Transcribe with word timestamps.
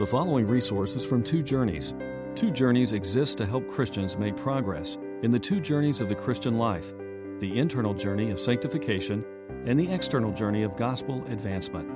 The 0.00 0.06
following 0.06 0.46
resources 0.46 1.04
from 1.04 1.22
Two 1.22 1.42
Journeys. 1.42 1.92
Two 2.34 2.50
Journeys 2.50 2.92
exists 2.92 3.34
to 3.34 3.44
help 3.44 3.68
Christians 3.68 4.16
make 4.16 4.34
progress 4.34 4.96
in 5.22 5.30
the 5.30 5.38
two 5.38 5.60
journeys 5.60 6.00
of 6.00 6.08
the 6.08 6.14
Christian 6.14 6.56
life 6.56 6.94
the 7.38 7.58
internal 7.58 7.92
journey 7.92 8.30
of 8.30 8.40
sanctification 8.40 9.22
and 9.66 9.78
the 9.78 9.92
external 9.92 10.32
journey 10.32 10.62
of 10.62 10.74
gospel 10.74 11.22
advancement. 11.26 11.86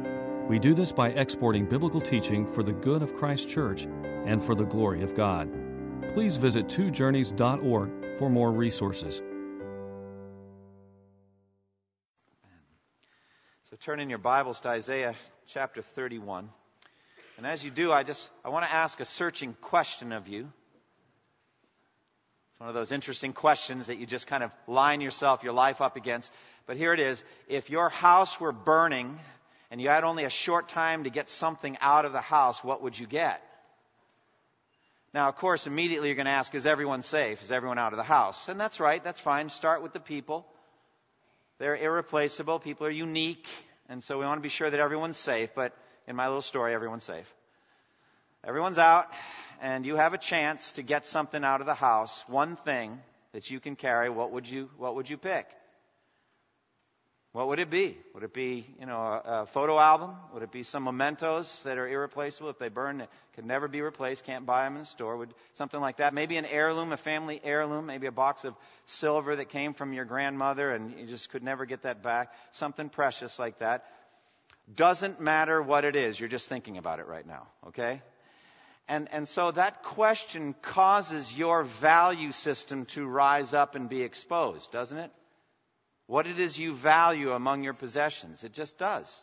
We 0.51 0.59
do 0.59 0.75
this 0.75 0.93
by 0.93 1.13
exporting 1.13 1.65
biblical 1.65 1.99
teaching 1.99 2.47
for 2.47 2.63
the 2.63 2.75
good 2.75 3.03
of 3.03 3.17
Christ's 3.17 3.51
church 3.51 3.87
and 4.27 4.45
for 4.45 4.55
the 4.55 4.67
glory 4.67 5.03
of 5.03 5.15
God. 5.15 5.51
Please 6.13 6.37
visit 6.37 6.67
twojourneys.org 6.67 8.19
for 8.19 8.29
more 8.29 8.53
resources. 8.53 9.23
So 13.63 13.77
turn 13.81 13.99
in 13.99 14.11
your 14.11 14.19
Bibles 14.19 14.61
to 14.61 14.69
Isaiah 14.69 15.15
chapter 15.47 15.81
31. 15.81 16.51
And 17.37 17.47
as 17.47 17.65
you 17.65 17.71
do, 17.71 17.93
I 17.93 18.03
just 18.03 18.31
I 18.45 18.49
want 18.49 18.65
to 18.65 18.73
ask 18.73 19.01
a 19.01 19.05
searching 19.05 19.55
question 19.61 20.13
of 20.13 20.29
you. 20.29 20.41
It's 22.53 22.61
one 22.61 22.69
of 22.69 22.75
those 22.75 22.93
interesting 22.93 23.33
questions 23.33 23.89
that 23.89 23.99
you 23.99 24.07
just 24.07 24.27
kind 24.29 24.45
of 24.45 24.53
line 24.69 25.01
yourself, 25.01 25.43
your 25.43 25.53
life 25.53 25.81
up 25.81 25.97
against. 25.97 26.33
But 26.67 26.77
here 26.77 26.93
it 26.93 27.01
is. 27.01 27.23
If 27.49 27.69
your 27.69 27.89
house 27.89 28.39
were 28.39 28.53
burning 28.53 29.19
and 29.71 29.81
you 29.81 29.89
had 29.89 30.05
only 30.05 30.25
a 30.25 30.31
short 30.31 30.69
time 30.69 31.05
to 31.05 31.11
get 31.11 31.29
something 31.29 31.77
out 31.81 32.05
of 32.05 32.13
the 32.13 32.21
house, 32.21 32.63
what 32.63 32.83
would 32.83 32.97
you 32.97 33.07
get? 33.07 33.43
Now, 35.13 35.29
of 35.29 35.37
course, 35.37 35.67
immediately 35.67 36.09
you're 36.09 36.17
going 36.17 36.27
to 36.27 36.33
ask, 36.33 36.55
is 36.55 36.67
everyone 36.67 37.03
safe? 37.03 37.43
Is 37.43 37.53
everyone 37.53 37.79
out 37.79 37.93
of 37.93 37.97
the 37.97 38.05
house? 38.05 38.49
And 38.49 38.59
that's 38.59 38.81
right, 38.81 39.03
that's 39.03 39.21
fine. 39.21 39.49
Start 39.49 39.83
with 39.83 39.93
the 39.93 40.01
people. 40.01 40.47
They're 41.59 41.77
irreplaceable. 41.77 42.59
People 42.59 42.87
are 42.87 42.91
unique. 42.91 43.47
And 43.89 44.03
so 44.03 44.19
we 44.19 44.25
want 44.25 44.39
to 44.39 44.43
be 44.43 44.49
sure 44.49 44.69
that 44.69 44.81
everyone's 44.81 45.17
safe. 45.17 45.51
But 45.55 45.73
in 46.07 46.17
my 46.17 46.27
little 46.27 46.43
story, 46.43 46.75
everyone's 46.75 47.05
safe. 47.05 47.33
Everyone's 48.47 48.79
out, 48.79 49.07
and 49.63 49.87
you 49.87 49.97
have 49.97 50.13
a 50.13 50.19
chance 50.19 50.73
to 50.73 50.83
get 50.83 51.07
something 51.07 51.45
out 51.45 51.61
of 51.61 51.67
the 51.67 51.75
house, 51.75 52.25
one 52.29 52.57
thing 52.57 53.01
that 53.33 53.51
you 53.51 53.59
can 53.59 53.75
carry. 53.75 54.11
What 54.11 54.33
would 54.33 54.49
you, 54.49 54.69
what 54.77 54.97
would 54.97 55.09
you 55.09 55.17
pick? 55.17 55.47
What 57.35 57.49
would 57.49 57.59
it 57.59 57.69
be? 57.69 57.99
Would 58.15 58.23
it 58.23 58.33
be, 58.33 58.65
you 58.79 58.87
know, 58.87 59.01
a, 59.01 59.23
a, 59.25 59.47
photo 59.47 59.77
album? 59.77 60.15
Would 60.35 60.45
it 60.45 60.53
be 60.53 60.63
some 60.63 60.85
mementos 60.85 61.65
that 61.65 61.79
are 61.79 61.89
irreplaceable? 61.89 62.49
If 62.51 62.61
they 62.61 62.69
burn, 62.69 63.01
it 63.01 63.09
can 63.35 63.49
never 63.49 63.67
be 63.67 63.81
replaced. 63.81 64.23
Can't 64.23 64.47
buy 64.47 64.67
them 64.67 64.75
in 64.75 64.83
the 64.83 64.87
store. 64.87 65.17
Would 65.17 65.35
something 65.55 65.81
like 65.81 65.97
that? 65.97 66.15
Maybe 66.15 66.37
an 66.37 66.47
heirloom, 66.47 66.93
a 66.93 66.97
family 66.97 67.41
heirloom. 67.43 67.87
Maybe 67.87 68.07
a 68.07 68.13
box 68.13 68.45
of 68.45 68.55
silver 68.87 69.35
that 69.35 69.49
came 69.49 69.75
from 69.75 69.93
your 69.93 70.05
grandmother, 70.05 70.71
and 70.71 70.97
you 70.97 71.07
just 71.07 71.29
could 71.31 71.43
never 71.43 71.67
get 71.67 71.83
that 71.83 72.05
back. 72.05 72.33
Something 72.53 72.89
precious 72.89 73.37
like 73.37 73.59
that. 73.59 73.85
Doesn't 74.73 75.21
matter 75.21 75.61
what 75.61 75.85
it 75.85 75.97
is, 75.97 76.19
you're 76.19 76.29
just 76.29 76.49
thinking 76.49 76.79
about 76.79 76.99
it 76.99 77.07
right 77.07 77.27
now, 77.27 77.47
okay? 77.69 78.03
And, 78.89 79.09
and 79.13 79.29
so 79.29 79.51
that 79.51 79.83
question 79.83 80.55
causes 80.63 81.37
your 81.37 81.65
value 81.65 82.33
system 82.33 82.87
to 82.87 83.07
rise 83.07 83.55
up 83.55 83.75
and 83.75 83.89
be 83.89 84.03
exposed, 84.03 84.73
doesn't 84.73 84.99
it? 84.99 85.11
What 86.07 86.27
it 86.27 86.39
is 86.39 86.59
you 86.59 86.75
value 86.75 87.33
among 87.33 87.63
your 87.63 87.73
possessions. 87.73 88.45
It 88.45 88.53
just 88.53 88.79
does. 88.79 89.23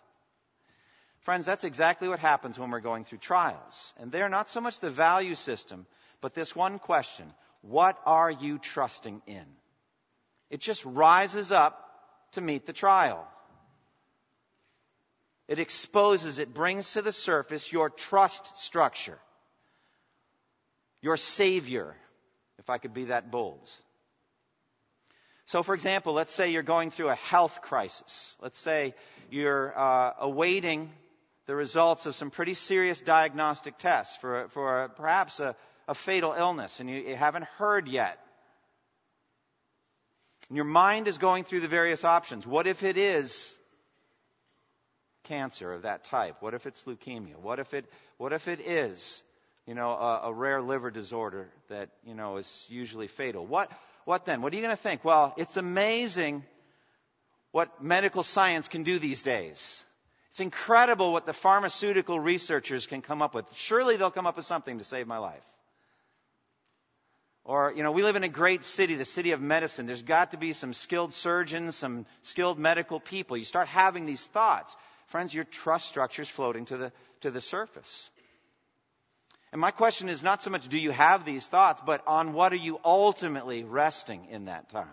Friends, 1.22 1.46
that's 1.46 1.64
exactly 1.64 2.08
what 2.08 2.20
happens 2.20 2.58
when 2.58 2.72
we're 2.72 2.80
going 2.80 3.06
through 3.06 3.20
trials. 3.20 3.94
And 4.00 4.12
they're 4.12 4.30
not 4.30 4.50
so 4.50 4.62
much 4.62 4.80
the 4.80 4.90
value 4.90 5.36
system, 5.36 5.86
but 6.22 6.34
this 6.34 6.56
one 6.56 6.80
question 6.80 7.32
what 7.62 8.00
are 8.08 8.32
you 8.32 8.58
trusting 8.58 9.22
in? 9.28 9.46
It 10.50 10.62
just 10.62 10.84
rises 10.84 11.52
up 11.52 11.78
to 12.32 12.42
meet 12.42 12.66
the 12.66 12.74
trial. 12.74 13.28
It 15.52 15.60
exposes, 15.60 16.40
it 16.40 16.54
brings 16.54 16.94
to 16.94 17.02
the 17.02 17.12
surface 17.12 17.74
your 17.74 17.90
trust 17.90 18.58
structure, 18.58 19.18
your 21.02 21.18
Savior, 21.18 21.94
if 22.58 22.70
I 22.70 22.78
could 22.78 22.94
be 22.94 23.06
that 23.06 23.32
bold. 23.32 23.70
So, 25.48 25.62
for 25.62 25.76
example, 25.76 26.14
let's 26.14 26.34
say 26.34 26.52
you're 26.52 26.64
going 26.64 26.90
through 26.90 27.10
a 27.10 27.16
health 27.16 27.60
crisis. 27.62 28.38
Let's 28.42 28.58
say 28.58 28.96
you're 29.30 29.78
uh, 29.78 30.14
awaiting 30.22 30.90
the 31.48 31.56
results 31.58 32.06
of 32.06 32.16
some 32.16 32.32
pretty 32.32 32.54
serious 32.54 33.02
diagnostic 33.02 33.78
tests 33.78 34.16
for, 34.22 34.48
for 34.52 34.84
a, 34.84 34.90
perhaps 34.90 35.42
a, 35.42 35.54
a, 35.86 35.94
fatal 35.94 36.32
illness, 36.32 36.80
and 36.80 36.90
you, 36.90 36.96
you 36.96 37.16
haven't 37.18 37.44
heard 37.58 37.90
yet. 37.90 38.18
And 40.48 40.56
your 40.56 40.64
mind 40.64 41.10
is 41.10 41.18
going 41.18 41.44
through 41.44 41.60
the 41.60 41.68
various 41.68 42.06
options. 42.06 42.48
What 42.48 42.68
if 42.68 42.84
it 42.84 42.96
is 42.96 43.54
cancer 45.24 45.74
of 45.74 45.84
that 45.84 46.04
type? 46.06 46.38
What 46.40 46.54
if 46.54 46.66
it's 46.66 46.84
leukemia? 46.84 47.38
What 47.38 47.60
if 47.60 47.74
it, 47.74 47.86
what 48.18 48.34
if 48.34 48.48
it 48.48 48.60
is, 48.60 49.22
you 49.66 49.76
know, 49.76 49.92
a, 49.92 50.22
a 50.26 50.34
rare 50.34 50.62
liver 50.62 50.92
disorder 50.92 51.50
that, 51.70 51.90
you 52.06 52.14
know, 52.14 52.38
is 52.38 52.66
usually 52.70 53.08
fatal? 53.08 53.46
What, 53.46 53.72
what 54.06 54.26
then? 54.26 54.42
What 54.42 54.54
are 54.54 54.56
you 54.56 54.62
going 54.62 54.76
to 54.76 54.82
think? 54.82 55.04
Well, 55.06 55.34
it's 55.38 55.58
amazing 55.58 56.44
what 57.52 57.84
medical 57.84 58.24
science 58.24 58.68
can 58.68 58.84
do 58.84 59.00
these 59.00 59.22
days. 59.24 59.84
It's 60.30 60.40
incredible 60.40 61.12
what 61.12 61.26
the 61.26 61.34
pharmaceutical 61.34 62.20
researchers 62.20 62.88
can 62.88 63.02
come 63.02 63.22
up 63.22 63.34
with. 63.34 63.46
Surely 63.56 63.98
they'll 63.98 64.12
come 64.12 64.28
up 64.28 64.38
with 64.38 64.46
something 64.46 64.78
to 64.78 64.84
save 64.84 65.06
my 65.06 65.18
life. 65.18 65.44
Or, 67.44 67.74
you 67.76 67.84
know, 67.84 67.92
we 67.92 68.04
live 68.04 68.16
in 68.16 68.24
a 68.24 68.30
great 68.30 68.64
city, 68.64 68.96
the 68.96 69.06
city 69.06 69.32
of 69.32 69.42
medicine. 69.42 69.88
There's 69.88 70.04
got 70.04 70.32
to 70.32 70.38
be 70.38 70.54
some 70.54 70.74
skilled 70.74 71.14
surgeons, 71.14 71.76
some 71.76 72.06
skilled 72.22 72.60
medical 72.60 73.00
people. 73.00 73.36
You 73.36 73.46
start 73.46 73.68
having 73.68 74.06
these 74.06 74.24
thoughts. 74.24 74.78
Friends, 75.12 75.34
your 75.34 75.44
trust 75.44 75.90
structure 75.90 76.22
is 76.22 76.30
floating 76.30 76.64
to 76.66 76.78
the, 76.78 76.92
to 77.20 77.32
the 77.32 77.42
surface. 77.42 78.10
And 79.52 79.60
my 79.60 79.72
question 79.72 80.08
is 80.08 80.24
not 80.24 80.42
so 80.42 80.50
much 80.50 80.70
do 80.70 80.80
you 80.80 80.92
have 80.92 81.26
these 81.26 81.46
thoughts, 81.46 81.82
but 81.86 82.02
on 82.08 82.32
what 82.32 82.54
are 82.54 82.64
you 82.68 82.80
ultimately 82.86 83.66
resting 83.66 84.28
in 84.32 84.46
that 84.46 84.70
time? 84.70 84.88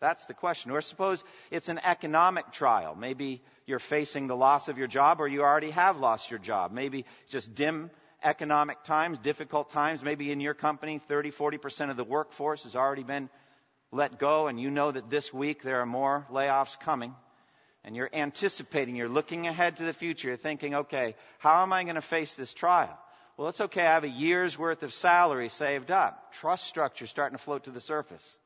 That's 0.00 0.24
the 0.24 0.32
question. 0.32 0.70
Or 0.70 0.80
suppose 0.80 1.22
it's 1.50 1.68
an 1.68 1.78
economic 1.84 2.52
trial. 2.52 2.94
Maybe 2.94 3.42
you're 3.66 3.78
facing 3.78 4.28
the 4.28 4.34
loss 4.34 4.68
of 4.68 4.78
your 4.78 4.86
job 4.86 5.20
or 5.20 5.28
you 5.28 5.42
already 5.42 5.72
have 5.72 5.98
lost 5.98 6.30
your 6.30 6.38
job. 6.40 6.72
Maybe 6.72 7.04
just 7.28 7.54
dim 7.54 7.90
economic 8.24 8.82
times, 8.84 9.18
difficult 9.18 9.68
times. 9.72 10.02
Maybe 10.02 10.32
in 10.32 10.40
your 10.40 10.54
company, 10.54 11.00
30, 11.06 11.32
40% 11.32 11.90
of 11.90 11.98
the 11.98 12.04
workforce 12.04 12.62
has 12.64 12.76
already 12.76 13.02
been 13.02 13.28
let 13.92 14.18
go 14.18 14.46
and 14.46 14.58
you 14.58 14.70
know 14.70 14.90
that 14.90 15.10
this 15.10 15.34
week 15.34 15.62
there 15.62 15.82
are 15.82 15.86
more 15.86 16.26
layoffs 16.32 16.80
coming 16.80 17.14
and 17.84 17.96
you're 17.96 18.10
anticipating, 18.12 18.96
you're 18.96 19.08
looking 19.08 19.46
ahead 19.46 19.76
to 19.76 19.84
the 19.84 19.92
future, 19.92 20.28
you're 20.28 20.36
thinking, 20.36 20.74
okay, 20.74 21.14
how 21.38 21.62
am 21.62 21.72
I 21.72 21.84
going 21.84 21.94
to 21.94 22.02
face 22.02 22.34
this 22.34 22.52
trial? 22.52 22.96
Well, 23.36 23.48
it's 23.48 23.60
okay, 23.60 23.86
I 23.86 23.94
have 23.94 24.04
a 24.04 24.08
year's 24.08 24.58
worth 24.58 24.82
of 24.82 24.92
salary 24.92 25.48
saved 25.48 25.90
up. 25.90 26.32
Trust 26.34 26.66
structure 26.66 27.06
starting 27.06 27.38
to 27.38 27.42
float 27.42 27.64
to 27.64 27.70
the 27.70 27.80
surface. 27.80 28.38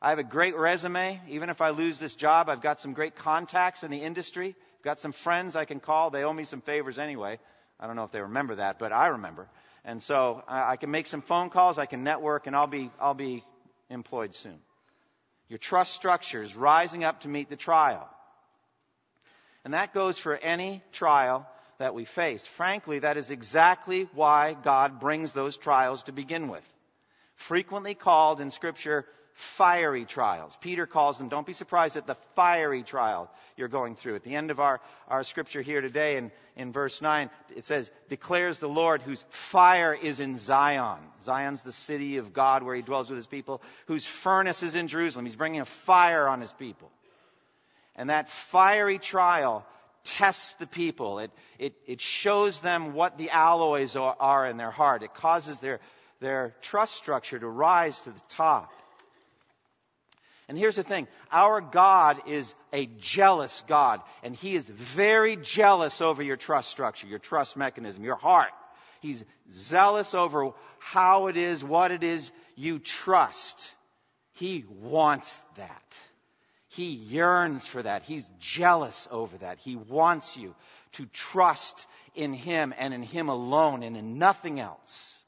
I 0.00 0.10
have 0.10 0.18
a 0.18 0.24
great 0.24 0.56
resume. 0.56 1.20
Even 1.28 1.50
if 1.50 1.60
I 1.60 1.70
lose 1.70 1.98
this 1.98 2.16
job, 2.16 2.48
I've 2.48 2.62
got 2.62 2.80
some 2.80 2.92
great 2.92 3.14
contacts 3.14 3.84
in 3.84 3.90
the 3.90 3.98
industry. 3.98 4.56
I've 4.78 4.84
got 4.84 4.98
some 4.98 5.12
friends 5.12 5.54
I 5.54 5.64
can 5.64 5.78
call. 5.78 6.10
They 6.10 6.24
owe 6.24 6.32
me 6.32 6.44
some 6.44 6.60
favors 6.60 6.98
anyway. 6.98 7.38
I 7.78 7.86
don't 7.86 7.94
know 7.94 8.04
if 8.04 8.12
they 8.12 8.20
remember 8.20 8.56
that, 8.56 8.78
but 8.78 8.92
I 8.92 9.08
remember. 9.08 9.46
And 9.84 10.02
so 10.02 10.42
I 10.48 10.76
can 10.76 10.90
make 10.90 11.06
some 11.06 11.22
phone 11.22 11.50
calls, 11.50 11.78
I 11.78 11.86
can 11.86 12.02
network, 12.02 12.46
and 12.46 12.56
I'll 12.56 12.66
be, 12.66 12.90
I'll 13.00 13.14
be 13.14 13.44
employed 13.90 14.34
soon. 14.34 14.58
Your 15.48 15.58
trust 15.58 15.92
structure 15.92 16.40
is 16.40 16.56
rising 16.56 17.04
up 17.04 17.20
to 17.20 17.28
meet 17.28 17.50
the 17.50 17.56
trial. 17.56 18.08
And 19.64 19.74
that 19.74 19.94
goes 19.94 20.18
for 20.18 20.36
any 20.36 20.82
trial 20.92 21.46
that 21.78 21.94
we 21.94 22.04
face. 22.04 22.46
Frankly, 22.46 23.00
that 23.00 23.16
is 23.16 23.30
exactly 23.30 24.08
why 24.14 24.54
God 24.54 25.00
brings 25.00 25.32
those 25.32 25.56
trials 25.56 26.04
to 26.04 26.12
begin 26.12 26.48
with. 26.48 26.66
Frequently 27.34 27.94
called 27.94 28.40
in 28.40 28.50
Scripture 28.50 29.06
fiery 29.34 30.04
trials. 30.04 30.56
Peter 30.60 30.86
calls 30.86 31.18
them, 31.18 31.28
don't 31.28 31.46
be 31.46 31.52
surprised 31.52 31.96
at 31.96 32.06
the 32.06 32.16
fiery 32.34 32.82
trial 32.82 33.30
you're 33.56 33.68
going 33.68 33.96
through. 33.96 34.14
At 34.14 34.24
the 34.24 34.34
end 34.34 34.50
of 34.50 34.60
our, 34.60 34.80
our 35.08 35.24
scripture 35.24 35.62
here 35.62 35.80
today 35.80 36.16
in, 36.16 36.30
in 36.56 36.72
verse 36.72 37.00
9, 37.00 37.30
it 37.56 37.64
says, 37.64 37.90
declares 38.08 38.58
the 38.58 38.68
Lord 38.68 39.02
whose 39.02 39.24
fire 39.30 39.94
is 39.94 40.20
in 40.20 40.36
Zion. 40.36 40.98
Zion's 41.24 41.62
the 41.62 41.72
city 41.72 42.18
of 42.18 42.32
God 42.32 42.62
where 42.62 42.76
he 42.76 42.82
dwells 42.82 43.08
with 43.08 43.16
his 43.16 43.26
people, 43.26 43.62
whose 43.86 44.06
furnace 44.06 44.62
is 44.62 44.74
in 44.74 44.88
Jerusalem. 44.88 45.24
He's 45.24 45.36
bringing 45.36 45.60
a 45.60 45.66
fire 45.66 46.28
on 46.28 46.40
his 46.40 46.52
people. 46.52 46.90
And 47.96 48.10
that 48.10 48.28
fiery 48.28 48.98
trial 48.98 49.66
tests 50.04 50.54
the 50.54 50.66
people. 50.66 51.18
It, 51.18 51.30
it, 51.58 51.74
it 51.86 52.00
shows 52.00 52.60
them 52.60 52.94
what 52.94 53.18
the 53.18 53.30
alloys 53.30 53.96
are, 53.96 54.16
are 54.18 54.46
in 54.46 54.56
their 54.56 54.70
heart. 54.70 55.02
It 55.02 55.14
causes 55.14 55.58
their, 55.60 55.80
their 56.20 56.54
trust 56.62 56.94
structure 56.94 57.38
to 57.38 57.48
rise 57.48 58.00
to 58.02 58.10
the 58.10 58.22
top. 58.28 58.72
And 60.48 60.58
here's 60.58 60.76
the 60.76 60.82
thing 60.82 61.06
our 61.30 61.60
God 61.60 62.22
is 62.26 62.54
a 62.72 62.86
jealous 63.00 63.62
God, 63.68 64.02
and 64.22 64.34
He 64.34 64.54
is 64.54 64.64
very 64.64 65.36
jealous 65.36 66.00
over 66.00 66.22
your 66.22 66.36
trust 66.36 66.70
structure, 66.70 67.06
your 67.06 67.18
trust 67.18 67.56
mechanism, 67.56 68.04
your 68.04 68.16
heart. 68.16 68.50
He's 69.00 69.24
zealous 69.50 70.14
over 70.14 70.52
how 70.78 71.28
it 71.28 71.36
is, 71.36 71.64
what 71.64 71.90
it 71.90 72.02
is 72.02 72.30
you 72.54 72.78
trust. 72.78 73.74
He 74.34 74.64
wants 74.80 75.40
that. 75.56 76.00
He 76.74 76.86
yearns 76.86 77.66
for 77.66 77.82
that. 77.82 78.04
He's 78.04 78.28
jealous 78.40 79.06
over 79.10 79.36
that. 79.38 79.58
He 79.58 79.76
wants 79.76 80.38
you 80.38 80.54
to 80.92 81.04
trust 81.06 81.86
in 82.14 82.32
Him 82.32 82.72
and 82.78 82.94
in 82.94 83.02
Him 83.02 83.28
alone 83.28 83.82
and 83.82 83.94
in 83.94 84.18
nothing 84.18 84.58
else. 84.58 85.22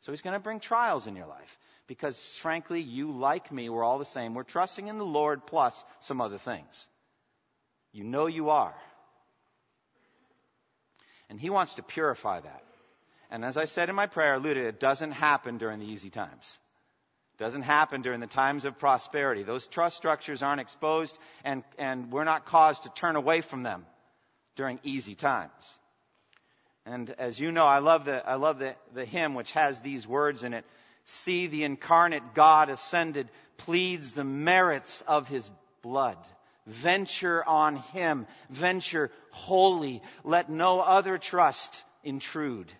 So 0.00 0.10
He's 0.10 0.20
going 0.20 0.34
to 0.34 0.40
bring 0.40 0.58
trials 0.58 1.06
in 1.06 1.14
your 1.14 1.28
life 1.28 1.58
because, 1.86 2.34
frankly, 2.36 2.80
you, 2.80 3.12
like 3.12 3.52
me, 3.52 3.68
we're 3.68 3.84
all 3.84 4.00
the 4.00 4.04
same. 4.04 4.34
We're 4.34 4.42
trusting 4.42 4.88
in 4.88 4.98
the 4.98 5.04
Lord 5.04 5.46
plus 5.46 5.84
some 6.00 6.20
other 6.20 6.38
things. 6.38 6.88
You 7.92 8.02
know 8.02 8.26
you 8.26 8.50
are. 8.50 8.74
And 11.28 11.38
He 11.38 11.50
wants 11.50 11.74
to 11.74 11.84
purify 11.84 12.40
that. 12.40 12.64
And 13.30 13.44
as 13.44 13.56
I 13.56 13.66
said 13.66 13.90
in 13.90 13.94
my 13.94 14.06
prayer, 14.06 14.34
alluded, 14.34 14.66
it 14.66 14.80
doesn't 14.80 15.12
happen 15.12 15.58
during 15.58 15.78
the 15.78 15.86
easy 15.86 16.10
times. 16.10 16.58
Doesn't 17.40 17.62
happen 17.62 18.02
during 18.02 18.20
the 18.20 18.26
times 18.26 18.66
of 18.66 18.78
prosperity. 18.78 19.44
Those 19.44 19.66
trust 19.66 19.96
structures 19.96 20.42
aren't 20.42 20.60
exposed, 20.60 21.18
and, 21.42 21.64
and 21.78 22.12
we're 22.12 22.24
not 22.24 22.44
caused 22.44 22.82
to 22.82 22.90
turn 22.90 23.16
away 23.16 23.40
from 23.40 23.62
them 23.62 23.86
during 24.56 24.78
easy 24.82 25.14
times. 25.14 25.78
And 26.84 27.14
as 27.18 27.40
you 27.40 27.50
know, 27.50 27.64
I 27.64 27.78
love 27.78 28.04
the, 28.04 28.28
I 28.28 28.34
love 28.34 28.58
the, 28.58 28.74
the 28.92 29.06
hymn 29.06 29.32
which 29.32 29.52
has 29.52 29.80
these 29.80 30.06
words 30.06 30.44
in 30.44 30.52
it. 30.52 30.66
See 31.06 31.46
the 31.46 31.64
incarnate 31.64 32.34
God 32.34 32.68
ascended, 32.68 33.30
pleads 33.56 34.12
the 34.12 34.22
merits 34.22 35.02
of 35.08 35.26
his 35.26 35.50
blood. 35.80 36.18
Venture 36.66 37.42
on 37.42 37.76
him, 37.76 38.26
venture 38.50 39.10
wholly. 39.30 40.02
Let 40.24 40.50
no 40.50 40.80
other 40.80 41.16
trust 41.16 41.84
intrude. 42.04 42.70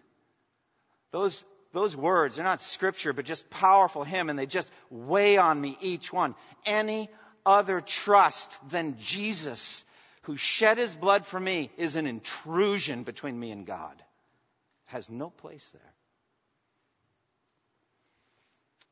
Those, 1.12 1.42
those 1.72 1.96
words, 1.96 2.36
they're 2.36 2.44
not 2.44 2.60
scripture, 2.60 3.12
but 3.12 3.24
just 3.24 3.48
powerful 3.48 4.02
hymn, 4.02 4.28
and 4.28 4.38
they 4.38 4.46
just 4.46 4.70
weigh 4.90 5.36
on 5.36 5.60
me, 5.60 5.78
each 5.80 6.12
one. 6.12 6.34
Any 6.66 7.08
other 7.46 7.80
trust 7.80 8.58
than 8.70 8.98
Jesus, 9.00 9.84
who 10.22 10.36
shed 10.36 10.78
his 10.78 10.94
blood 10.94 11.26
for 11.26 11.38
me, 11.38 11.70
is 11.76 11.96
an 11.96 12.06
intrusion 12.06 13.04
between 13.04 13.38
me 13.38 13.52
and 13.52 13.66
God. 13.66 13.94
It 13.96 14.92
has 14.92 15.08
no 15.08 15.30
place 15.30 15.68
there. 15.72 15.94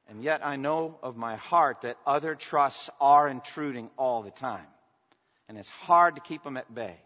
And 0.09 0.23
yet 0.23 0.45
I 0.45 0.57
know 0.57 0.99
of 1.03 1.17
my 1.17 1.37
heart 1.37 1.83
that 1.83 1.99
other 2.07 2.35
trusts 2.35 2.89
are 3.01 3.29
intruding 3.29 3.91
all 3.99 4.23
the 4.23 4.31
time. 4.31 4.67
And 5.49 5.59
it's 5.59 5.69
hard 5.69 6.15
to 6.15 6.21
keep 6.23 6.45
them 6.45 6.57
at 6.57 6.73
bay. 6.73 6.97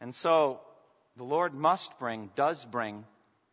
And 0.00 0.14
so 0.14 0.60
the 1.16 1.24
Lord 1.24 1.54
must 1.54 1.98
bring, 1.98 2.30
does 2.34 2.64
bring 2.64 3.04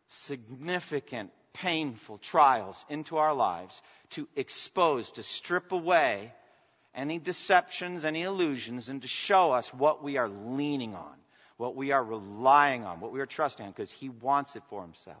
significant, 0.08 1.30
painful 1.52 2.18
trials 2.18 2.84
into 2.88 3.18
our 3.18 3.34
lives 3.34 3.82
to 4.10 4.28
expose, 4.36 5.12
to 5.12 5.22
strip 5.22 5.72
away 5.72 6.32
any 6.94 7.18
deceptions, 7.18 8.04
any 8.04 8.22
illusions, 8.22 8.88
and 8.88 9.02
to 9.02 9.08
show 9.08 9.52
us 9.52 9.72
what 9.72 10.02
we 10.02 10.16
are 10.16 10.28
leaning 10.28 10.94
on, 10.94 11.14
what 11.56 11.76
we 11.76 11.92
are 11.92 12.02
relying 12.02 12.84
on, 12.84 13.00
what 13.00 13.12
we 13.12 13.20
are 13.20 13.26
trusting 13.26 13.66
on, 13.66 13.72
because 13.72 13.92
He 13.92 14.08
wants 14.08 14.56
it 14.56 14.62
for 14.68 14.82
Himself. 14.82 15.16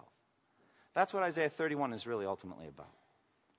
That's 0.94 1.12
what 1.12 1.22
Isaiah 1.22 1.50
31 1.50 1.92
is 1.92 2.06
really 2.06 2.26
ultimately 2.26 2.66
about. 2.66 2.90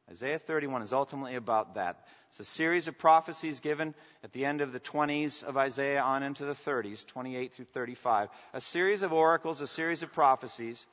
Isaiah 0.09 0.39
31 0.39 0.81
is 0.81 0.91
ultimately 0.91 1.35
about 1.35 1.75
that. 1.75 2.07
It's 2.31 2.39
a 2.39 2.43
series 2.43 2.87
of 2.87 2.97
prophecies 2.97 3.59
given 3.59 3.93
at 4.23 4.33
the 4.33 4.45
end 4.45 4.61
of 4.61 4.73
the 4.73 4.79
20s 4.79 5.43
of 5.43 5.55
Isaiah 5.55 6.01
on 6.01 6.23
into 6.23 6.45
the 6.45 6.55
30s, 6.55 7.05
28 7.05 7.53
through 7.53 7.65
35. 7.65 8.29
A 8.53 8.61
series 8.61 9.03
of 9.03 9.13
oracles, 9.13 9.61
a 9.61 9.67
series 9.67 10.01
of 10.01 10.11
prophecies 10.11 10.85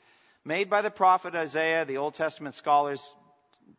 made 0.47 0.71
by 0.71 0.81
the 0.81 0.91
prophet 0.91 1.35
Isaiah. 1.35 1.85
The 1.85 1.97
Old 1.99 2.15
Testament 2.15 2.55
scholars 2.55 3.07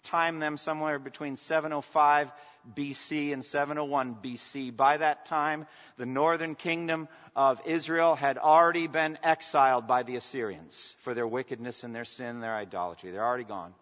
time 0.03 0.39
them 0.39 0.57
somewhere 0.57 0.99
between 0.99 1.37
705 1.37 2.29
BC 2.75 3.31
and 3.31 3.43
701 3.43 4.17
BC. 4.21 4.75
By 4.75 4.97
that 4.97 5.25
time, 5.25 5.65
the 5.97 6.05
northern 6.05 6.55
kingdom 6.55 7.07
of 7.35 7.61
Israel 7.65 8.15
had 8.15 8.37
already 8.37 8.87
been 8.87 9.17
exiled 9.23 9.87
by 9.87 10.03
the 10.03 10.17
Assyrians 10.17 10.93
for 11.03 11.13
their 11.13 11.25
wickedness 11.25 11.85
and 11.85 11.95
their 11.95 12.05
sin, 12.05 12.41
their 12.41 12.55
idolatry. 12.55 13.11
They're 13.11 13.25
already 13.25 13.45
gone. 13.45 13.73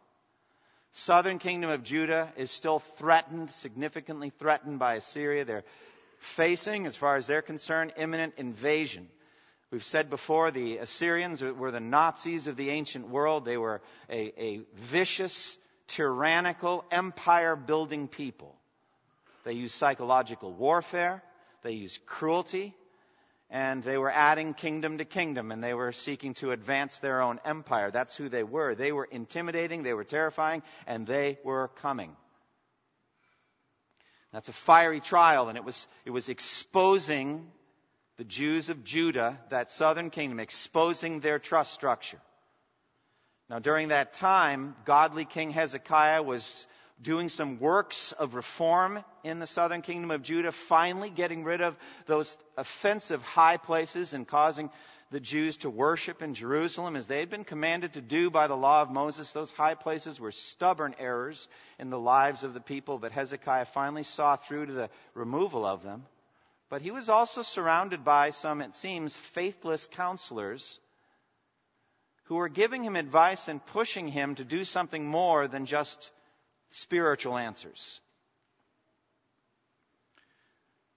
Southern 0.91 1.39
kingdom 1.39 1.71
of 1.71 1.83
Judah 1.83 2.31
is 2.37 2.51
still 2.51 2.79
threatened, 2.79 3.49
significantly 3.49 4.29
threatened 4.29 4.77
by 4.77 4.95
Assyria. 4.95 5.43
They're 5.43 5.65
facing, 6.19 6.85
as 6.85 6.95
far 6.95 7.17
as 7.17 7.25
they're 7.25 7.41
concerned, 7.41 7.93
imminent 7.97 8.35
invasion. 8.37 9.07
We've 9.71 9.83
said 9.83 10.09
before 10.09 10.51
the 10.51 10.77
Assyrians 10.77 11.41
were 11.41 11.71
the 11.71 11.79
Nazis 11.79 12.47
of 12.47 12.55
the 12.55 12.69
ancient 12.69 13.09
world. 13.09 13.45
They 13.45 13.57
were 13.57 13.81
a, 14.09 14.41
a 14.41 14.61
vicious, 14.75 15.57
tyrannical, 15.87 16.85
empire 16.91 17.55
building 17.55 18.07
people. 18.07 18.55
They 19.43 19.53
used 19.53 19.75
psychological 19.75 20.51
warfare, 20.53 21.23
they 21.61 21.73
used 21.73 22.05
cruelty, 22.05 22.73
and 23.49 23.83
they 23.83 23.97
were 23.97 24.11
adding 24.11 24.53
kingdom 24.55 24.97
to 24.97 25.05
kingdom, 25.05 25.51
and 25.51 25.63
they 25.63 25.73
were 25.73 25.91
seeking 25.91 26.33
to 26.35 26.51
advance 26.51 26.97
their 26.97 27.21
own 27.21 27.39
empire. 27.45 27.91
That's 27.91 28.15
who 28.15 28.27
they 28.27 28.43
were. 28.43 28.73
They 28.73 28.91
were 28.91 29.05
intimidating, 29.05 29.83
they 29.83 29.93
were 29.93 30.03
terrifying, 30.03 30.63
and 30.87 31.05
they 31.05 31.37
were 31.43 31.67
coming. 31.67 32.15
That's 34.33 34.49
a 34.49 34.53
fiery 34.53 34.99
trial, 34.99 35.47
and 35.47 35.57
it 35.57 35.63
was, 35.63 35.87
it 36.05 36.11
was 36.11 36.27
exposing 36.27 37.51
the 38.17 38.23
Jews 38.23 38.69
of 38.69 38.83
Judah, 38.83 39.37
that 39.49 39.71
southern 39.71 40.09
kingdom, 40.09 40.39
exposing 40.39 41.19
their 41.19 41.39
trust 41.39 41.73
structure. 41.73 42.19
Now, 43.49 43.59
during 43.59 43.89
that 43.89 44.13
time, 44.13 44.75
godly 44.85 45.25
King 45.25 45.51
Hezekiah 45.51 46.23
was 46.23 46.65
doing 47.01 47.29
some 47.29 47.59
works 47.59 48.13
of 48.13 48.33
reform 48.33 49.03
in 49.23 49.39
the 49.39 49.47
southern 49.47 49.81
kingdom 49.81 50.11
of 50.11 50.23
Judah, 50.23 50.51
finally 50.51 51.09
getting 51.09 51.43
rid 51.43 51.61
of 51.61 51.75
those 52.05 52.35
offensive 52.57 53.21
high 53.21 53.57
places 53.57 54.13
and 54.13 54.27
causing 54.27 54.69
the 55.11 55.19
Jews 55.19 55.57
to 55.57 55.69
worship 55.69 56.21
in 56.21 56.33
Jerusalem 56.33 56.95
as 56.95 57.05
they 57.05 57.19
had 57.19 57.29
been 57.29 57.43
commanded 57.43 57.93
to 57.93 58.01
do 58.01 58.29
by 58.29 58.47
the 58.47 58.57
law 58.57 58.81
of 58.81 58.89
Moses. 58.89 59.31
Those 59.31 59.51
high 59.51 59.75
places 59.75 60.19
were 60.19 60.31
stubborn 60.31 60.95
errors 60.97 61.47
in 61.77 61.89
the 61.89 61.99
lives 61.99 62.43
of 62.43 62.53
the 62.53 62.61
people, 62.61 62.97
but 62.97 63.11
Hezekiah 63.11 63.65
finally 63.65 64.03
saw 64.03 64.35
through 64.35 64.67
to 64.67 64.73
the 64.73 64.89
removal 65.13 65.65
of 65.65 65.83
them. 65.83 66.05
But 66.69 66.81
he 66.81 66.91
was 66.91 67.09
also 67.09 67.41
surrounded 67.41 68.03
by 68.03 68.31
some, 68.31 68.61
it 68.61 68.75
seems, 68.75 69.15
faithless 69.15 69.87
counselors 69.91 70.79
who 72.25 72.35
were 72.35 72.49
giving 72.49 72.83
him 72.83 72.95
advice 72.95 73.47
and 73.47 73.63
pushing 73.67 74.07
him 74.07 74.35
to 74.35 74.43
do 74.43 74.63
something 74.63 75.05
more 75.05 75.47
than 75.47 75.67
just 75.67 76.11
spiritual 76.71 77.37
answers. 77.37 77.99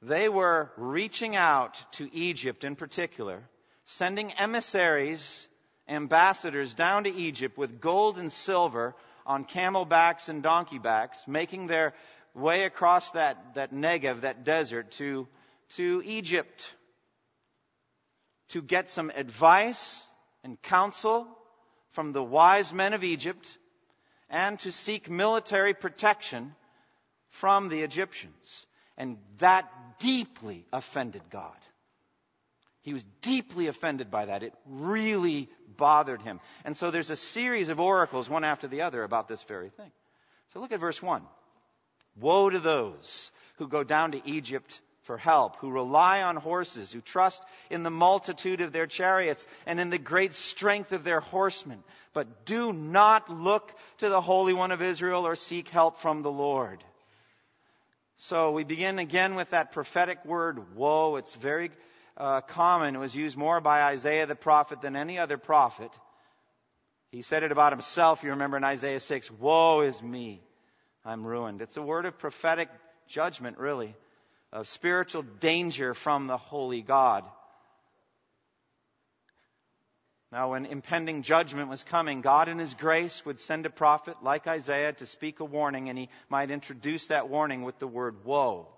They 0.00 0.28
were 0.28 0.72
reaching 0.76 1.36
out 1.36 1.82
to 1.92 2.14
Egypt 2.14 2.64
in 2.64 2.76
particular, 2.76 3.42
sending 3.84 4.32
emissaries, 4.32 5.48
ambassadors 5.86 6.72
down 6.72 7.04
to 7.04 7.10
Egypt 7.10 7.58
with 7.58 7.80
gold 7.80 8.18
and 8.18 8.32
silver 8.32 8.94
on 9.26 9.44
camelbacks 9.44 10.28
and 10.28 10.42
donkey 10.42 10.78
backs, 10.78 11.28
making 11.28 11.66
their 11.66 11.94
way 12.32 12.64
across 12.64 13.10
that, 13.10 13.54
that 13.54 13.74
Negev, 13.74 14.22
that 14.22 14.44
desert, 14.44 14.92
to 14.92 15.28
to 15.76 16.02
Egypt 16.04 16.72
to 18.48 18.62
get 18.62 18.90
some 18.90 19.10
advice 19.14 20.06
and 20.42 20.60
counsel 20.62 21.26
from 21.90 22.12
the 22.12 22.22
wise 22.22 22.72
men 22.72 22.92
of 22.92 23.04
Egypt 23.04 23.58
and 24.30 24.58
to 24.60 24.72
seek 24.72 25.10
military 25.10 25.74
protection 25.74 26.54
from 27.30 27.68
the 27.68 27.82
Egyptians. 27.82 28.66
And 28.96 29.18
that 29.38 29.70
deeply 30.00 30.66
offended 30.72 31.22
God. 31.30 31.56
He 32.82 32.94
was 32.94 33.04
deeply 33.20 33.66
offended 33.66 34.10
by 34.10 34.26
that. 34.26 34.42
It 34.42 34.54
really 34.66 35.48
bothered 35.76 36.22
him. 36.22 36.40
And 36.64 36.76
so 36.76 36.90
there's 36.90 37.10
a 37.10 37.16
series 37.16 37.68
of 37.68 37.80
oracles, 37.80 38.30
one 38.30 38.44
after 38.44 38.66
the 38.66 38.82
other, 38.82 39.02
about 39.02 39.28
this 39.28 39.42
very 39.42 39.68
thing. 39.68 39.90
So 40.52 40.60
look 40.60 40.72
at 40.72 40.80
verse 40.80 41.02
1. 41.02 41.22
Woe 42.16 42.50
to 42.50 42.58
those 42.58 43.30
who 43.56 43.68
go 43.68 43.84
down 43.84 44.12
to 44.12 44.26
Egypt 44.26 44.80
for 45.08 45.16
help, 45.16 45.56
who 45.56 45.70
rely 45.70 46.20
on 46.20 46.36
horses, 46.36 46.92
who 46.92 47.00
trust 47.00 47.42
in 47.70 47.82
the 47.82 47.90
multitude 47.90 48.60
of 48.60 48.72
their 48.72 48.86
chariots 48.86 49.46
and 49.64 49.80
in 49.80 49.88
the 49.88 49.96
great 49.96 50.34
strength 50.34 50.92
of 50.92 51.02
their 51.02 51.20
horsemen, 51.20 51.82
but 52.12 52.44
do 52.44 52.74
not 52.74 53.30
look 53.30 53.74
to 54.00 54.10
the 54.10 54.20
Holy 54.20 54.52
One 54.52 54.70
of 54.70 54.82
Israel 54.82 55.26
or 55.26 55.34
seek 55.34 55.70
help 55.70 56.00
from 56.00 56.20
the 56.20 56.30
Lord. 56.30 56.84
So 58.18 58.52
we 58.52 58.64
begin 58.64 58.98
again 58.98 59.34
with 59.34 59.48
that 59.50 59.72
prophetic 59.72 60.22
word, 60.26 60.76
woe. 60.76 61.16
It's 61.16 61.34
very 61.36 61.70
uh, 62.18 62.42
common. 62.42 62.94
It 62.94 62.98
was 62.98 63.16
used 63.16 63.36
more 63.36 63.62
by 63.62 63.84
Isaiah 63.84 64.26
the 64.26 64.34
prophet 64.34 64.82
than 64.82 64.94
any 64.94 65.18
other 65.18 65.38
prophet. 65.38 65.90
He 67.12 67.22
said 67.22 67.44
it 67.44 67.50
about 67.50 67.72
himself, 67.72 68.22
you 68.22 68.30
remember 68.30 68.58
in 68.58 68.64
Isaiah 68.64 69.00
6, 69.00 69.30
Woe 69.30 69.80
is 69.80 70.02
me, 70.02 70.42
I'm 71.02 71.26
ruined. 71.26 71.62
It's 71.62 71.78
a 71.78 71.82
word 71.82 72.04
of 72.04 72.18
prophetic 72.18 72.68
judgment, 73.08 73.56
really 73.56 73.94
of 74.52 74.68
spiritual 74.68 75.22
danger 75.22 75.94
from 75.94 76.26
the 76.26 76.36
holy 76.36 76.82
God. 76.82 77.24
Now, 80.30 80.50
when 80.50 80.66
impending 80.66 81.22
judgment 81.22 81.70
was 81.70 81.84
coming, 81.84 82.20
God 82.20 82.48
in 82.48 82.58
His 82.58 82.74
grace 82.74 83.24
would 83.24 83.40
send 83.40 83.64
a 83.64 83.70
prophet 83.70 84.16
like 84.22 84.46
Isaiah 84.46 84.92
to 84.94 85.06
speak 85.06 85.40
a 85.40 85.44
warning, 85.44 85.88
and 85.88 85.98
He 85.98 86.10
might 86.28 86.50
introduce 86.50 87.06
that 87.06 87.30
warning 87.30 87.62
with 87.62 87.78
the 87.78 87.86
word 87.86 88.24
woe. 88.24 88.68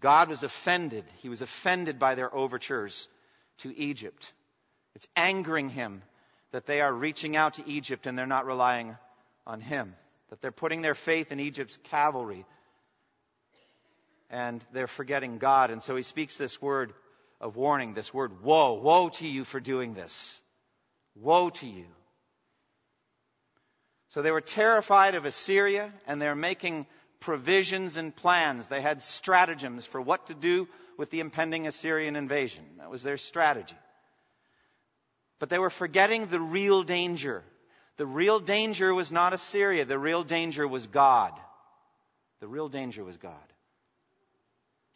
God 0.00 0.28
was 0.28 0.42
offended. 0.42 1.04
He 1.22 1.28
was 1.28 1.42
offended 1.42 1.98
by 1.98 2.14
their 2.14 2.34
overtures 2.34 3.08
to 3.58 3.76
Egypt. 3.76 4.32
It's 4.94 5.08
angering 5.16 5.70
him 5.70 6.02
that 6.52 6.66
they 6.66 6.80
are 6.80 6.92
reaching 6.92 7.36
out 7.36 7.54
to 7.54 7.68
Egypt 7.68 8.06
and 8.06 8.16
they're 8.16 8.26
not 8.26 8.46
relying 8.46 8.96
on 9.46 9.60
him, 9.60 9.94
that 10.30 10.40
they're 10.40 10.52
putting 10.52 10.82
their 10.82 10.94
faith 10.94 11.32
in 11.32 11.40
Egypt's 11.40 11.78
cavalry 11.84 12.46
and 14.30 14.64
they're 14.72 14.86
forgetting 14.86 15.38
God. 15.38 15.70
And 15.70 15.82
so 15.82 15.96
he 15.96 16.02
speaks 16.02 16.36
this 16.36 16.60
word 16.60 16.92
of 17.40 17.56
warning, 17.56 17.94
this 17.94 18.12
word, 18.12 18.42
woe, 18.42 18.74
woe 18.74 19.08
to 19.10 19.28
you 19.28 19.44
for 19.44 19.60
doing 19.60 19.94
this. 19.94 20.40
Woe 21.14 21.50
to 21.50 21.66
you. 21.66 21.86
So 24.10 24.22
they 24.22 24.30
were 24.30 24.40
terrified 24.40 25.14
of 25.14 25.26
Assyria 25.26 25.92
and 26.06 26.20
they're 26.20 26.34
making 26.34 26.86
provisions 27.20 27.96
and 27.96 28.14
plans. 28.14 28.68
They 28.68 28.80
had 28.80 29.02
stratagems 29.02 29.84
for 29.86 30.00
what 30.00 30.28
to 30.28 30.34
do 30.34 30.68
with 30.96 31.10
the 31.10 31.20
impending 31.20 31.66
Assyrian 31.66 32.16
invasion. 32.16 32.64
That 32.78 32.90
was 32.90 33.02
their 33.02 33.16
strategy. 33.16 33.76
But 35.38 35.50
they 35.50 35.58
were 35.58 35.70
forgetting 35.70 36.26
the 36.26 36.40
real 36.40 36.82
danger. 36.82 37.44
The 37.96 38.06
real 38.06 38.40
danger 38.40 38.92
was 38.92 39.12
not 39.12 39.32
Assyria. 39.32 39.84
The 39.84 39.98
real 39.98 40.24
danger 40.24 40.66
was 40.66 40.86
God. 40.86 41.32
The 42.40 42.48
real 42.48 42.68
danger 42.68 43.04
was 43.04 43.16
God. 43.16 43.34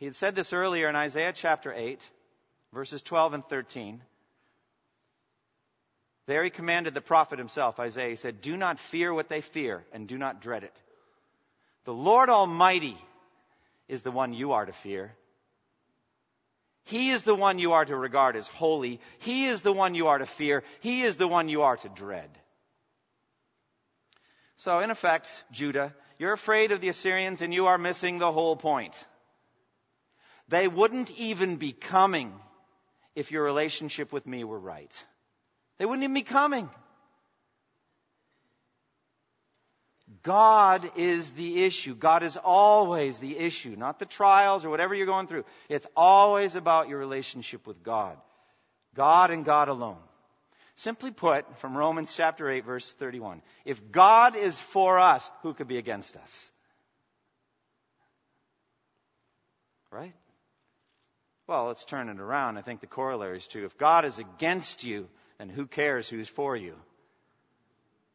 He 0.02 0.06
had 0.06 0.16
said 0.16 0.34
this 0.34 0.52
earlier 0.52 0.88
in 0.88 0.96
Isaiah 0.96 1.32
chapter 1.32 1.72
8, 1.72 2.10
verses 2.72 3.02
12 3.02 3.34
and 3.34 3.46
13. 3.46 4.02
There 6.26 6.42
he 6.42 6.50
commanded 6.50 6.92
the 6.92 7.00
prophet 7.00 7.38
himself, 7.38 7.78
Isaiah. 7.78 8.08
He 8.10 8.16
said, 8.16 8.40
Do 8.40 8.56
not 8.56 8.80
fear 8.80 9.14
what 9.14 9.28
they 9.28 9.42
fear, 9.42 9.84
and 9.92 10.08
do 10.08 10.18
not 10.18 10.42
dread 10.42 10.64
it. 10.64 10.74
The 11.84 11.94
Lord 11.94 12.30
Almighty 12.30 12.96
is 13.86 14.02
the 14.02 14.10
one 14.10 14.32
you 14.32 14.50
are 14.50 14.66
to 14.66 14.72
fear. 14.72 15.14
He 16.82 17.10
is 17.10 17.22
the 17.22 17.36
one 17.36 17.60
you 17.60 17.74
are 17.74 17.84
to 17.84 17.96
regard 17.96 18.34
as 18.34 18.48
holy. 18.48 18.98
He 19.20 19.46
is 19.46 19.60
the 19.60 19.72
one 19.72 19.94
you 19.94 20.08
are 20.08 20.18
to 20.18 20.26
fear. 20.26 20.64
He 20.80 21.02
is 21.02 21.14
the 21.14 21.28
one 21.28 21.48
you 21.48 21.62
are 21.62 21.76
to 21.76 21.88
dread. 21.88 22.30
So, 24.56 24.80
in 24.80 24.90
effect, 24.90 25.44
Judah, 25.52 25.94
you're 26.18 26.32
afraid 26.32 26.72
of 26.72 26.80
the 26.80 26.88
Assyrians 26.88 27.40
and 27.40 27.54
you 27.54 27.66
are 27.66 27.78
missing 27.78 28.18
the 28.18 28.32
whole 28.32 28.56
point. 28.56 29.06
They 30.52 30.68
wouldn't 30.68 31.10
even 31.12 31.56
be 31.56 31.72
coming 31.72 32.30
if 33.14 33.32
your 33.32 33.42
relationship 33.42 34.12
with 34.12 34.26
me 34.26 34.44
were 34.44 34.58
right. 34.58 35.04
They 35.78 35.86
wouldn't 35.86 36.02
even 36.02 36.12
be 36.12 36.20
coming. 36.20 36.68
God 40.22 40.90
is 40.96 41.30
the 41.30 41.64
issue. 41.64 41.94
God 41.94 42.22
is 42.22 42.36
always 42.36 43.18
the 43.18 43.38
issue, 43.38 43.76
not 43.78 43.98
the 43.98 44.04
trials 44.04 44.66
or 44.66 44.68
whatever 44.68 44.94
you're 44.94 45.06
going 45.06 45.26
through. 45.26 45.46
It's 45.70 45.86
always 45.96 46.54
about 46.54 46.90
your 46.90 46.98
relationship 46.98 47.66
with 47.66 47.82
God. 47.82 48.18
God 48.94 49.30
and 49.30 49.46
God 49.46 49.70
alone. 49.70 50.02
Simply 50.76 51.12
put, 51.12 51.46
from 51.60 51.78
Romans 51.78 52.14
chapter 52.14 52.50
8, 52.50 52.66
verse 52.66 52.92
31, 52.92 53.40
if 53.64 53.90
God 53.90 54.36
is 54.36 54.60
for 54.60 54.98
us, 54.98 55.30
who 55.40 55.54
could 55.54 55.66
be 55.66 55.78
against 55.78 56.14
us? 56.18 56.50
Right? 59.90 60.12
Well, 61.46 61.66
let's 61.66 61.84
turn 61.84 62.08
it 62.08 62.20
around. 62.20 62.56
I 62.56 62.62
think 62.62 62.80
the 62.80 62.86
corollary 62.86 63.36
is 63.36 63.46
true. 63.46 63.64
If 63.64 63.76
God 63.76 64.04
is 64.04 64.18
against 64.18 64.84
you, 64.84 65.08
then 65.38 65.48
who 65.48 65.66
cares 65.66 66.08
who's 66.08 66.28
for 66.28 66.56
you? 66.56 66.74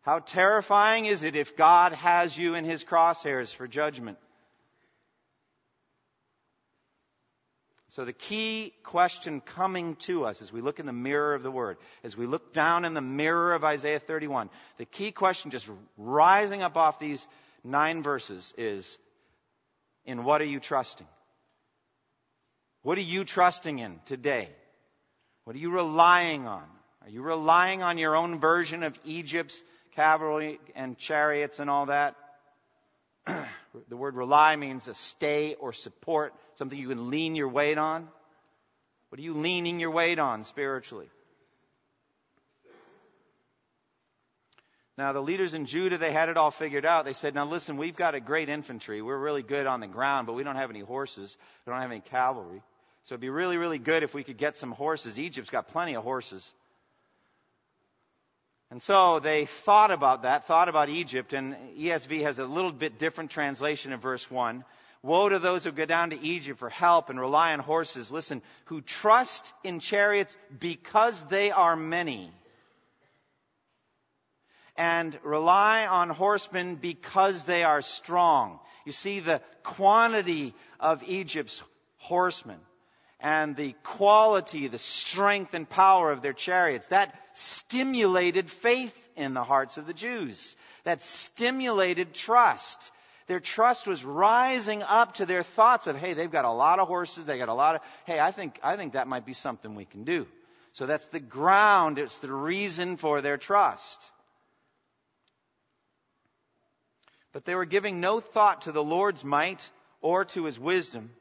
How 0.01 0.19
terrifying 0.19 1.05
is 1.05 1.23
it 1.23 1.35
if 1.35 1.57
God 1.57 1.91
has 1.91 2.37
you 2.37 2.55
in 2.55 2.63
his 2.63 2.85
crosshairs 2.85 3.53
for 3.53 3.67
judgment? 3.67 4.17
So, 7.89 8.05
the 8.05 8.13
key 8.13 8.73
question 8.83 9.41
coming 9.41 9.95
to 10.01 10.25
us 10.25 10.41
as 10.41 10.53
we 10.53 10.61
look 10.61 10.79
in 10.79 10.85
the 10.85 10.93
mirror 10.93 11.33
of 11.33 11.41
the 11.41 11.51
Word, 11.51 11.77
as 12.03 12.15
we 12.15 12.27
look 12.27 12.53
down 12.53 12.85
in 12.85 12.93
the 12.93 13.01
mirror 13.01 13.53
of 13.53 13.63
Isaiah 13.63 13.99
31, 13.99 14.49
the 14.77 14.85
key 14.85 15.11
question 15.11 15.51
just 15.51 15.67
rising 15.97 16.61
up 16.61 16.77
off 16.77 16.99
these 16.99 17.27
nine 17.63 18.03
verses 18.03 18.53
is 18.55 18.97
in 20.05 20.23
what 20.23 20.41
are 20.41 20.45
you 20.45 20.59
trusting? 20.59 21.07
What 22.87 22.97
are 22.97 23.01
you 23.01 23.25
trusting 23.25 23.79
in 23.79 23.99
today? 24.05 24.47
What 25.43 25.57
are 25.57 25.59
you 25.59 25.71
relying 25.71 26.47
on? 26.47 26.63
Are 27.03 27.09
you 27.09 27.21
relying 27.21 27.83
on 27.83 27.97
your 27.97 28.15
own 28.15 28.39
version 28.39 28.81
of 28.83 28.97
Egypt's 29.03 29.61
cavalry 29.93 30.61
and 30.73 30.97
chariots 30.97 31.59
and 31.59 31.69
all 31.69 31.87
that. 31.87 32.15
the 33.89 33.97
word 33.97 34.15
rely 34.15 34.55
means 34.55 34.87
a 34.87 34.93
stay 34.93 35.55
or 35.55 35.73
support, 35.73 36.33
something 36.55 36.79
you 36.79 36.87
can 36.87 37.09
lean 37.09 37.35
your 37.35 37.49
weight 37.49 37.77
on. 37.77 38.07
What 39.09 39.19
are 39.19 39.23
you 39.23 39.33
leaning 39.33 39.81
your 39.81 39.91
weight 39.91 40.17
on 40.17 40.45
spiritually? 40.45 41.09
Now, 44.97 45.11
the 45.11 45.21
leaders 45.21 45.53
in 45.53 45.65
Judah, 45.65 45.97
they 45.97 46.13
had 46.13 46.29
it 46.29 46.37
all 46.37 46.51
figured 46.51 46.85
out. 46.85 47.03
They 47.03 47.11
said, 47.11 47.35
now 47.35 47.45
listen, 47.45 47.75
we've 47.75 47.97
got 47.97 48.15
a 48.15 48.21
great 48.21 48.47
infantry. 48.47 49.01
We're 49.01 49.19
really 49.19 49.43
good 49.43 49.67
on 49.67 49.81
the 49.81 49.87
ground, 49.87 50.25
but 50.25 50.33
we 50.33 50.43
don't 50.43 50.55
have 50.55 50.69
any 50.69 50.79
horses. 50.79 51.35
We 51.65 51.71
don't 51.71 51.81
have 51.81 51.91
any 51.91 51.99
cavalry. 51.99 52.61
So 53.07 53.13
it'd 53.13 53.21
be 53.21 53.29
really, 53.29 53.55
really 53.55 53.77
good 53.79 54.03
if 54.03 54.13
we 54.13 54.25
could 54.25 54.35
get 54.35 54.57
some 54.57 54.73
horses. 54.73 55.17
Egypt's 55.17 55.49
got 55.49 55.69
plenty 55.69 55.95
of 55.95 56.03
horses. 56.03 56.45
And 58.69 58.83
so 58.83 59.21
they 59.21 59.45
thought 59.45 59.91
about 59.91 60.23
that, 60.23 60.43
thought 60.43 60.67
about 60.67 60.89
Egypt, 60.89 61.31
and 61.31 61.55
ESV 61.79 62.23
has 62.23 62.37
a 62.37 62.45
little 62.45 62.73
bit 62.73 62.99
different 62.99 63.31
translation 63.31 63.93
in 63.93 64.01
verse 64.01 64.29
1. 64.29 64.65
Woe 65.03 65.29
to 65.29 65.39
those 65.39 65.63
who 65.63 65.71
go 65.71 65.85
down 65.85 66.09
to 66.09 66.21
Egypt 66.21 66.59
for 66.59 66.67
help 66.67 67.09
and 67.09 67.17
rely 67.17 67.53
on 67.53 67.59
horses, 67.59 68.11
listen, 68.11 68.41
who 68.65 68.81
trust 68.81 69.53
in 69.63 69.79
chariots 69.79 70.35
because 70.59 71.23
they 71.29 71.51
are 71.51 71.77
many, 71.77 72.29
and 74.75 75.17
rely 75.23 75.85
on 75.85 76.09
horsemen 76.09 76.75
because 76.75 77.43
they 77.43 77.63
are 77.63 77.81
strong. 77.81 78.59
You 78.85 78.91
see 78.91 79.21
the 79.21 79.41
quantity 79.63 80.53
of 80.81 81.03
Egypt's 81.03 81.63
horsemen 81.99 82.59
and 83.19 83.55
the 83.55 83.73
quality, 83.83 84.67
the 84.67 84.77
strength 84.77 85.53
and 85.53 85.67
power 85.67 86.11
of 86.11 86.21
their 86.21 86.33
chariots. 86.33 86.87
That 86.87 87.15
stimulated 87.33 88.49
faith 88.49 88.95
in 89.15 89.33
the 89.33 89.43
hearts 89.43 89.77
of 89.77 89.87
the 89.87 89.93
Jews. 89.93 90.55
That 90.83 91.03
stimulated 91.03 92.13
trust. 92.13 92.91
Their 93.27 93.39
trust 93.39 93.87
was 93.87 94.05
rising 94.05 94.83
up 94.83 95.15
to 95.15 95.25
their 95.25 95.43
thoughts 95.43 95.87
of, 95.87 95.97
hey, 95.97 96.13
they've 96.13 96.31
got 96.31 96.45
a 96.45 96.51
lot 96.51 96.79
of 96.79 96.87
horses, 96.87 97.25
they 97.25 97.37
got 97.37 97.49
a 97.49 97.53
lot 97.53 97.75
of, 97.75 97.81
hey, 98.05 98.19
I 98.19 98.31
think, 98.31 98.59
I 98.63 98.77
think 98.77 98.93
that 98.93 99.07
might 99.07 99.25
be 99.25 99.33
something 99.33 99.75
we 99.75 99.85
can 99.85 100.05
do. 100.05 100.27
So 100.73 100.85
that's 100.85 101.07
the 101.07 101.19
ground, 101.19 101.97
it's 101.97 102.19
the 102.19 102.31
reason 102.31 102.97
for 102.97 103.21
their 103.21 103.37
trust. 103.37 104.11
But 107.33 107.45
they 107.45 107.55
were 107.55 107.65
giving 107.65 107.99
no 107.99 108.19
thought 108.19 108.61
to 108.61 108.71
the 108.71 108.83
Lord's 108.83 109.25
might 109.25 109.69
or 110.01 110.23
to 110.25 110.45
his 110.45 110.59
wisdom. 110.59 111.11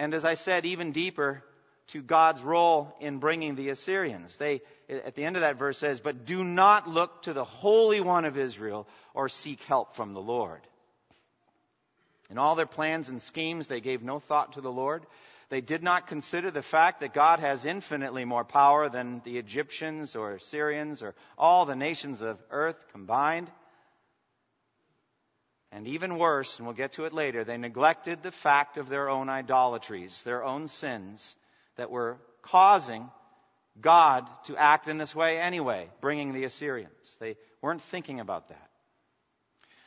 And 0.00 0.14
as 0.14 0.24
I 0.24 0.32
said, 0.32 0.64
even 0.64 0.92
deeper 0.92 1.44
to 1.88 2.00
God's 2.00 2.40
role 2.40 2.96
in 3.00 3.18
bringing 3.18 3.54
the 3.54 3.68
Assyrians. 3.68 4.38
They, 4.38 4.62
at 4.88 5.14
the 5.14 5.24
end 5.24 5.36
of 5.36 5.42
that 5.42 5.58
verse 5.58 5.76
says, 5.76 6.00
but 6.00 6.24
do 6.24 6.42
not 6.42 6.88
look 6.88 7.24
to 7.24 7.34
the 7.34 7.44
Holy 7.44 8.00
One 8.00 8.24
of 8.24 8.38
Israel 8.38 8.88
or 9.12 9.28
seek 9.28 9.62
help 9.64 9.94
from 9.94 10.14
the 10.14 10.20
Lord. 10.22 10.62
In 12.30 12.38
all 12.38 12.54
their 12.54 12.64
plans 12.64 13.10
and 13.10 13.20
schemes, 13.20 13.66
they 13.66 13.82
gave 13.82 14.02
no 14.02 14.20
thought 14.20 14.54
to 14.54 14.62
the 14.62 14.72
Lord. 14.72 15.04
They 15.50 15.60
did 15.60 15.82
not 15.82 16.06
consider 16.06 16.50
the 16.50 16.62
fact 16.62 17.00
that 17.00 17.12
God 17.12 17.40
has 17.40 17.66
infinitely 17.66 18.24
more 18.24 18.44
power 18.44 18.88
than 18.88 19.20
the 19.26 19.36
Egyptians 19.36 20.16
or 20.16 20.38
Syrians 20.38 21.02
or 21.02 21.14
all 21.36 21.66
the 21.66 21.76
nations 21.76 22.22
of 22.22 22.42
earth 22.50 22.86
combined. 22.92 23.50
And 25.72 25.86
even 25.86 26.18
worse, 26.18 26.58
and 26.58 26.66
we'll 26.66 26.74
get 26.74 26.92
to 26.92 27.04
it 27.04 27.12
later, 27.12 27.44
they 27.44 27.56
neglected 27.56 28.22
the 28.22 28.32
fact 28.32 28.76
of 28.76 28.88
their 28.88 29.08
own 29.08 29.28
idolatries, 29.28 30.22
their 30.22 30.44
own 30.44 30.66
sins 30.66 31.36
that 31.76 31.90
were 31.90 32.18
causing 32.42 33.08
God 33.80 34.28
to 34.44 34.56
act 34.56 34.88
in 34.88 34.98
this 34.98 35.14
way 35.14 35.38
anyway, 35.38 35.88
bringing 36.00 36.32
the 36.32 36.44
Assyrians. 36.44 37.16
They 37.20 37.36
weren't 37.62 37.82
thinking 37.82 38.18
about 38.18 38.48
that. 38.48 38.70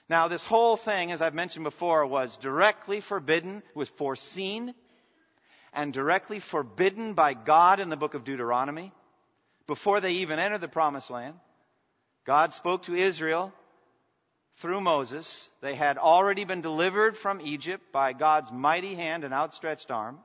Now, 0.09 0.27
this 0.27 0.43
whole 0.43 0.77
thing, 0.77 1.11
as 1.11 1.21
I've 1.21 1.33
mentioned 1.33 1.63
before, 1.63 2.05
was 2.05 2.37
directly 2.37 3.01
forbidden, 3.01 3.63
was 3.73 3.89
foreseen, 3.89 4.73
and 5.73 5.91
directly 5.91 6.39
forbidden 6.39 7.13
by 7.13 7.33
God 7.33 7.79
in 7.79 7.89
the 7.89 7.97
book 7.97 8.13
of 8.13 8.23
Deuteronomy. 8.23 8.91
Before 9.65 10.01
they 10.01 10.11
even 10.13 10.39
entered 10.39 10.61
the 10.61 10.67
promised 10.67 11.09
land, 11.09 11.35
God 12.25 12.53
spoke 12.53 12.83
to 12.83 12.95
Israel 12.95 13.53
through 14.57 14.81
Moses. 14.81 15.49
They 15.61 15.75
had 15.75 15.97
already 15.97 16.43
been 16.43 16.61
delivered 16.61 17.17
from 17.17 17.41
Egypt 17.41 17.91
by 17.91 18.13
God's 18.13 18.51
mighty 18.51 18.95
hand 18.95 19.23
and 19.23 19.33
outstretched 19.33 19.91
arm. 19.91 20.19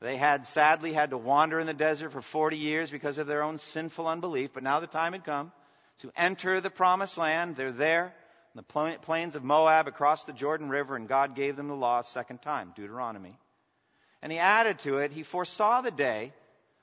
They 0.00 0.16
had 0.16 0.46
sadly 0.46 0.92
had 0.92 1.10
to 1.10 1.18
wander 1.18 1.60
in 1.60 1.66
the 1.66 1.74
desert 1.74 2.10
for 2.10 2.22
40 2.22 2.56
years 2.56 2.90
because 2.90 3.18
of 3.18 3.28
their 3.28 3.44
own 3.44 3.58
sinful 3.58 4.08
unbelief, 4.08 4.50
but 4.52 4.64
now 4.64 4.80
the 4.80 4.88
time 4.88 5.12
had 5.12 5.24
come 5.24 5.52
to 5.98 6.10
enter 6.16 6.60
the 6.60 6.70
promised 6.70 7.18
land. 7.18 7.54
They're 7.56 7.70
there. 7.70 8.14
In 8.54 8.62
the 8.62 8.98
plains 8.98 9.34
of 9.34 9.44
Moab 9.44 9.88
across 9.88 10.24
the 10.24 10.32
Jordan 10.32 10.68
River, 10.68 10.94
and 10.94 11.08
God 11.08 11.34
gave 11.34 11.56
them 11.56 11.68
the 11.68 11.74
law 11.74 12.00
a 12.00 12.04
second 12.04 12.42
time, 12.42 12.72
Deuteronomy. 12.76 13.38
And 14.20 14.30
he 14.30 14.38
added 14.38 14.80
to 14.80 14.98
it, 14.98 15.10
he 15.10 15.22
foresaw 15.22 15.80
the 15.80 15.90
day 15.90 16.34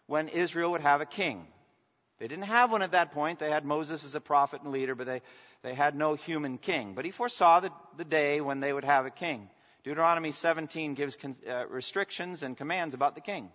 when 0.07 0.29
Israel 0.29 0.71
would 0.71 0.81
have 0.81 1.01
a 1.01 1.05
king. 1.05 1.45
They 2.19 2.27
didn't 2.27 2.45
have 2.45 2.71
one 2.71 2.81
at 2.81 2.91
that 2.91 3.11
point. 3.11 3.39
They 3.39 3.49
had 3.49 3.63
Moses 3.63 4.03
as 4.03 4.13
a 4.13 4.21
prophet 4.21 4.61
and 4.61 4.71
leader, 4.71 4.93
but 4.93 5.07
they, 5.07 5.21
they 5.63 5.73
had 5.73 5.95
no 5.95 6.15
human 6.15 6.57
king. 6.57 6.93
But 6.93 7.05
he 7.05 7.11
foresaw 7.11 7.61
the, 7.61 7.71
the 7.97 8.03
day 8.03 8.41
when 8.41 8.59
they 8.59 8.73
would 8.73 8.83
have 8.83 9.05
a 9.05 9.09
king. 9.09 9.49
Deuteronomy 9.83 10.33
17 10.33 10.95
gives 10.95 11.15
con, 11.15 11.35
uh, 11.49 11.65
restrictions 11.67 12.43
and 12.43 12.57
commands 12.57 12.93
about 12.93 13.15
the 13.15 13.21
king. 13.21 13.49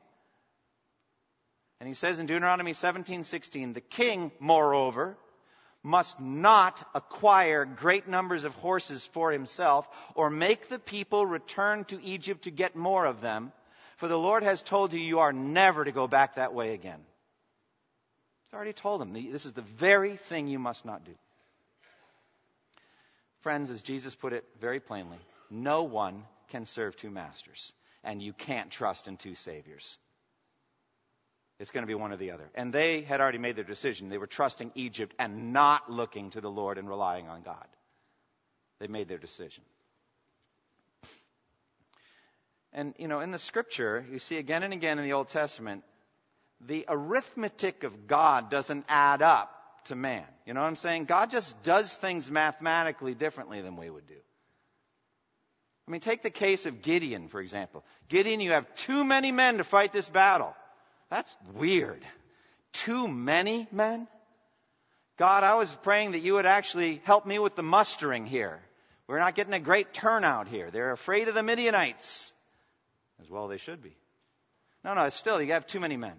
And 1.81 1.89
he 1.89 1.95
says 1.95 2.19
in 2.19 2.25
Deuteronomy 2.25 2.73
17:16, 2.73 3.75
the 3.75 3.83
king, 3.83 4.33
moreover, 4.41 5.19
must 5.83 6.19
not 6.19 6.83
acquire 6.95 7.67
great 7.67 8.09
numbers 8.09 8.47
of 8.47 8.55
horses 8.55 9.05
for 9.13 9.31
himself 9.31 9.87
or 10.15 10.31
make 10.31 10.71
the 10.71 10.79
people 10.79 11.27
return 11.27 11.85
to 11.85 12.03
Egypt 12.03 12.45
to 12.45 12.51
get 12.51 12.75
more 12.75 13.05
of 13.05 13.21
them, 13.21 13.53
for 13.99 14.09
the 14.09 14.19
Lord 14.19 14.43
has 14.43 14.63
told 14.63 14.95
you 14.95 15.01
you 15.01 15.19
are 15.19 15.35
never 15.35 15.85
to 15.85 15.93
go 15.93 16.09
back 16.09 16.37
that 16.37 16.55
way 16.55 16.73
again. 16.73 17.05
Already 18.55 18.73
told 18.73 19.01
them 19.01 19.13
this 19.13 19.47
is 19.47 19.53
the 19.53 19.63
very 19.63 20.17
thing 20.17 20.47
you 20.47 20.59
must 20.59 20.85
not 20.85 21.05
do. 21.05 21.15
Friends, 23.41 23.71
as 23.71 23.83
Jesus 23.83 24.15
put 24.15 24.33
it 24.33 24.45
very 24.61 24.81
plainly, 24.81 25.19
no 25.51 25.83
one 25.83 26.25
can 26.49 26.65
serve 26.65 26.97
two 26.97 27.11
masters, 27.11 27.73
and 28.03 28.23
you 28.23 28.33
can't 28.33 28.71
trust 28.71 29.09
in 29.09 29.17
two 29.17 29.35
saviors. 29.35 29.99
It's 31.59 31.71
going 31.71 31.83
to 31.83 31.89
be 31.89 31.95
one 31.95 32.13
or 32.13 32.17
the 32.17 32.31
other. 32.31 32.49
And 32.55 32.73
they 32.73 33.03
had 33.03 33.21
already 33.21 33.39
made 33.39 33.57
their 33.57 33.65
decision. 33.65 34.09
They 34.09 34.19
were 34.19 34.27
trusting 34.27 34.73
Egypt 34.75 35.15
and 35.19 35.53
not 35.53 35.91
looking 35.91 36.31
to 36.31 36.41
the 36.41 36.51
Lord 36.51 36.79
and 36.79 36.89
relying 36.89 37.29
on 37.29 37.43
God. 37.43 37.67
They 38.81 38.87
made 38.87 39.09
their 39.09 39.19
decision. 39.19 39.63
And, 42.73 42.95
you 42.99 43.07
know, 43.07 43.21
in 43.21 43.31
the 43.31 43.39
scripture, 43.39 44.05
you 44.11 44.19
see 44.19 44.37
again 44.37 44.65
and 44.65 44.73
again 44.73 44.99
in 44.99 45.05
the 45.05 45.13
Old 45.13 45.29
Testament, 45.29 45.85
the 46.61 46.85
arithmetic 46.89 47.85
of 47.85 48.07
God 48.07 48.51
doesn't 48.51 48.85
add 48.89 49.23
up 49.23 49.51
to 49.87 49.95
man. 49.95 50.25
You 50.47 50.55
know 50.55 50.61
what 50.61 50.69
I'm 50.69 50.77
saying? 50.77 51.05
God 51.05 51.31
just 51.31 51.63
does 51.63 51.95
things 51.95 52.31
mathematically 52.31 53.15
differently 53.15 53.61
than 53.61 53.77
we 53.77 53.91
would 53.91 54.07
do. 54.07 54.15
I 55.87 55.91
mean, 55.91 56.01
take 56.01 56.23
the 56.23 56.31
case 56.31 56.65
of 56.65 56.81
Gideon, 56.81 57.29
for 57.29 57.41
example. 57.41 57.85
Gideon, 58.09 58.41
you 58.41 58.53
have 58.53 58.75
too 58.77 59.05
many 59.05 59.33
men 59.33 59.59
to 59.59 59.65
fight 59.65 59.93
this 59.93 60.09
battle. 60.09 60.55
That's 61.11 61.37
weird. 61.55 62.03
Too 62.73 63.07
many 63.07 63.69
men? 63.71 64.09
God, 65.19 65.45
I 65.45 65.55
was 65.55 65.75
praying 65.83 66.13
that 66.13 66.21
you 66.21 66.35
would 66.35 66.47
actually 66.47 67.03
help 67.05 67.27
me 67.27 67.39
with 67.39 67.55
the 67.55 67.63
mustering 67.63 68.27
here. 68.27 68.61
We're 69.07 69.19
not 69.19 69.35
getting 69.35 69.53
a 69.53 69.61
great 69.61 69.93
turnout 69.93 70.49
here. 70.49 70.71
They're 70.71 70.93
afraid 70.93 71.29
of 71.29 71.35
the 71.35 71.43
Midianites. 71.43 72.33
As 73.21 73.31
well 73.31 73.49
they 73.49 73.59
should 73.59 73.83
be. 73.83 73.95
No, 74.83 74.95
no, 74.95 75.09
still, 75.11 75.41
you 75.41 75.53
have 75.53 75.67
too 75.67 75.81
many 75.81 75.97
men. 75.97 76.15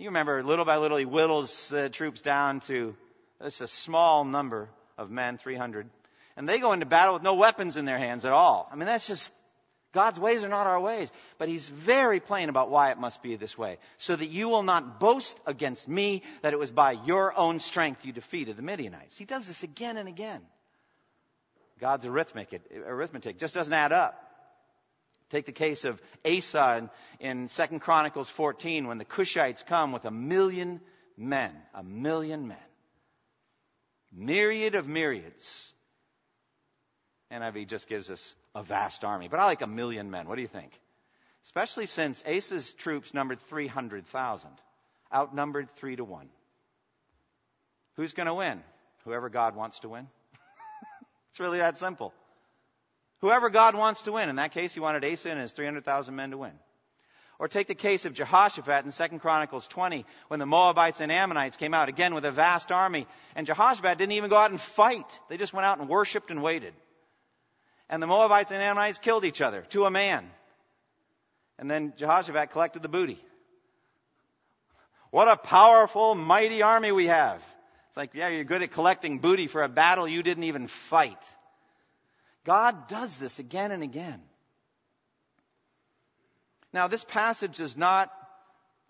You 0.00 0.06
remember, 0.06 0.42
little 0.42 0.64
by 0.64 0.78
little, 0.78 0.96
he 0.96 1.04
whittles 1.04 1.68
the 1.68 1.90
troops 1.90 2.22
down 2.22 2.60
to 2.60 2.96
just 3.42 3.60
a 3.60 3.66
small 3.66 4.24
number 4.24 4.70
of 4.96 5.10
men, 5.10 5.36
300. 5.36 5.90
And 6.38 6.48
they 6.48 6.58
go 6.58 6.72
into 6.72 6.86
battle 6.86 7.12
with 7.12 7.22
no 7.22 7.34
weapons 7.34 7.76
in 7.76 7.84
their 7.84 7.98
hands 7.98 8.24
at 8.24 8.32
all. 8.32 8.66
I 8.72 8.76
mean, 8.76 8.86
that's 8.86 9.06
just 9.06 9.30
God's 9.92 10.18
ways 10.18 10.42
are 10.42 10.48
not 10.48 10.66
our 10.66 10.80
ways. 10.80 11.12
But 11.36 11.50
he's 11.50 11.68
very 11.68 12.18
plain 12.18 12.48
about 12.48 12.70
why 12.70 12.92
it 12.92 12.98
must 12.98 13.22
be 13.22 13.36
this 13.36 13.58
way. 13.58 13.76
So 13.98 14.16
that 14.16 14.30
you 14.30 14.48
will 14.48 14.62
not 14.62 15.00
boast 15.00 15.38
against 15.46 15.86
me 15.86 16.22
that 16.40 16.54
it 16.54 16.58
was 16.58 16.70
by 16.70 16.92
your 16.92 17.36
own 17.36 17.60
strength 17.60 18.06
you 18.06 18.14
defeated 18.14 18.56
the 18.56 18.62
Midianites. 18.62 19.18
He 19.18 19.26
does 19.26 19.46
this 19.48 19.64
again 19.64 19.98
and 19.98 20.08
again. 20.08 20.40
God's 21.78 22.06
arithmetic, 22.06 22.62
arithmetic 22.86 23.38
just 23.38 23.54
doesn't 23.54 23.74
add 23.74 23.92
up. 23.92 24.29
Take 25.30 25.46
the 25.46 25.52
case 25.52 25.84
of 25.84 26.00
Asa 26.24 26.88
in, 27.20 27.42
in 27.42 27.48
2 27.48 27.78
Chronicles 27.78 28.28
14 28.28 28.86
when 28.86 28.98
the 28.98 29.04
Cushites 29.04 29.64
come 29.64 29.92
with 29.92 30.04
a 30.04 30.10
million 30.10 30.80
men. 31.16 31.54
A 31.74 31.82
million 31.82 32.48
men. 32.48 32.56
Myriad 34.12 34.74
of 34.74 34.88
myriads. 34.88 35.72
NIV 37.30 37.68
just 37.68 37.88
gives 37.88 38.10
us 38.10 38.34
a 38.56 38.62
vast 38.64 39.04
army, 39.04 39.28
but 39.28 39.38
I 39.38 39.44
like 39.44 39.62
a 39.62 39.68
million 39.68 40.10
men. 40.10 40.26
What 40.26 40.34
do 40.34 40.42
you 40.42 40.48
think? 40.48 40.72
Especially 41.44 41.86
since 41.86 42.22
Asa's 42.26 42.72
troops 42.74 43.14
numbered 43.14 43.40
300,000, 43.48 44.50
outnumbered 45.14 45.70
three 45.76 45.94
to 45.94 46.04
one. 46.04 46.28
Who's 47.94 48.12
going 48.12 48.26
to 48.26 48.34
win? 48.34 48.62
Whoever 49.04 49.28
God 49.28 49.54
wants 49.54 49.78
to 49.80 49.88
win. 49.88 50.08
it's 51.30 51.40
really 51.40 51.58
that 51.58 51.78
simple. 51.78 52.12
Whoever 53.20 53.50
God 53.50 53.74
wants 53.74 54.02
to 54.02 54.12
win. 54.12 54.28
In 54.28 54.36
that 54.36 54.52
case, 54.52 54.72
he 54.72 54.80
wanted 54.80 55.04
Asa 55.04 55.30
and 55.30 55.40
his 55.40 55.52
300,000 55.52 56.14
men 56.14 56.30
to 56.30 56.38
win. 56.38 56.52
Or 57.38 57.48
take 57.48 57.68
the 57.68 57.74
case 57.74 58.04
of 58.04 58.12
Jehoshaphat 58.12 58.84
in 58.84 58.92
2 58.92 59.18
Chronicles 59.18 59.66
20, 59.66 60.04
when 60.28 60.40
the 60.40 60.46
Moabites 60.46 61.00
and 61.00 61.10
Ammonites 61.10 61.56
came 61.56 61.72
out 61.72 61.88
again 61.88 62.14
with 62.14 62.24
a 62.26 62.30
vast 62.30 62.70
army, 62.70 63.06
and 63.34 63.46
Jehoshaphat 63.46 63.96
didn't 63.96 64.12
even 64.12 64.28
go 64.28 64.36
out 64.36 64.50
and 64.50 64.60
fight. 64.60 65.20
They 65.28 65.38
just 65.38 65.54
went 65.54 65.64
out 65.64 65.78
and 65.78 65.88
worshiped 65.88 66.30
and 66.30 66.42
waited 66.42 66.74
and 67.90 68.00
the 68.00 68.06
Moabites 68.06 68.52
and 68.52 68.62
Ammonites 68.62 68.98
killed 68.98 69.24
each 69.24 69.42
other 69.42 69.62
to 69.70 69.84
a 69.84 69.90
man. 69.90 70.24
And 71.58 71.68
then 71.68 71.92
Jehoshaphat 71.96 72.52
collected 72.52 72.82
the 72.82 72.88
booty. 72.88 73.18
What 75.10 75.28
a 75.28 75.36
powerful, 75.36 76.14
mighty 76.14 76.62
army 76.62 76.92
we 76.92 77.08
have. 77.08 77.42
It's 77.88 77.96
like, 77.96 78.14
yeah, 78.14 78.28
you're 78.28 78.44
good 78.44 78.62
at 78.62 78.70
collecting 78.70 79.18
booty 79.18 79.48
for 79.48 79.64
a 79.64 79.68
battle 79.68 80.06
you 80.06 80.22
didn't 80.22 80.44
even 80.44 80.68
fight. 80.68 81.18
God 82.44 82.88
does 82.88 83.18
this 83.18 83.38
again 83.38 83.70
and 83.70 83.82
again. 83.82 84.20
Now, 86.72 86.88
this 86.88 87.04
passage 87.04 87.56
does 87.56 87.76
not, 87.76 88.10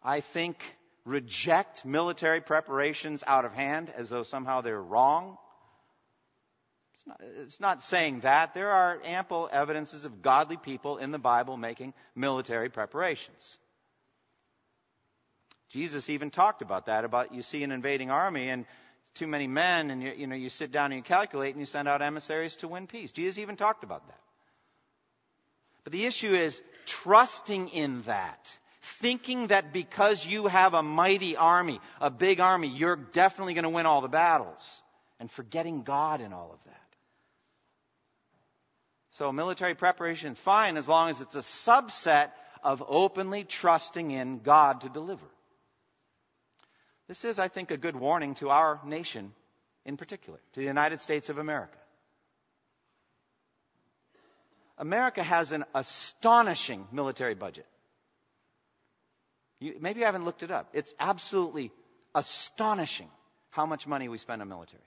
I 0.02 0.20
think, 0.20 0.62
reject 1.04 1.84
military 1.84 2.40
preparations 2.40 3.24
out 3.26 3.44
of 3.44 3.52
hand 3.52 3.92
as 3.96 4.08
though 4.08 4.22
somehow 4.22 4.60
they're 4.60 4.80
wrong. 4.80 5.38
It's 6.94 7.06
not, 7.06 7.20
it's 7.42 7.60
not 7.60 7.82
saying 7.82 8.20
that. 8.20 8.54
There 8.54 8.70
are 8.70 9.00
ample 9.04 9.48
evidences 9.50 10.04
of 10.04 10.20
godly 10.20 10.58
people 10.58 10.98
in 10.98 11.10
the 11.10 11.18
Bible 11.18 11.56
making 11.56 11.94
military 12.14 12.68
preparations. 12.68 13.58
Jesus 15.70 16.10
even 16.10 16.30
talked 16.30 16.62
about 16.62 16.86
that, 16.86 17.04
about 17.04 17.32
you 17.32 17.42
see 17.42 17.62
an 17.62 17.72
invading 17.72 18.10
army 18.10 18.50
and 18.50 18.66
too 19.14 19.26
many 19.26 19.46
men, 19.46 19.90
and 19.90 20.02
you, 20.02 20.12
you 20.16 20.26
know 20.26 20.36
you 20.36 20.48
sit 20.48 20.72
down 20.72 20.92
and 20.92 20.98
you 20.98 21.02
calculate 21.02 21.54
and 21.54 21.60
you 21.60 21.66
send 21.66 21.88
out 21.88 22.02
emissaries 22.02 22.56
to 22.56 22.68
win 22.68 22.86
peace. 22.86 23.12
Jesus 23.12 23.38
even 23.38 23.56
talked 23.56 23.84
about 23.84 24.06
that. 24.06 24.20
But 25.84 25.92
the 25.92 26.06
issue 26.06 26.34
is 26.34 26.60
trusting 26.86 27.68
in 27.68 28.02
that. 28.02 28.56
Thinking 28.82 29.48
that 29.48 29.72
because 29.72 30.24
you 30.24 30.46
have 30.46 30.72
a 30.72 30.82
mighty 30.82 31.36
army, 31.36 31.80
a 32.00 32.10
big 32.10 32.40
army, 32.40 32.68
you're 32.68 32.96
definitely 32.96 33.54
going 33.54 33.64
to 33.64 33.70
win 33.70 33.86
all 33.86 34.00
the 34.00 34.08
battles. 34.08 34.82
And 35.18 35.30
forgetting 35.30 35.82
God 35.82 36.22
in 36.22 36.32
all 36.32 36.50
of 36.52 36.64
that. 36.64 36.76
So 39.12 39.32
military 39.32 39.74
preparation 39.74 40.32
is 40.32 40.38
fine 40.38 40.78
as 40.78 40.88
long 40.88 41.10
as 41.10 41.20
it's 41.20 41.34
a 41.34 41.40
subset 41.40 42.30
of 42.62 42.82
openly 42.86 43.44
trusting 43.44 44.10
in 44.10 44.38
God 44.38 44.82
to 44.82 44.88
deliver. 44.88 45.26
This 47.10 47.24
is, 47.24 47.40
I 47.40 47.48
think, 47.48 47.72
a 47.72 47.76
good 47.76 47.96
warning 47.96 48.36
to 48.36 48.50
our 48.50 48.80
nation 48.84 49.32
in 49.84 49.96
particular, 49.96 50.38
to 50.52 50.60
the 50.60 50.66
United 50.66 51.00
States 51.00 51.28
of 51.28 51.38
America. 51.38 51.76
America 54.78 55.20
has 55.20 55.50
an 55.50 55.64
astonishing 55.74 56.86
military 56.92 57.34
budget. 57.34 57.66
You, 59.58 59.74
maybe 59.80 59.98
you 59.98 60.06
haven't 60.06 60.24
looked 60.24 60.44
it 60.44 60.52
up. 60.52 60.68
It's 60.72 60.94
absolutely 61.00 61.72
astonishing 62.14 63.08
how 63.50 63.66
much 63.66 63.88
money 63.88 64.08
we 64.08 64.16
spend 64.16 64.40
on 64.40 64.48
military. 64.48 64.84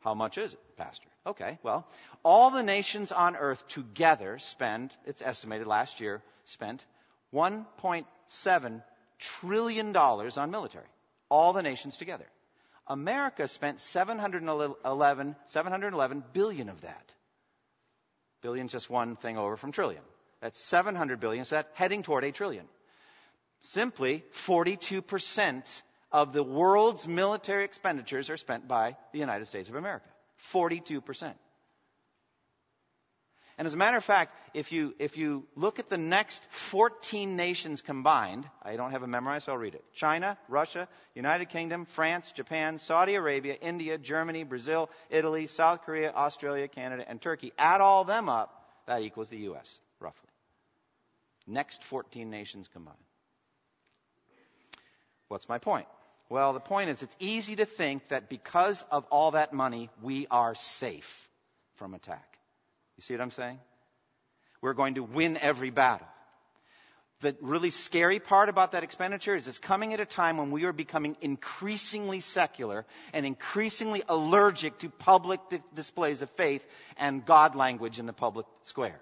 How 0.00 0.14
much 0.14 0.38
is 0.38 0.54
it, 0.54 0.76
Pastor? 0.78 1.08
Okay, 1.26 1.58
well, 1.62 1.86
all 2.22 2.52
the 2.52 2.62
nations 2.62 3.12
on 3.12 3.36
earth 3.36 3.68
together 3.68 4.38
spend, 4.38 4.92
it's 5.04 5.20
estimated 5.20 5.66
last 5.66 6.00
year, 6.00 6.22
spent 6.44 6.82
$1.7 7.34 8.82
trillion 9.18 9.92
dollars 9.92 10.36
on 10.36 10.50
military. 10.50 10.86
All 11.28 11.52
the 11.52 11.62
nations 11.62 11.96
together. 11.96 12.26
America 12.86 13.46
spent 13.48 13.80
711, 13.80 15.36
711 15.46 16.24
billion 16.32 16.68
of 16.68 16.80
that. 16.80 17.14
Billion's 18.40 18.72
just 18.72 18.88
one 18.88 19.16
thing 19.16 19.36
over 19.36 19.56
from 19.56 19.72
trillion. 19.72 20.02
That's 20.40 20.58
700 20.58 21.20
billion, 21.20 21.44
so 21.44 21.56
that's 21.56 21.68
heading 21.74 22.02
toward 22.02 22.24
a 22.24 22.32
trillion. 22.32 22.64
Simply 23.60 24.24
42% 24.46 25.82
of 26.12 26.32
the 26.32 26.44
world's 26.44 27.08
military 27.08 27.64
expenditures 27.64 28.30
are 28.30 28.36
spent 28.36 28.68
by 28.68 28.96
the 29.12 29.18
United 29.18 29.46
States 29.46 29.68
of 29.68 29.74
America. 29.74 30.08
42%. 30.52 31.34
And 33.58 33.66
as 33.66 33.74
a 33.74 33.76
matter 33.76 33.96
of 33.96 34.04
fact, 34.04 34.32
if 34.54 34.70
you, 34.70 34.94
if 35.00 35.16
you 35.16 35.44
look 35.56 35.80
at 35.80 35.90
the 35.90 35.98
next 35.98 36.44
14 36.50 37.34
nations 37.34 37.82
combined, 37.82 38.48
I 38.62 38.76
don't 38.76 38.92
have 38.92 39.02
it 39.02 39.08
memorized, 39.08 39.46
so 39.46 39.52
I'll 39.52 39.58
read 39.58 39.74
it. 39.74 39.84
China, 39.92 40.38
Russia, 40.48 40.86
United 41.16 41.46
Kingdom, 41.46 41.84
France, 41.84 42.30
Japan, 42.30 42.78
Saudi 42.78 43.16
Arabia, 43.16 43.54
India, 43.60 43.98
Germany, 43.98 44.44
Brazil, 44.44 44.88
Italy, 45.10 45.48
South 45.48 45.82
Korea, 45.82 46.12
Australia, 46.12 46.68
Canada, 46.68 47.04
and 47.08 47.20
Turkey. 47.20 47.52
Add 47.58 47.80
all 47.80 48.04
them 48.04 48.28
up, 48.28 48.64
that 48.86 49.02
equals 49.02 49.28
the 49.28 49.38
U.S., 49.38 49.80
roughly. 49.98 50.30
Next 51.48 51.82
14 51.82 52.30
nations 52.30 52.68
combined. 52.72 52.96
What's 55.26 55.48
my 55.48 55.58
point? 55.58 55.88
Well, 56.30 56.52
the 56.52 56.60
point 56.60 56.90
is 56.90 57.02
it's 57.02 57.16
easy 57.18 57.56
to 57.56 57.64
think 57.64 58.06
that 58.08 58.28
because 58.28 58.84
of 58.92 59.04
all 59.10 59.32
that 59.32 59.52
money, 59.52 59.90
we 60.00 60.28
are 60.30 60.54
safe 60.54 61.28
from 61.74 61.94
attack. 61.94 62.37
You 62.98 63.02
see 63.02 63.14
what 63.14 63.22
I'm 63.22 63.30
saying? 63.30 63.60
We're 64.60 64.74
going 64.74 64.96
to 64.96 65.04
win 65.04 65.36
every 65.36 65.70
battle. 65.70 66.06
The 67.20 67.36
really 67.40 67.70
scary 67.70 68.18
part 68.18 68.48
about 68.48 68.72
that 68.72 68.82
expenditure 68.82 69.34
is 69.34 69.46
it's 69.46 69.58
coming 69.58 69.94
at 69.94 70.00
a 70.00 70.04
time 70.04 70.36
when 70.36 70.50
we 70.50 70.64
are 70.64 70.72
becoming 70.72 71.16
increasingly 71.20 72.20
secular 72.20 72.84
and 73.12 73.24
increasingly 73.24 74.02
allergic 74.08 74.78
to 74.78 74.90
public 74.90 75.40
di- 75.48 75.62
displays 75.74 76.22
of 76.22 76.30
faith 76.30 76.64
and 76.96 77.24
God 77.24 77.54
language 77.54 77.98
in 77.98 78.06
the 78.06 78.12
public 78.12 78.46
square. 78.62 79.00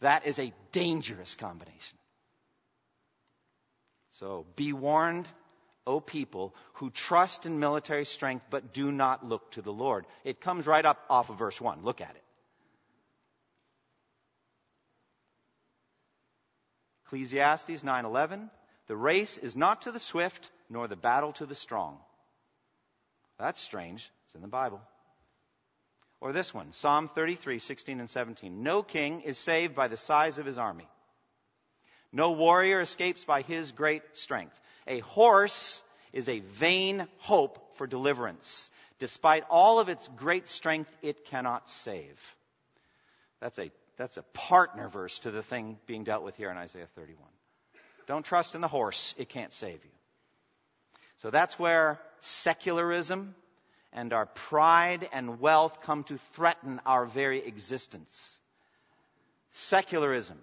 That 0.00 0.26
is 0.26 0.38
a 0.38 0.52
dangerous 0.72 1.34
combination. 1.34 1.98
So 4.12 4.46
be 4.56 4.72
warned, 4.72 5.28
O 5.86 6.00
people 6.00 6.54
who 6.74 6.90
trust 6.90 7.46
in 7.46 7.60
military 7.60 8.04
strength 8.04 8.46
but 8.50 8.72
do 8.72 8.90
not 8.90 9.24
look 9.24 9.50
to 9.52 9.62
the 9.62 9.72
Lord. 9.72 10.06
It 10.24 10.40
comes 10.40 10.66
right 10.66 10.84
up 10.84 10.98
off 11.10 11.30
of 11.30 11.38
verse 11.38 11.60
1. 11.60 11.84
Look 11.84 12.00
at 12.00 12.10
it. 12.10 12.22
Ecclesiastes 17.06 17.84
9:11, 17.84 18.50
the 18.88 18.96
race 18.96 19.38
is 19.38 19.54
not 19.54 19.82
to 19.82 19.92
the 19.92 20.00
swift 20.00 20.50
nor 20.68 20.88
the 20.88 20.96
battle 20.96 21.32
to 21.34 21.46
the 21.46 21.54
strong. 21.54 22.00
That's 23.38 23.60
strange. 23.60 24.10
It's 24.24 24.34
in 24.34 24.42
the 24.42 24.48
Bible. 24.48 24.80
Or 26.20 26.32
this 26.32 26.52
one, 26.52 26.72
Psalm 26.72 27.08
33:16 27.08 28.00
and 28.00 28.10
17. 28.10 28.62
No 28.62 28.82
king 28.82 29.20
is 29.20 29.38
saved 29.38 29.74
by 29.74 29.86
the 29.86 29.96
size 29.96 30.38
of 30.38 30.46
his 30.46 30.58
army. 30.58 30.88
No 32.10 32.32
warrior 32.32 32.80
escapes 32.80 33.24
by 33.24 33.42
his 33.42 33.72
great 33.72 34.02
strength. 34.16 34.58
A 34.86 35.00
horse 35.00 35.82
is 36.12 36.28
a 36.28 36.40
vain 36.40 37.06
hope 37.18 37.76
for 37.76 37.86
deliverance. 37.86 38.70
Despite 38.98 39.44
all 39.50 39.78
of 39.78 39.88
its 39.88 40.08
great 40.08 40.48
strength, 40.48 40.90
it 41.02 41.26
cannot 41.26 41.68
save. 41.68 42.36
That's 43.40 43.58
a 43.58 43.70
that's 43.96 44.16
a 44.16 44.22
partner 44.22 44.88
verse 44.88 45.18
to 45.20 45.30
the 45.30 45.42
thing 45.42 45.78
being 45.86 46.04
dealt 46.04 46.22
with 46.22 46.36
here 46.36 46.50
in 46.50 46.56
Isaiah 46.56 46.88
31. 46.94 47.24
Don't 48.06 48.24
trust 48.24 48.54
in 48.54 48.60
the 48.60 48.68
horse, 48.68 49.14
it 49.18 49.28
can't 49.28 49.52
save 49.52 49.84
you. 49.84 49.90
So 51.18 51.30
that's 51.30 51.58
where 51.58 51.98
secularism 52.20 53.34
and 53.92 54.12
our 54.12 54.26
pride 54.26 55.08
and 55.12 55.40
wealth 55.40 55.80
come 55.82 56.04
to 56.04 56.18
threaten 56.34 56.80
our 56.84 57.06
very 57.06 57.44
existence. 57.44 58.38
Secularism, 59.52 60.38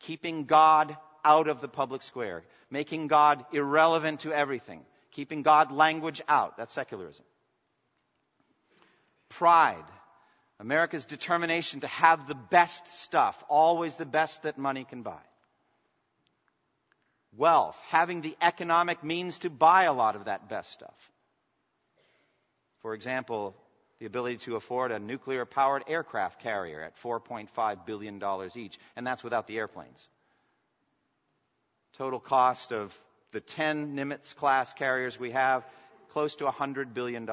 keeping 0.00 0.44
God 0.44 0.96
out 1.24 1.46
of 1.46 1.60
the 1.60 1.68
public 1.68 2.02
square, 2.02 2.42
making 2.70 3.06
God 3.06 3.44
irrelevant 3.52 4.20
to 4.20 4.32
everything, 4.32 4.80
keeping 5.12 5.42
God 5.42 5.70
language 5.70 6.20
out. 6.28 6.56
That's 6.56 6.72
secularism. 6.72 7.24
Pride, 9.28 9.84
America's 10.60 11.04
determination 11.04 11.80
to 11.80 11.86
have 11.88 12.28
the 12.28 12.34
best 12.34 12.86
stuff, 12.86 13.42
always 13.48 13.96
the 13.96 14.06
best 14.06 14.42
that 14.44 14.58
money 14.58 14.84
can 14.84 15.02
buy. 15.02 15.20
Wealth, 17.36 17.80
having 17.88 18.20
the 18.20 18.36
economic 18.42 19.02
means 19.02 19.38
to 19.38 19.50
buy 19.50 19.84
a 19.84 19.92
lot 19.92 20.16
of 20.16 20.26
that 20.26 20.48
best 20.48 20.70
stuff. 20.70 21.10
For 22.82 22.94
example, 22.94 23.54
the 24.00 24.06
ability 24.06 24.38
to 24.38 24.56
afford 24.56 24.92
a 24.92 24.98
nuclear 24.98 25.46
powered 25.46 25.84
aircraft 25.86 26.40
carrier 26.40 26.82
at 26.82 26.98
$4.5 26.98 27.86
billion 27.86 28.20
each, 28.56 28.78
and 28.96 29.06
that's 29.06 29.24
without 29.24 29.46
the 29.46 29.56
airplanes. 29.56 30.08
Total 31.96 32.20
cost 32.20 32.72
of 32.72 32.96
the 33.30 33.40
10 33.40 33.94
Nimitz 33.96 34.34
class 34.34 34.72
carriers 34.72 35.18
we 35.18 35.30
have, 35.30 35.64
close 36.10 36.36
to 36.36 36.44
$100 36.44 36.92
billion 36.92 37.28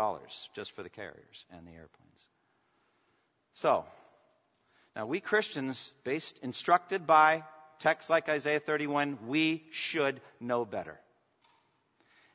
just 0.53 0.71
for 0.73 0.83
the 0.83 0.89
carriers 0.89 1.45
and 1.51 1.67
the 1.67 1.71
airplanes. 1.71 2.28
So, 3.59 3.83
now 4.95 5.05
we 5.05 5.19
Christians, 5.19 5.91
based, 6.05 6.39
instructed 6.41 7.05
by 7.05 7.43
texts 7.79 8.09
like 8.09 8.29
Isaiah 8.29 8.61
31, 8.61 9.27
we 9.27 9.65
should 9.71 10.21
know 10.39 10.63
better. 10.63 10.97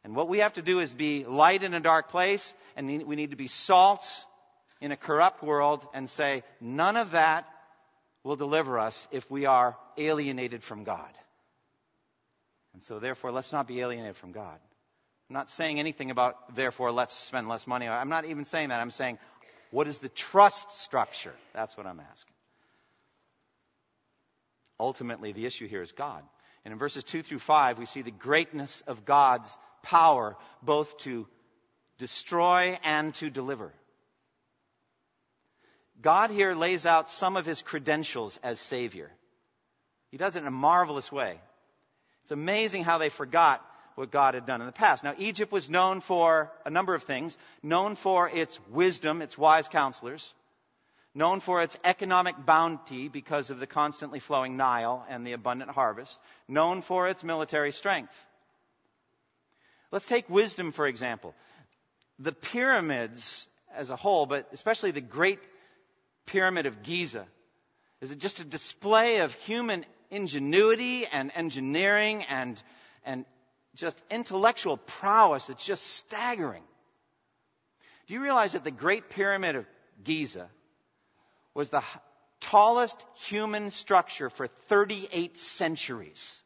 And 0.04 0.14
what 0.14 0.28
we 0.28 0.40
have 0.40 0.52
to 0.54 0.62
do 0.62 0.80
is 0.80 0.92
be 0.92 1.24
light 1.24 1.62
in 1.62 1.72
a 1.72 1.80
dark 1.80 2.10
place, 2.10 2.52
and 2.76 3.06
we 3.06 3.16
need 3.16 3.30
to 3.30 3.36
be 3.36 3.46
salt 3.46 4.06
in 4.82 4.92
a 4.92 4.98
corrupt 4.98 5.42
world 5.42 5.86
and 5.94 6.10
say, 6.10 6.42
none 6.60 6.98
of 6.98 7.12
that 7.12 7.48
will 8.22 8.36
deliver 8.36 8.78
us 8.78 9.08
if 9.10 9.30
we 9.30 9.46
are 9.46 9.78
alienated 9.96 10.62
from 10.62 10.84
God. 10.84 11.10
And 12.74 12.82
so, 12.82 12.98
therefore, 12.98 13.32
let's 13.32 13.50
not 13.50 13.66
be 13.66 13.80
alienated 13.80 14.16
from 14.16 14.32
God. 14.32 14.58
I'm 15.30 15.34
not 15.34 15.48
saying 15.48 15.80
anything 15.80 16.10
about, 16.10 16.54
therefore, 16.54 16.92
let's 16.92 17.14
spend 17.14 17.48
less 17.48 17.66
money. 17.66 17.88
I'm 17.88 18.10
not 18.10 18.26
even 18.26 18.44
saying 18.44 18.68
that. 18.68 18.80
I'm 18.80 18.90
saying, 18.90 19.18
what 19.74 19.88
is 19.88 19.98
the 19.98 20.08
trust 20.08 20.70
structure? 20.70 21.34
That's 21.52 21.76
what 21.76 21.84
I'm 21.84 21.98
asking. 21.98 22.32
Ultimately, 24.78 25.32
the 25.32 25.46
issue 25.46 25.66
here 25.66 25.82
is 25.82 25.90
God. 25.90 26.22
And 26.64 26.70
in 26.70 26.78
verses 26.78 27.02
2 27.02 27.24
through 27.24 27.40
5, 27.40 27.80
we 27.80 27.84
see 27.84 28.02
the 28.02 28.12
greatness 28.12 28.84
of 28.86 29.04
God's 29.04 29.58
power 29.82 30.36
both 30.62 30.96
to 30.98 31.26
destroy 31.98 32.78
and 32.84 33.16
to 33.16 33.30
deliver. 33.30 33.72
God 36.00 36.30
here 36.30 36.54
lays 36.54 36.86
out 36.86 37.10
some 37.10 37.36
of 37.36 37.44
his 37.44 37.60
credentials 37.60 38.38
as 38.44 38.60
Savior. 38.60 39.10
He 40.12 40.18
does 40.18 40.36
it 40.36 40.42
in 40.42 40.46
a 40.46 40.52
marvelous 40.52 41.10
way. 41.10 41.40
It's 42.22 42.30
amazing 42.30 42.84
how 42.84 42.98
they 42.98 43.08
forgot 43.08 43.60
what 43.94 44.10
God 44.10 44.34
had 44.34 44.46
done 44.46 44.60
in 44.60 44.66
the 44.66 44.72
past. 44.72 45.04
Now, 45.04 45.14
Egypt 45.18 45.52
was 45.52 45.70
known 45.70 46.00
for 46.00 46.50
a 46.64 46.70
number 46.70 46.94
of 46.94 47.04
things, 47.04 47.36
known 47.62 47.94
for 47.94 48.28
its 48.28 48.58
wisdom, 48.70 49.22
its 49.22 49.38
wise 49.38 49.68
counselors, 49.68 50.34
known 51.14 51.40
for 51.40 51.62
its 51.62 51.78
economic 51.84 52.34
bounty 52.44 53.08
because 53.08 53.50
of 53.50 53.60
the 53.60 53.66
constantly 53.66 54.18
flowing 54.18 54.56
Nile 54.56 55.06
and 55.08 55.26
the 55.26 55.32
abundant 55.32 55.70
harvest, 55.70 56.18
known 56.48 56.82
for 56.82 57.08
its 57.08 57.22
military 57.22 57.72
strength. 57.72 58.14
Let's 59.92 60.06
take 60.06 60.28
wisdom, 60.28 60.72
for 60.72 60.86
example. 60.86 61.34
The 62.18 62.32
pyramids 62.32 63.46
as 63.74 63.90
a 63.90 63.96
whole, 63.96 64.26
but 64.26 64.48
especially 64.52 64.90
the 64.90 65.00
Great 65.00 65.38
Pyramid 66.26 66.66
of 66.66 66.82
Giza, 66.82 67.26
is 68.00 68.10
it 68.10 68.18
just 68.18 68.40
a 68.40 68.44
display 68.44 69.18
of 69.18 69.34
human 69.34 69.84
ingenuity 70.10 71.06
and 71.06 71.30
engineering 71.34 72.24
and, 72.24 72.60
and 73.04 73.24
just 73.74 74.02
intellectual 74.10 74.76
prowess 74.76 75.46
that's 75.46 75.64
just 75.64 75.84
staggering. 75.84 76.62
Do 78.06 78.14
you 78.14 78.22
realize 78.22 78.52
that 78.52 78.64
the 78.64 78.70
Great 78.70 79.10
Pyramid 79.10 79.56
of 79.56 79.66
Giza 80.02 80.48
was 81.54 81.70
the 81.70 81.82
tallest 82.40 83.04
human 83.26 83.70
structure 83.70 84.30
for 84.30 84.46
38 84.46 85.38
centuries? 85.38 86.42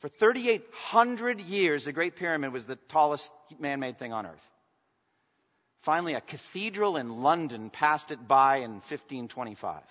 For 0.00 0.08
3,800 0.08 1.40
years, 1.40 1.84
the 1.84 1.92
Great 1.92 2.16
Pyramid 2.16 2.52
was 2.52 2.66
the 2.66 2.76
tallest 2.76 3.32
man 3.58 3.80
made 3.80 3.98
thing 3.98 4.12
on 4.12 4.26
earth. 4.26 4.50
Finally, 5.82 6.14
a 6.14 6.20
cathedral 6.20 6.96
in 6.96 7.22
London 7.22 7.70
passed 7.70 8.10
it 8.10 8.28
by 8.28 8.56
in 8.56 8.72
1525. 8.72 9.82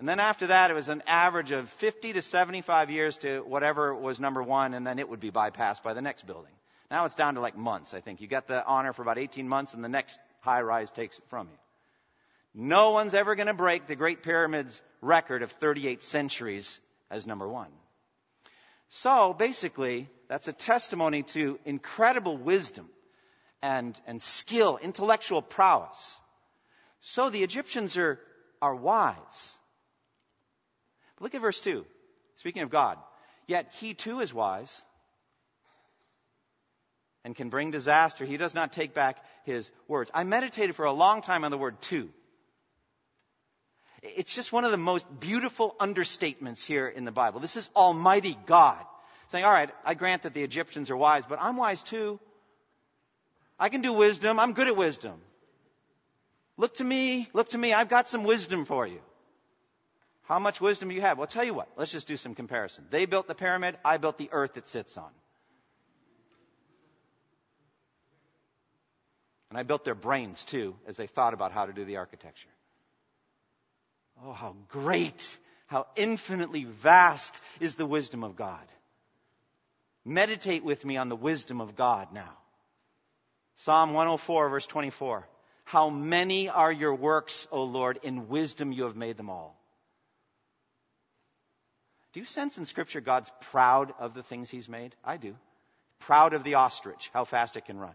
And 0.00 0.08
then 0.08 0.18
after 0.18 0.46
that, 0.46 0.70
it 0.70 0.74
was 0.74 0.88
an 0.88 1.02
average 1.06 1.52
of 1.52 1.68
50 1.68 2.14
to 2.14 2.22
75 2.22 2.90
years 2.90 3.18
to 3.18 3.40
whatever 3.40 3.94
was 3.94 4.18
number 4.18 4.42
one, 4.42 4.72
and 4.72 4.86
then 4.86 4.98
it 4.98 5.06
would 5.06 5.20
be 5.20 5.30
bypassed 5.30 5.82
by 5.82 5.92
the 5.92 6.00
next 6.00 6.26
building. 6.26 6.52
Now 6.90 7.04
it's 7.04 7.14
down 7.14 7.34
to 7.34 7.42
like 7.42 7.54
months, 7.54 7.92
I 7.92 8.00
think. 8.00 8.22
You 8.22 8.26
get 8.26 8.46
the 8.46 8.64
honor 8.64 8.94
for 8.94 9.02
about 9.02 9.18
18 9.18 9.46
months, 9.46 9.74
and 9.74 9.84
the 9.84 9.90
next 9.90 10.18
high 10.40 10.62
rise 10.62 10.90
takes 10.90 11.18
it 11.18 11.24
from 11.28 11.48
you. 11.48 11.58
No 12.54 12.92
one's 12.92 13.12
ever 13.12 13.34
going 13.34 13.48
to 13.48 13.52
break 13.52 13.88
the 13.88 13.94
Great 13.94 14.22
Pyramid's 14.22 14.80
record 15.02 15.42
of 15.42 15.52
38 15.52 16.02
centuries 16.02 16.80
as 17.10 17.26
number 17.26 17.46
one. 17.46 17.68
So 18.88 19.34
basically, 19.34 20.08
that's 20.28 20.48
a 20.48 20.54
testimony 20.54 21.24
to 21.34 21.58
incredible 21.66 22.38
wisdom 22.38 22.88
and, 23.60 24.00
and 24.06 24.20
skill, 24.22 24.78
intellectual 24.80 25.42
prowess. 25.42 26.18
So 27.02 27.28
the 27.28 27.42
Egyptians 27.42 27.98
are, 27.98 28.18
are 28.62 28.74
wise. 28.74 29.58
Look 31.20 31.34
at 31.34 31.40
verse 31.40 31.60
2. 31.60 31.84
Speaking 32.36 32.62
of 32.62 32.70
God, 32.70 32.98
yet 33.46 33.72
he 33.74 33.94
too 33.94 34.20
is 34.20 34.32
wise 34.32 34.82
and 37.24 37.36
can 37.36 37.50
bring 37.50 37.70
disaster. 37.70 38.24
He 38.24 38.38
does 38.38 38.54
not 38.54 38.72
take 38.72 38.94
back 38.94 39.22
his 39.44 39.70
words. 39.86 40.10
I 40.14 40.24
meditated 40.24 40.74
for 40.74 40.86
a 40.86 40.92
long 40.92 41.20
time 41.20 41.44
on 41.44 41.50
the 41.50 41.58
word 41.58 41.80
too. 41.82 42.08
It's 44.02 44.34
just 44.34 44.50
one 44.50 44.64
of 44.64 44.70
the 44.70 44.78
most 44.78 45.06
beautiful 45.20 45.76
understatements 45.78 46.64
here 46.64 46.88
in 46.88 47.04
the 47.04 47.12
Bible. 47.12 47.40
This 47.40 47.56
is 47.56 47.68
Almighty 47.76 48.38
God 48.46 48.78
saying, 49.28 49.44
all 49.44 49.52
right, 49.52 49.70
I 49.84 49.94
grant 49.94 50.22
that 50.22 50.34
the 50.34 50.42
Egyptians 50.42 50.90
are 50.90 50.96
wise, 50.96 51.24
but 51.26 51.38
I'm 51.40 51.56
wise 51.56 51.82
too. 51.82 52.18
I 53.58 53.68
can 53.68 53.82
do 53.82 53.92
wisdom. 53.92 54.40
I'm 54.40 54.54
good 54.54 54.68
at 54.68 54.76
wisdom. 54.76 55.20
Look 56.56 56.76
to 56.76 56.84
me. 56.84 57.28
Look 57.32 57.50
to 57.50 57.58
me. 57.58 57.72
I've 57.72 57.88
got 57.88 58.08
some 58.08 58.24
wisdom 58.24 58.64
for 58.64 58.86
you. 58.86 59.00
How 60.30 60.38
much 60.38 60.60
wisdom 60.60 60.90
do 60.90 60.94
you 60.94 61.00
have? 61.00 61.18
Well, 61.18 61.26
tell 61.26 61.42
you 61.42 61.54
what. 61.54 61.66
Let's 61.76 61.90
just 61.90 62.06
do 62.06 62.16
some 62.16 62.36
comparison. 62.36 62.84
They 62.88 63.04
built 63.04 63.26
the 63.26 63.34
pyramid. 63.34 63.76
I 63.84 63.96
built 63.96 64.16
the 64.16 64.28
earth 64.30 64.56
it 64.56 64.68
sits 64.68 64.96
on. 64.96 65.10
And 69.50 69.58
I 69.58 69.64
built 69.64 69.84
their 69.84 69.96
brains 69.96 70.44
too 70.44 70.76
as 70.86 70.96
they 70.96 71.08
thought 71.08 71.34
about 71.34 71.50
how 71.50 71.66
to 71.66 71.72
do 71.72 71.84
the 71.84 71.96
architecture. 71.96 72.48
Oh, 74.24 74.32
how 74.32 74.54
great, 74.68 75.36
how 75.66 75.88
infinitely 75.96 76.62
vast 76.62 77.40
is 77.58 77.74
the 77.74 77.84
wisdom 77.84 78.22
of 78.22 78.36
God. 78.36 78.64
Meditate 80.04 80.62
with 80.62 80.84
me 80.84 80.96
on 80.96 81.08
the 81.08 81.16
wisdom 81.16 81.60
of 81.60 81.74
God 81.74 82.12
now. 82.12 82.36
Psalm 83.56 83.94
104, 83.94 84.48
verse 84.48 84.66
24. 84.68 85.26
How 85.64 85.90
many 85.90 86.48
are 86.48 86.70
your 86.70 86.94
works, 86.94 87.48
O 87.50 87.64
Lord? 87.64 87.98
In 88.04 88.28
wisdom 88.28 88.70
you 88.70 88.84
have 88.84 88.94
made 88.94 89.16
them 89.16 89.28
all. 89.28 89.59
Do 92.12 92.20
you 92.20 92.26
sense 92.26 92.58
in 92.58 92.66
Scripture 92.66 93.00
God's 93.00 93.30
proud 93.52 93.92
of 93.98 94.14
the 94.14 94.22
things 94.22 94.50
He's 94.50 94.68
made? 94.68 94.94
I 95.04 95.16
do. 95.16 95.36
Proud 96.00 96.32
of 96.32 96.44
the 96.44 96.54
ostrich, 96.54 97.10
how 97.12 97.24
fast 97.24 97.56
it 97.56 97.66
can 97.66 97.78
run. 97.78 97.94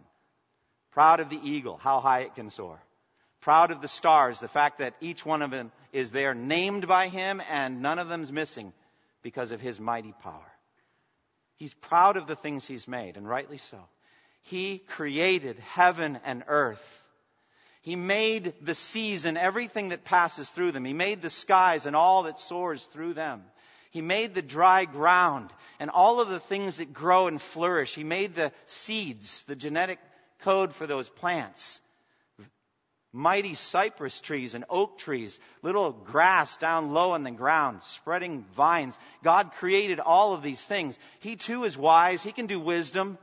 Proud 0.91 1.19
of 1.19 1.29
the 1.29 1.39
eagle, 1.43 1.77
how 1.77 1.99
high 1.99 2.21
it 2.21 2.35
can 2.35 2.49
soar. 2.49 2.79
Proud 3.41 3.71
of 3.71 3.81
the 3.81 3.87
stars, 3.87 4.39
the 4.39 4.47
fact 4.47 4.79
that 4.79 4.95
each 5.01 5.25
one 5.25 5.41
of 5.41 5.51
them 5.51 5.71
is 5.91 6.11
there 6.11 6.33
named 6.33 6.87
by 6.87 7.09
Him 7.09 7.41
and 7.49 7.81
none 7.81 7.99
of 7.99 8.07
them's 8.07 8.31
missing 8.31 8.73
because 9.21 9.51
of 9.51 9.59
His 9.59 9.79
mighty 9.79 10.13
power. 10.23 10.51
He's 11.57 11.73
proud 11.73 12.15
of 12.15 12.27
the 12.27 12.35
things 12.35 12.65
He's 12.65 12.87
made, 12.87 13.17
and 13.17 13.27
rightly 13.27 13.57
so. 13.57 13.79
He 14.43 14.77
created 14.77 15.59
heaven 15.59 16.19
and 16.23 16.43
earth. 16.47 17.01
He 17.81 17.95
made 17.95 18.53
the 18.61 18.75
seas 18.75 19.25
and 19.25 19.37
everything 19.37 19.89
that 19.89 20.05
passes 20.05 20.49
through 20.49 20.71
them. 20.71 20.85
He 20.85 20.93
made 20.93 21.21
the 21.21 21.29
skies 21.29 21.85
and 21.85 21.95
all 21.95 22.23
that 22.23 22.39
soars 22.39 22.85
through 22.85 23.13
them. 23.13 23.43
He 23.95 24.01
made 24.01 24.35
the 24.35 24.41
dry 24.41 24.83
ground 24.83 25.53
and 25.79 25.89
all 25.89 26.19
of 26.19 26.27
the 26.27 26.41
things 26.41 26.79
that 26.79 26.91
grow 26.91 27.27
and 27.27 27.41
flourish. 27.41 27.95
He 27.95 28.03
made 28.03 28.35
the 28.35 28.51
seeds, 28.65 29.45
the 29.45 29.55
genetic 29.55 29.99
code 30.39 30.75
for 30.75 30.85
those 30.85 31.07
plants. 31.07 31.79
Mighty 33.13 33.53
cypress 33.53 34.19
trees 34.19 34.53
and 34.53 34.65
oak 34.69 34.97
trees, 34.97 35.39
little 35.61 35.93
grass 35.93 36.57
down 36.57 36.91
low 36.91 37.15
in 37.15 37.23
the 37.23 37.31
ground, 37.31 37.83
spreading 37.83 38.43
vines. 38.57 38.99
God 39.23 39.53
created 39.53 40.01
all 40.01 40.33
of 40.33 40.43
these 40.43 40.59
things. 40.59 40.99
He 41.21 41.37
too 41.37 41.63
is 41.63 41.77
wise. 41.77 42.21
He 42.21 42.33
can 42.33 42.47
do 42.47 42.59
wisdom. 42.59 43.17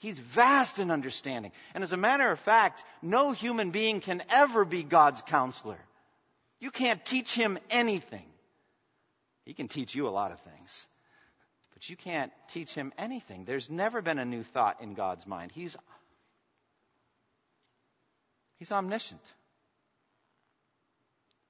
He's 0.00 0.18
vast 0.18 0.80
in 0.80 0.90
understanding. 0.90 1.52
And 1.74 1.84
as 1.84 1.92
a 1.92 1.96
matter 1.96 2.28
of 2.28 2.40
fact, 2.40 2.82
no 3.02 3.30
human 3.30 3.70
being 3.70 4.00
can 4.00 4.20
ever 4.30 4.64
be 4.64 4.82
God's 4.82 5.22
counselor. 5.22 5.78
You 6.58 6.72
can't 6.72 7.04
teach 7.04 7.36
him 7.36 7.56
anything. 7.70 8.26
He 9.44 9.54
can 9.54 9.68
teach 9.68 9.94
you 9.94 10.08
a 10.08 10.10
lot 10.10 10.32
of 10.32 10.40
things. 10.40 10.86
But 11.74 11.88
you 11.88 11.96
can't 11.96 12.32
teach 12.48 12.74
him 12.74 12.92
anything. 12.96 13.44
There's 13.44 13.70
never 13.70 14.02
been 14.02 14.18
a 14.18 14.24
new 14.24 14.42
thought 14.42 14.80
in 14.80 14.94
God's 14.94 15.26
mind. 15.26 15.52
He's, 15.52 15.76
he's 18.58 18.70
omniscient. 18.70 19.22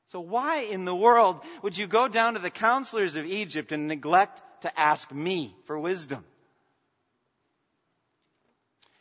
So 0.08 0.20
why 0.20 0.60
in 0.60 0.84
the 0.84 0.94
world 0.94 1.40
would 1.62 1.76
you 1.76 1.86
go 1.86 2.06
down 2.06 2.34
to 2.34 2.40
the 2.40 2.50
counselors 2.50 3.16
of 3.16 3.24
Egypt 3.24 3.72
and 3.72 3.88
neglect 3.88 4.42
to 4.60 4.80
ask 4.80 5.10
me 5.10 5.54
for 5.64 5.78
wisdom? 5.78 6.24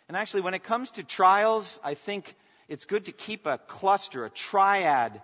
And 0.07 0.17
actually, 0.17 0.41
when 0.41 0.53
it 0.53 0.63
comes 0.63 0.91
to 0.91 1.03
trials, 1.03 1.79
I 1.83 1.93
think 1.93 2.35
it's 2.67 2.85
good 2.85 3.05
to 3.05 3.13
keep 3.13 3.45
a 3.45 3.57
cluster, 3.57 4.25
a 4.25 4.29
triad 4.29 5.21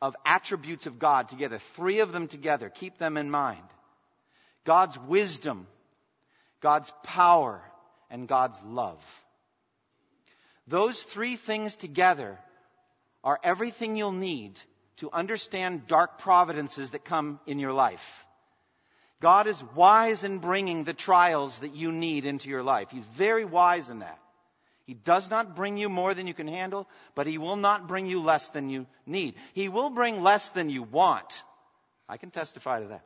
of 0.00 0.16
attributes 0.24 0.86
of 0.86 0.98
God 0.98 1.28
together, 1.28 1.58
three 1.58 2.00
of 2.00 2.12
them 2.12 2.28
together. 2.28 2.70
Keep 2.70 2.98
them 2.98 3.16
in 3.16 3.30
mind 3.30 3.62
God's 4.64 4.98
wisdom, 4.98 5.66
God's 6.60 6.92
power, 7.02 7.62
and 8.10 8.28
God's 8.28 8.60
love. 8.64 9.02
Those 10.66 11.02
three 11.02 11.36
things 11.36 11.76
together 11.76 12.38
are 13.24 13.40
everything 13.42 13.96
you'll 13.96 14.12
need 14.12 14.60
to 14.96 15.10
understand 15.12 15.86
dark 15.86 16.18
providences 16.18 16.90
that 16.90 17.04
come 17.04 17.40
in 17.46 17.58
your 17.58 17.72
life. 17.72 18.26
God 19.20 19.46
is 19.46 19.62
wise 19.74 20.22
in 20.22 20.38
bringing 20.38 20.84
the 20.84 20.92
trials 20.92 21.58
that 21.58 21.74
you 21.74 21.90
need 21.90 22.24
into 22.24 22.48
your 22.48 22.62
life. 22.62 22.90
He's 22.90 23.04
very 23.04 23.44
wise 23.44 23.90
in 23.90 24.00
that. 24.00 24.18
He 24.88 24.94
does 24.94 25.28
not 25.28 25.54
bring 25.54 25.76
you 25.76 25.90
more 25.90 26.14
than 26.14 26.26
you 26.26 26.32
can 26.32 26.48
handle, 26.48 26.88
but 27.14 27.26
He 27.26 27.36
will 27.36 27.56
not 27.56 27.86
bring 27.86 28.06
you 28.06 28.22
less 28.22 28.48
than 28.48 28.70
you 28.70 28.86
need. 29.04 29.34
He 29.52 29.68
will 29.68 29.90
bring 29.90 30.22
less 30.22 30.48
than 30.48 30.70
you 30.70 30.82
want. 30.82 31.42
I 32.08 32.16
can 32.16 32.30
testify 32.30 32.80
to 32.80 32.88
that. 32.88 33.04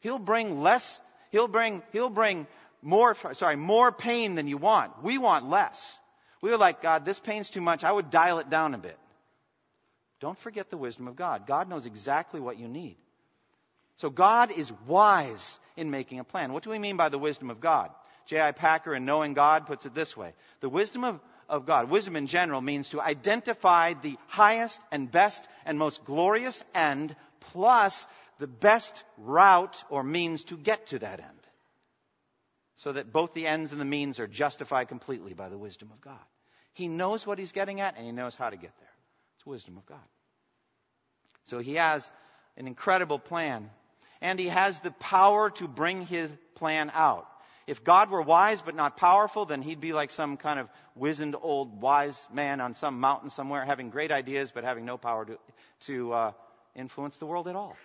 He'll 0.00 0.18
bring 0.18 0.60
less, 0.60 1.00
He'll 1.30 1.46
bring, 1.46 1.84
He'll 1.92 2.10
bring 2.10 2.48
more, 2.82 3.14
sorry, 3.34 3.54
more 3.54 3.92
pain 3.92 4.34
than 4.34 4.48
you 4.48 4.56
want. 4.56 5.04
We 5.04 5.18
want 5.18 5.48
less. 5.48 6.00
We 6.40 6.50
are 6.50 6.58
like, 6.58 6.82
God, 6.82 7.04
this 7.04 7.20
pain's 7.20 7.48
too 7.48 7.60
much. 7.60 7.84
I 7.84 7.92
would 7.92 8.10
dial 8.10 8.40
it 8.40 8.50
down 8.50 8.74
a 8.74 8.78
bit. 8.78 8.98
Don't 10.18 10.38
forget 10.38 10.68
the 10.68 10.76
wisdom 10.76 11.06
of 11.06 11.14
God. 11.14 11.46
God 11.46 11.68
knows 11.68 11.86
exactly 11.86 12.40
what 12.40 12.58
you 12.58 12.66
need. 12.66 12.96
So 13.98 14.10
God 14.10 14.50
is 14.50 14.72
wise 14.88 15.60
in 15.76 15.92
making 15.92 16.18
a 16.18 16.24
plan. 16.24 16.52
What 16.52 16.64
do 16.64 16.70
we 16.70 16.80
mean 16.80 16.96
by 16.96 17.08
the 17.08 17.20
wisdom 17.20 17.50
of 17.50 17.60
God? 17.60 17.92
J.I. 18.26 18.52
Packer 18.52 18.94
in 18.94 19.04
Knowing 19.04 19.34
God 19.34 19.66
puts 19.66 19.86
it 19.86 19.94
this 19.94 20.16
way 20.16 20.34
The 20.60 20.68
wisdom 20.68 21.04
of, 21.04 21.20
of 21.48 21.66
God, 21.66 21.90
wisdom 21.90 22.16
in 22.16 22.26
general, 22.26 22.60
means 22.60 22.90
to 22.90 23.00
identify 23.00 23.94
the 23.94 24.16
highest 24.28 24.80
and 24.90 25.10
best 25.10 25.46
and 25.64 25.78
most 25.78 26.04
glorious 26.04 26.64
end 26.74 27.14
plus 27.40 28.06
the 28.38 28.46
best 28.46 29.04
route 29.18 29.84
or 29.88 30.02
means 30.02 30.44
to 30.44 30.56
get 30.56 30.88
to 30.88 30.98
that 30.98 31.20
end. 31.20 31.28
So 32.76 32.92
that 32.92 33.12
both 33.12 33.34
the 33.34 33.46
ends 33.46 33.72
and 33.72 33.80
the 33.80 33.84
means 33.84 34.18
are 34.18 34.26
justified 34.26 34.88
completely 34.88 35.34
by 35.34 35.48
the 35.48 35.58
wisdom 35.58 35.90
of 35.92 36.00
God. 36.00 36.18
He 36.72 36.88
knows 36.88 37.26
what 37.26 37.38
he's 37.38 37.52
getting 37.52 37.80
at 37.80 37.96
and 37.96 38.04
he 38.04 38.12
knows 38.12 38.34
how 38.34 38.50
to 38.50 38.56
get 38.56 38.72
there. 38.80 38.88
It's 39.36 39.46
wisdom 39.46 39.76
of 39.76 39.86
God. 39.86 39.98
So 41.44 41.58
he 41.58 41.74
has 41.74 42.10
an 42.56 42.66
incredible 42.66 43.18
plan 43.18 43.70
and 44.20 44.38
he 44.38 44.48
has 44.48 44.78
the 44.80 44.90
power 44.92 45.50
to 45.50 45.68
bring 45.68 46.06
his 46.06 46.32
plan 46.54 46.90
out. 46.94 47.26
If 47.66 47.84
God 47.84 48.10
were 48.10 48.22
wise 48.22 48.60
but 48.60 48.74
not 48.74 48.96
powerful, 48.96 49.46
then 49.46 49.62
he'd 49.62 49.80
be 49.80 49.92
like 49.92 50.10
some 50.10 50.36
kind 50.36 50.58
of 50.58 50.68
wizened 50.94 51.36
old 51.40 51.80
wise 51.80 52.26
man 52.32 52.60
on 52.60 52.74
some 52.74 53.00
mountain 53.00 53.30
somewhere, 53.30 53.64
having 53.64 53.90
great 53.90 54.10
ideas 54.10 54.50
but 54.52 54.64
having 54.64 54.84
no 54.84 54.98
power 54.98 55.24
to, 55.24 55.38
to 55.86 56.12
uh, 56.12 56.32
influence 56.74 57.16
the 57.18 57.26
world 57.26 57.48
at 57.48 57.56
all. 57.56 57.76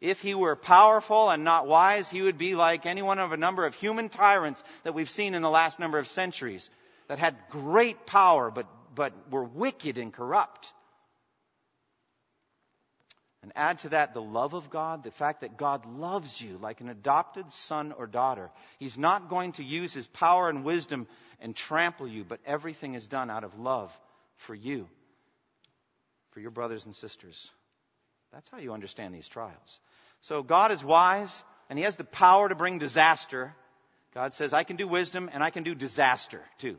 If 0.00 0.20
he 0.20 0.34
were 0.34 0.56
powerful 0.56 1.30
and 1.30 1.44
not 1.44 1.66
wise, 1.66 2.10
he 2.10 2.22
would 2.22 2.36
be 2.36 2.54
like 2.54 2.84
any 2.84 3.00
one 3.00 3.18
of 3.18 3.32
a 3.32 3.36
number 3.36 3.64
of 3.64 3.74
human 3.74 4.08
tyrants 4.08 4.62
that 4.82 4.94
we've 4.94 5.08
seen 5.08 5.34
in 5.34 5.42
the 5.42 5.50
last 5.50 5.78
number 5.78 5.98
of 5.98 6.06
centuries 6.06 6.68
that 7.08 7.18
had 7.18 7.36
great 7.48 8.04
power 8.06 8.50
but, 8.50 8.66
but 8.94 9.12
were 9.30 9.44
wicked 9.44 9.96
and 9.98 10.12
corrupt. 10.12 10.72
And 13.44 13.52
add 13.56 13.80
to 13.80 13.90
that 13.90 14.14
the 14.14 14.22
love 14.22 14.54
of 14.54 14.70
God, 14.70 15.04
the 15.04 15.10
fact 15.10 15.42
that 15.42 15.58
God 15.58 15.84
loves 15.84 16.40
you 16.40 16.56
like 16.62 16.80
an 16.80 16.88
adopted 16.88 17.52
son 17.52 17.92
or 17.92 18.06
daughter. 18.06 18.50
He's 18.78 18.96
not 18.96 19.28
going 19.28 19.52
to 19.52 19.62
use 19.62 19.92
his 19.92 20.06
power 20.06 20.48
and 20.48 20.64
wisdom 20.64 21.06
and 21.40 21.54
trample 21.54 22.08
you, 22.08 22.24
but 22.24 22.40
everything 22.46 22.94
is 22.94 23.06
done 23.06 23.28
out 23.28 23.44
of 23.44 23.60
love 23.60 23.94
for 24.36 24.54
you, 24.54 24.88
for 26.30 26.40
your 26.40 26.52
brothers 26.52 26.86
and 26.86 26.96
sisters. 26.96 27.50
That's 28.32 28.48
how 28.48 28.56
you 28.56 28.72
understand 28.72 29.14
these 29.14 29.28
trials. 29.28 29.80
So 30.22 30.42
God 30.42 30.72
is 30.72 30.82
wise, 30.82 31.44
and 31.68 31.78
he 31.78 31.84
has 31.84 31.96
the 31.96 32.04
power 32.04 32.48
to 32.48 32.54
bring 32.54 32.78
disaster. 32.78 33.54
God 34.14 34.32
says, 34.32 34.54
I 34.54 34.64
can 34.64 34.76
do 34.76 34.88
wisdom 34.88 35.28
and 35.30 35.44
I 35.44 35.50
can 35.50 35.64
do 35.64 35.74
disaster 35.74 36.40
too. 36.56 36.78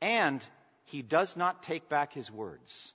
And 0.00 0.44
he 0.86 1.00
does 1.02 1.36
not 1.36 1.62
take 1.62 1.88
back 1.88 2.12
his 2.12 2.28
words. 2.28 2.92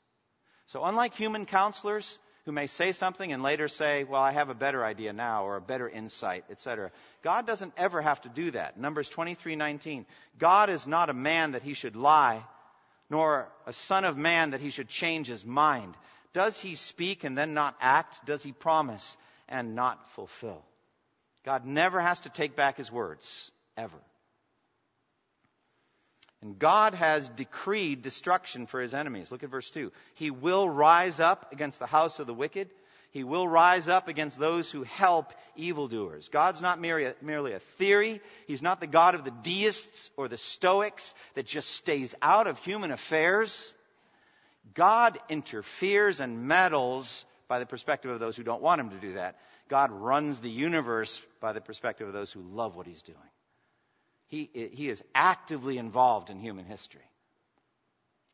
So 0.65 0.83
unlike 0.83 1.15
human 1.15 1.45
counselors, 1.45 2.19
who 2.49 2.53
may 2.53 2.65
say 2.65 2.93
something 2.93 3.31
and 3.31 3.43
later 3.43 3.67
say, 3.67 4.05
Well, 4.05 4.23
I 4.23 4.31
have 4.31 4.49
a 4.49 4.55
better 4.55 4.83
idea 4.83 5.13
now 5.13 5.45
or 5.45 5.57
a 5.57 5.61
better 5.61 5.87
insight, 5.87 6.45
etc. 6.49 6.89
God 7.21 7.45
doesn't 7.45 7.73
ever 7.77 8.01
have 8.01 8.19
to 8.21 8.29
do 8.29 8.49
that. 8.49 8.75
Numbers 8.75 9.07
23:19. 9.11 10.05
God 10.39 10.71
is 10.71 10.87
not 10.87 11.11
a 11.11 11.13
man 11.13 11.51
that 11.51 11.61
he 11.61 11.75
should 11.75 11.95
lie, 11.95 12.43
nor 13.07 13.47
a 13.67 13.73
son 13.73 14.03
of 14.03 14.17
man 14.17 14.49
that 14.49 14.61
he 14.61 14.71
should 14.71 14.87
change 14.89 15.27
his 15.27 15.45
mind. 15.45 15.95
Does 16.33 16.59
he 16.59 16.73
speak 16.73 17.23
and 17.23 17.37
then 17.37 17.53
not 17.53 17.75
act? 17.79 18.25
Does 18.25 18.41
he 18.41 18.51
promise 18.51 19.15
and 19.47 19.75
not 19.75 20.09
fulfill? 20.13 20.63
God 21.45 21.67
never 21.67 22.01
has 22.01 22.21
to 22.21 22.29
take 22.29 22.55
back 22.55 22.77
his 22.77 22.91
words, 22.91 23.51
ever. 23.77 23.99
And 26.41 26.57
God 26.57 26.93
has 26.93 27.27
decreed 27.27 28.01
destruction 28.01 28.65
for 28.65 28.79
his 28.79 28.93
enemies. 28.93 29.31
Look 29.31 29.43
at 29.43 29.49
verse 29.49 29.69
2. 29.71 29.91
He 30.15 30.31
will 30.31 30.69
rise 30.69 31.19
up 31.19 31.51
against 31.51 31.79
the 31.79 31.85
house 31.85 32.19
of 32.19 32.27
the 32.27 32.33
wicked. 32.33 32.69
He 33.11 33.23
will 33.23 33.47
rise 33.47 33.87
up 33.87 34.07
against 34.07 34.37
those 34.37 34.71
who 34.71 34.83
help 34.83 35.33
evildoers. 35.55 36.29
God's 36.29 36.61
not 36.61 36.79
merely 36.79 37.53
a 37.53 37.59
theory. 37.59 38.21
He's 38.47 38.61
not 38.61 38.79
the 38.79 38.87
God 38.87 39.15
of 39.15 39.25
the 39.25 39.31
deists 39.31 40.11
or 40.15 40.27
the 40.27 40.37
Stoics 40.37 41.13
that 41.33 41.47
just 41.47 41.71
stays 41.71 42.15
out 42.21 42.47
of 42.47 42.59
human 42.59 42.91
affairs. 42.91 43.73
God 44.75 45.19
interferes 45.27 46.19
and 46.19 46.47
meddles 46.47 47.25
by 47.47 47.59
the 47.59 47.65
perspective 47.65 48.11
of 48.11 48.19
those 48.19 48.37
who 48.37 48.43
don't 48.43 48.61
want 48.61 48.79
him 48.79 48.91
to 48.91 48.99
do 48.99 49.13
that. 49.13 49.39
God 49.69 49.91
runs 49.91 50.39
the 50.39 50.49
universe 50.49 51.21
by 51.41 51.51
the 51.51 51.61
perspective 51.61 52.07
of 52.07 52.13
those 52.13 52.31
who 52.31 52.41
love 52.41 52.75
what 52.75 52.85
he's 52.85 53.01
doing. 53.01 53.17
He, 54.29 54.49
he 54.53 54.89
is 54.89 55.03
actively 55.13 55.77
involved 55.79 56.29
in 56.29 56.39
human 56.39 56.65
history, 56.65 57.09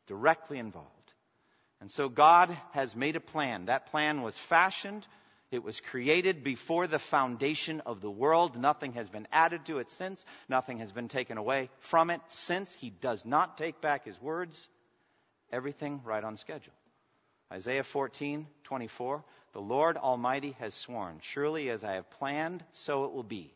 directly 0.06 0.58
involved. 0.58 0.90
And 1.80 1.90
so 1.90 2.08
God 2.08 2.56
has 2.72 2.94
made 2.94 3.16
a 3.16 3.20
plan. 3.20 3.66
That 3.66 3.90
plan 3.90 4.22
was 4.22 4.38
fashioned. 4.38 5.06
It 5.50 5.62
was 5.62 5.80
created 5.80 6.44
before 6.44 6.86
the 6.86 6.98
foundation 6.98 7.80
of 7.86 8.02
the 8.02 8.10
world. 8.10 8.60
Nothing 8.60 8.92
has 8.92 9.08
been 9.08 9.26
added 9.32 9.64
to 9.66 9.78
it 9.78 9.90
since. 9.90 10.24
Nothing 10.50 10.78
has 10.78 10.92
been 10.92 11.08
taken 11.08 11.38
away 11.38 11.70
from 11.78 12.10
it 12.10 12.20
since. 12.28 12.74
He 12.74 12.90
does 12.90 13.24
not 13.24 13.56
take 13.56 13.80
back 13.80 14.04
his 14.04 14.20
words. 14.20 14.68
Everything 15.50 16.02
right 16.04 16.24
on 16.24 16.36
schedule. 16.36 16.74
Isaiah 17.50 17.84
14, 17.84 18.46
24. 18.64 19.24
The 19.52 19.60
Lord 19.60 19.96
Almighty 19.96 20.56
has 20.58 20.74
sworn, 20.74 21.20
Surely 21.22 21.70
as 21.70 21.84
I 21.84 21.94
have 21.94 22.10
planned, 22.10 22.62
so 22.72 23.04
it 23.04 23.12
will 23.12 23.22
be. 23.22 23.55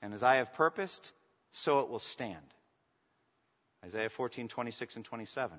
And 0.00 0.14
as 0.14 0.22
I 0.22 0.36
have 0.36 0.54
purposed, 0.54 1.12
so 1.52 1.80
it 1.80 1.88
will 1.88 1.98
stand. 1.98 2.36
Isaiah 3.84 4.08
14, 4.08 4.48
26 4.48 4.96
and 4.96 5.04
27. 5.04 5.58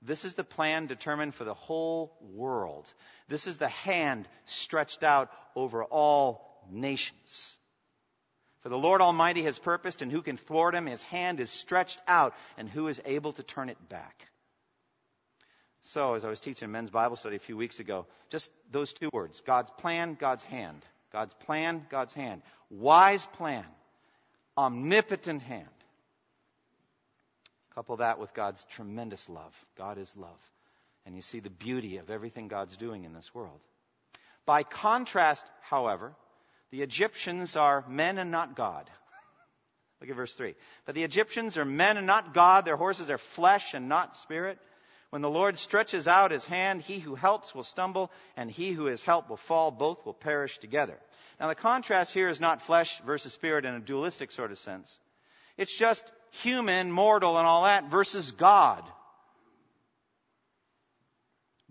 This 0.00 0.24
is 0.24 0.34
the 0.34 0.44
plan 0.44 0.86
determined 0.86 1.34
for 1.34 1.44
the 1.44 1.54
whole 1.54 2.16
world. 2.20 2.92
This 3.28 3.46
is 3.46 3.56
the 3.56 3.68
hand 3.68 4.28
stretched 4.44 5.02
out 5.02 5.30
over 5.56 5.84
all 5.84 6.62
nations. 6.70 7.56
For 8.60 8.68
the 8.68 8.78
Lord 8.78 9.00
Almighty 9.00 9.42
has 9.42 9.58
purposed, 9.58 10.02
and 10.02 10.10
who 10.10 10.22
can 10.22 10.36
thwart 10.36 10.74
him? 10.74 10.86
His 10.86 11.02
hand 11.02 11.40
is 11.40 11.50
stretched 11.50 12.00
out, 12.06 12.34
and 12.56 12.68
who 12.68 12.88
is 12.88 13.00
able 13.04 13.32
to 13.32 13.42
turn 13.42 13.68
it 13.68 13.88
back? 13.88 14.26
So, 15.82 16.14
as 16.14 16.24
I 16.24 16.28
was 16.28 16.40
teaching 16.40 16.66
a 16.66 16.70
men's 16.70 16.90
Bible 16.90 17.16
study 17.16 17.36
a 17.36 17.40
few 17.40 17.56
weeks 17.56 17.80
ago, 17.80 18.06
just 18.30 18.50
those 18.70 18.92
two 18.92 19.10
words 19.12 19.40
God's 19.46 19.70
plan, 19.70 20.16
God's 20.18 20.44
hand. 20.44 20.84
God's 21.12 21.34
plan, 21.46 21.86
God's 21.88 22.12
hand. 22.12 22.42
Wise 22.70 23.24
plan, 23.24 23.64
omnipotent 24.58 25.42
hand. 25.42 25.68
Couple 27.74 27.98
that 27.98 28.18
with 28.18 28.34
God's 28.34 28.64
tremendous 28.64 29.28
love. 29.28 29.54
God 29.76 29.98
is 29.98 30.14
love. 30.16 30.40
And 31.06 31.14
you 31.14 31.22
see 31.22 31.38
the 31.38 31.48
beauty 31.48 31.98
of 31.98 32.10
everything 32.10 32.48
God's 32.48 32.76
doing 32.76 33.04
in 33.04 33.14
this 33.14 33.32
world. 33.32 33.60
By 34.44 34.64
contrast, 34.64 35.46
however, 35.62 36.12
the 36.70 36.82
Egyptians 36.82 37.56
are 37.56 37.84
men 37.88 38.18
and 38.18 38.32
not 38.32 38.56
God. 38.56 38.90
Look 40.00 40.10
at 40.10 40.16
verse 40.16 40.34
3. 40.34 40.54
But 40.86 40.96
the 40.96 41.04
Egyptians 41.04 41.56
are 41.56 41.64
men 41.64 41.96
and 41.96 42.06
not 42.06 42.34
God. 42.34 42.64
Their 42.64 42.76
horses 42.76 43.10
are 43.10 43.18
flesh 43.18 43.74
and 43.74 43.88
not 43.88 44.16
spirit. 44.16 44.58
When 45.10 45.22
the 45.22 45.30
Lord 45.30 45.58
stretches 45.58 46.06
out 46.06 46.30
his 46.30 46.44
hand, 46.44 46.82
he 46.82 46.98
who 46.98 47.14
helps 47.14 47.54
will 47.54 47.62
stumble, 47.62 48.10
and 48.36 48.50
he 48.50 48.72
who 48.72 48.88
is 48.88 49.02
helped 49.02 49.30
will 49.30 49.38
fall. 49.38 49.70
Both 49.70 50.04
will 50.04 50.14
perish 50.14 50.58
together. 50.58 50.98
Now, 51.40 51.48
the 51.48 51.54
contrast 51.54 52.12
here 52.12 52.28
is 52.28 52.40
not 52.40 52.62
flesh 52.62 53.00
versus 53.00 53.32
spirit 53.32 53.64
in 53.64 53.74
a 53.74 53.80
dualistic 53.80 54.30
sort 54.32 54.50
of 54.50 54.58
sense. 54.58 54.98
It's 55.56 55.76
just 55.76 56.10
human, 56.42 56.90
mortal, 56.90 57.38
and 57.38 57.46
all 57.46 57.64
that 57.64 57.90
versus 57.90 58.32
God. 58.32 58.84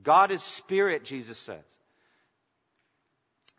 God 0.02 0.32
is 0.32 0.42
spirit, 0.42 1.04
Jesus 1.04 1.38
says. 1.38 1.64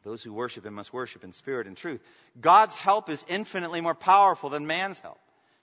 Those 0.03 0.23
who 0.23 0.33
worship 0.33 0.65
him 0.65 0.75
must 0.75 0.93
worship 0.93 1.23
in 1.23 1.33
spirit 1.33 1.67
and 1.67 1.77
truth. 1.77 2.01
God's 2.41 2.75
help 2.75 3.11
is 3.11 3.25
infinitely 3.29 3.81
more 3.81 3.95
powerful 3.95 4.51
than 4.51 4.67
man's 4.67 4.99
help 4.99 5.19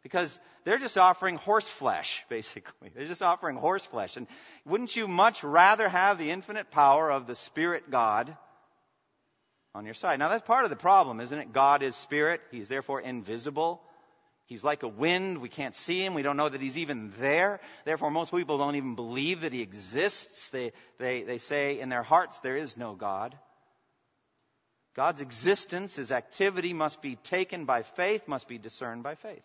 because 0.05 0.39
they're 0.65 0.77
just 0.77 0.99
offering 0.99 1.37
horse 1.37 1.67
flesh, 1.67 2.23
basically. 2.29 2.91
They're 2.95 3.07
just 3.07 3.23
offering 3.23 3.55
horse 3.55 3.87
flesh. 3.87 4.17
And 4.17 4.27
wouldn't 4.63 4.95
you 4.95 5.07
much 5.07 5.43
rather 5.43 5.89
have 5.89 6.19
the 6.19 6.29
infinite 6.29 6.69
power 6.69 7.09
of 7.09 7.25
the 7.25 7.33
Spirit 7.33 7.89
God 7.89 8.37
on 9.73 9.83
your 9.85 9.95
side? 9.95 10.19
Now, 10.19 10.29
that's 10.29 10.45
part 10.45 10.63
of 10.63 10.69
the 10.69 10.75
problem, 10.75 11.21
isn't 11.21 11.39
it? 11.39 11.53
God 11.53 11.81
is 11.81 11.95
Spirit. 11.95 12.41
He's 12.51 12.67
therefore 12.67 13.01
invisible. 13.01 13.81
He's 14.45 14.63
like 14.63 14.83
a 14.83 14.87
wind. 14.87 15.39
We 15.39 15.49
can't 15.49 15.73
see 15.73 16.05
him. 16.05 16.13
We 16.13 16.21
don't 16.21 16.37
know 16.37 16.49
that 16.49 16.61
he's 16.61 16.77
even 16.77 17.11
there. 17.17 17.59
Therefore, 17.83 18.11
most 18.11 18.31
people 18.31 18.59
don't 18.59 18.75
even 18.75 18.93
believe 18.93 19.41
that 19.41 19.53
he 19.53 19.63
exists. 19.63 20.49
They, 20.49 20.73
they, 20.99 21.23
they 21.23 21.39
say 21.39 21.79
in 21.79 21.89
their 21.89 22.03
hearts, 22.03 22.41
there 22.41 22.57
is 22.57 22.77
no 22.77 22.93
God. 22.93 23.35
God's 24.95 25.21
existence, 25.21 25.95
his 25.95 26.11
activity 26.11 26.73
must 26.73 27.01
be 27.01 27.15
taken 27.15 27.65
by 27.65 27.81
faith, 27.81 28.27
must 28.27 28.47
be 28.47 28.59
discerned 28.59 29.01
by 29.01 29.15
faith. 29.15 29.41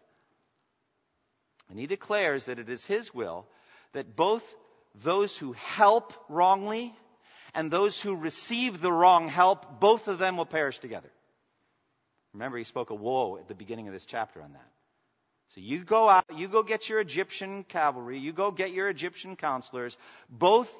And 1.70 1.78
he 1.78 1.86
declares 1.86 2.46
that 2.46 2.58
it 2.58 2.68
is 2.68 2.84
his 2.84 3.14
will 3.14 3.46
that 3.92 4.16
both 4.16 4.42
those 4.96 5.36
who 5.36 5.52
help 5.52 6.12
wrongly 6.28 6.94
and 7.54 7.70
those 7.70 8.00
who 8.00 8.16
receive 8.16 8.80
the 8.80 8.92
wrong 8.92 9.28
help, 9.28 9.80
both 9.80 10.08
of 10.08 10.18
them 10.18 10.36
will 10.36 10.46
perish 10.46 10.78
together. 10.78 11.10
Remember, 12.32 12.58
he 12.58 12.64
spoke 12.64 12.90
a 12.90 12.94
woe 12.94 13.38
at 13.38 13.48
the 13.48 13.54
beginning 13.54 13.88
of 13.88 13.92
this 13.92 14.04
chapter 14.04 14.42
on 14.42 14.52
that. 14.52 14.68
So 15.54 15.60
you 15.60 15.84
go 15.84 16.08
out, 16.08 16.24
you 16.36 16.46
go 16.46 16.62
get 16.62 16.88
your 16.88 17.00
Egyptian 17.00 17.64
cavalry, 17.64 18.18
you 18.18 18.32
go 18.32 18.52
get 18.52 18.70
your 18.70 18.88
Egyptian 18.88 19.34
counselors. 19.34 19.96
Both 20.28 20.72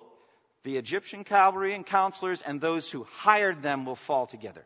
the 0.62 0.76
Egyptian 0.76 1.24
cavalry 1.24 1.74
and 1.74 1.84
counselors 1.84 2.42
and 2.42 2.60
those 2.60 2.88
who 2.88 3.04
hired 3.04 3.62
them 3.62 3.84
will 3.84 3.96
fall 3.96 4.26
together. 4.26 4.64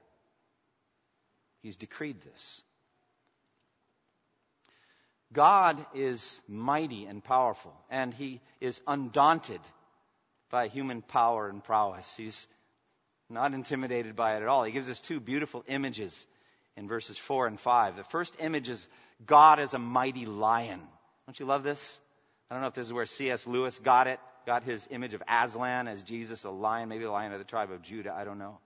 He's 1.62 1.76
decreed 1.76 2.20
this. 2.20 2.62
God 5.34 5.84
is 5.94 6.40
mighty 6.48 7.06
and 7.06 7.22
powerful, 7.22 7.74
and 7.90 8.14
he 8.14 8.40
is 8.60 8.80
undaunted 8.86 9.60
by 10.48 10.68
human 10.68 11.02
power 11.02 11.48
and 11.48 11.62
prowess. 11.62 12.16
He's 12.16 12.46
not 13.28 13.52
intimidated 13.52 14.14
by 14.14 14.36
it 14.36 14.42
at 14.42 14.48
all. 14.48 14.62
He 14.62 14.72
gives 14.72 14.88
us 14.88 15.00
two 15.00 15.18
beautiful 15.18 15.64
images 15.66 16.26
in 16.76 16.86
verses 16.86 17.18
4 17.18 17.48
and 17.48 17.58
5. 17.58 17.96
The 17.96 18.04
first 18.04 18.36
image 18.38 18.68
is 18.68 18.88
God 19.26 19.58
as 19.58 19.74
a 19.74 19.78
mighty 19.78 20.24
lion. 20.24 20.80
Don't 21.26 21.38
you 21.38 21.46
love 21.46 21.64
this? 21.64 21.98
I 22.48 22.54
don't 22.54 22.62
know 22.62 22.68
if 22.68 22.74
this 22.74 22.86
is 22.86 22.92
where 22.92 23.06
C.S. 23.06 23.46
Lewis 23.46 23.78
got 23.80 24.06
it, 24.06 24.20
got 24.46 24.62
his 24.62 24.86
image 24.90 25.14
of 25.14 25.22
Aslan 25.28 25.88
as 25.88 26.02
Jesus, 26.02 26.44
a 26.44 26.50
lion, 26.50 26.88
maybe 26.88 27.04
a 27.04 27.10
lion 27.10 27.32
of 27.32 27.38
the 27.38 27.44
tribe 27.44 27.72
of 27.72 27.82
Judah, 27.82 28.14
I 28.14 28.24
don't 28.24 28.38
know. 28.38 28.58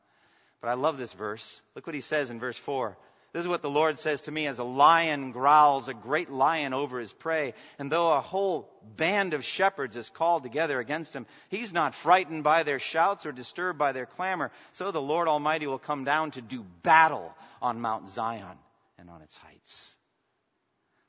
But 0.60 0.68
I 0.68 0.74
love 0.74 0.98
this 0.98 1.14
verse. 1.14 1.62
Look 1.74 1.86
what 1.86 1.94
he 1.94 2.02
says 2.02 2.30
in 2.30 2.40
verse 2.40 2.58
4. 2.58 2.98
This 3.38 3.44
is 3.44 3.50
what 3.50 3.62
the 3.62 3.70
Lord 3.70 4.00
says 4.00 4.22
to 4.22 4.32
me 4.32 4.48
as 4.48 4.58
a 4.58 4.64
lion 4.64 5.30
growls, 5.30 5.86
a 5.86 5.94
great 5.94 6.28
lion 6.28 6.74
over 6.74 6.98
his 6.98 7.12
prey. 7.12 7.54
And 7.78 7.88
though 7.88 8.12
a 8.12 8.20
whole 8.20 8.68
band 8.96 9.32
of 9.32 9.44
shepherds 9.44 9.94
is 9.94 10.08
called 10.08 10.42
together 10.42 10.80
against 10.80 11.14
him, 11.14 11.24
he's 11.48 11.72
not 11.72 11.94
frightened 11.94 12.42
by 12.42 12.64
their 12.64 12.80
shouts 12.80 13.26
or 13.26 13.30
disturbed 13.30 13.78
by 13.78 13.92
their 13.92 14.06
clamor. 14.06 14.50
So 14.72 14.90
the 14.90 15.00
Lord 15.00 15.28
Almighty 15.28 15.68
will 15.68 15.78
come 15.78 16.02
down 16.02 16.32
to 16.32 16.40
do 16.40 16.66
battle 16.82 17.32
on 17.62 17.80
Mount 17.80 18.10
Zion 18.10 18.58
and 18.98 19.08
on 19.08 19.22
its 19.22 19.36
heights. 19.36 19.94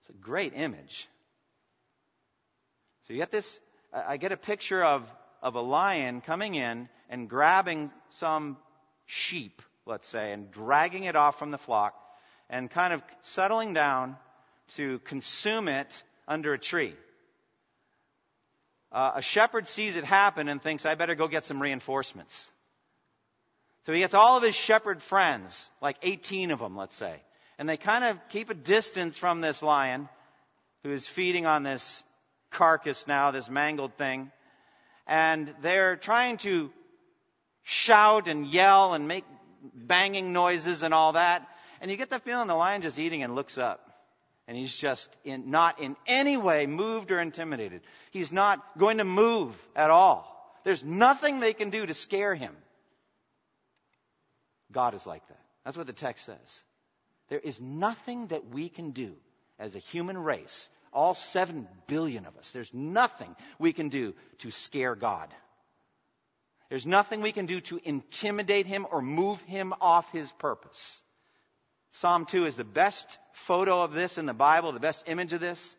It's 0.01 0.09
a 0.09 0.21
great 0.21 0.53
image. 0.55 1.09
So 3.07 3.13
you 3.13 3.17
get 3.17 3.31
this, 3.31 3.59
I 3.91 4.17
get 4.17 4.31
a 4.31 4.37
picture 4.37 4.83
of, 4.83 5.03
of 5.41 5.55
a 5.55 5.61
lion 5.61 6.21
coming 6.21 6.53
in 6.53 6.89
and 7.09 7.27
grabbing 7.27 7.89
some 8.09 8.57
sheep, 9.07 9.63
let's 9.87 10.07
say, 10.07 10.31
and 10.31 10.51
dragging 10.51 11.05
it 11.05 11.15
off 11.15 11.39
from 11.39 11.49
the 11.49 11.57
flock 11.57 11.95
and 12.49 12.69
kind 12.69 12.93
of 12.93 13.03
settling 13.21 13.73
down 13.73 14.17
to 14.69 14.99
consume 14.99 15.67
it 15.67 16.03
under 16.27 16.53
a 16.53 16.59
tree. 16.59 16.95
Uh, 18.91 19.11
a 19.15 19.21
shepherd 19.21 19.67
sees 19.67 19.95
it 19.95 20.03
happen 20.03 20.47
and 20.49 20.61
thinks, 20.61 20.85
I 20.85 20.95
better 20.95 21.15
go 21.15 21.27
get 21.27 21.43
some 21.43 21.61
reinforcements. 21.61 22.49
So 23.85 23.93
he 23.93 23.99
gets 23.99 24.13
all 24.13 24.37
of 24.37 24.43
his 24.43 24.55
shepherd 24.55 25.01
friends, 25.01 25.69
like 25.81 25.97
18 26.01 26.51
of 26.51 26.59
them, 26.59 26.75
let's 26.75 26.95
say, 26.95 27.21
and 27.57 27.69
they 27.69 27.77
kind 27.77 28.03
of 28.03 28.17
keep 28.29 28.49
a 28.49 28.53
distance 28.53 29.17
from 29.17 29.41
this 29.41 29.61
lion 29.61 30.09
who 30.83 30.91
is 30.91 31.07
feeding 31.07 31.45
on 31.45 31.63
this 31.63 32.03
carcass 32.51 33.07
now, 33.07 33.31
this 33.31 33.49
mangled 33.49 33.93
thing, 33.95 34.31
and 35.07 35.53
they're 35.61 35.95
trying 35.95 36.37
to 36.37 36.71
shout 37.63 38.27
and 38.27 38.47
yell 38.47 38.93
and 38.93 39.07
make 39.07 39.25
banging 39.73 40.33
noises 40.33 40.83
and 40.83 40.93
all 40.93 41.13
that. 41.13 41.47
And 41.81 41.89
you 41.89 41.97
get 41.97 42.09
the 42.09 42.19
feeling 42.19 42.47
the 42.47 42.55
lion 42.55 42.81
just 42.81 42.99
eating 42.99 43.23
and 43.23 43.35
looks 43.35 43.57
up. 43.57 43.85
And 44.47 44.57
he's 44.57 44.75
just 44.75 45.15
in, 45.23 45.51
not 45.51 45.79
in 45.79 45.95
any 46.07 46.35
way 46.35 46.65
moved 46.65 47.11
or 47.11 47.19
intimidated. 47.19 47.81
He's 48.11 48.31
not 48.31 48.59
going 48.77 48.97
to 48.97 49.03
move 49.03 49.55
at 49.75 49.91
all. 49.91 50.25
There's 50.63 50.83
nothing 50.83 51.39
they 51.39 51.53
can 51.53 51.69
do 51.69 51.85
to 51.85 51.93
scare 51.93 52.33
him. 52.33 52.55
God 54.71 54.93
is 54.93 55.05
like 55.05 55.25
that. 55.27 55.39
That's 55.63 55.77
what 55.77 55.87
the 55.87 55.93
text 55.93 56.25
says. 56.25 56.63
There 57.29 57.39
is 57.39 57.61
nothing 57.61 58.27
that 58.27 58.49
we 58.49 58.69
can 58.69 58.91
do 58.91 59.15
as 59.59 59.75
a 59.75 59.79
human 59.79 60.17
race, 60.17 60.69
all 60.91 61.13
seven 61.13 61.67
billion 61.87 62.25
of 62.25 62.35
us, 62.37 62.51
there's 62.51 62.73
nothing 62.73 63.35
we 63.59 63.73
can 63.73 63.89
do 63.89 64.15
to 64.39 64.49
scare 64.49 64.95
God. 64.95 65.29
There's 66.69 66.85
nothing 66.85 67.21
we 67.21 67.31
can 67.31 67.45
do 67.45 67.61
to 67.61 67.79
intimidate 67.83 68.67
him 68.67 68.85
or 68.89 69.01
move 69.01 69.41
him 69.41 69.73
off 69.81 70.11
his 70.11 70.31
purpose. 70.33 71.01
Psalm 71.91 72.25
2 72.25 72.45
is 72.45 72.55
the 72.55 72.63
best 72.63 73.19
photo 73.33 73.83
of 73.83 73.93
this 73.93 74.17
in 74.17 74.25
the 74.25 74.33
Bible, 74.33 74.71
the 74.71 74.79
best 74.79 75.03
image 75.07 75.33
of 75.33 75.39
this. 75.39 75.75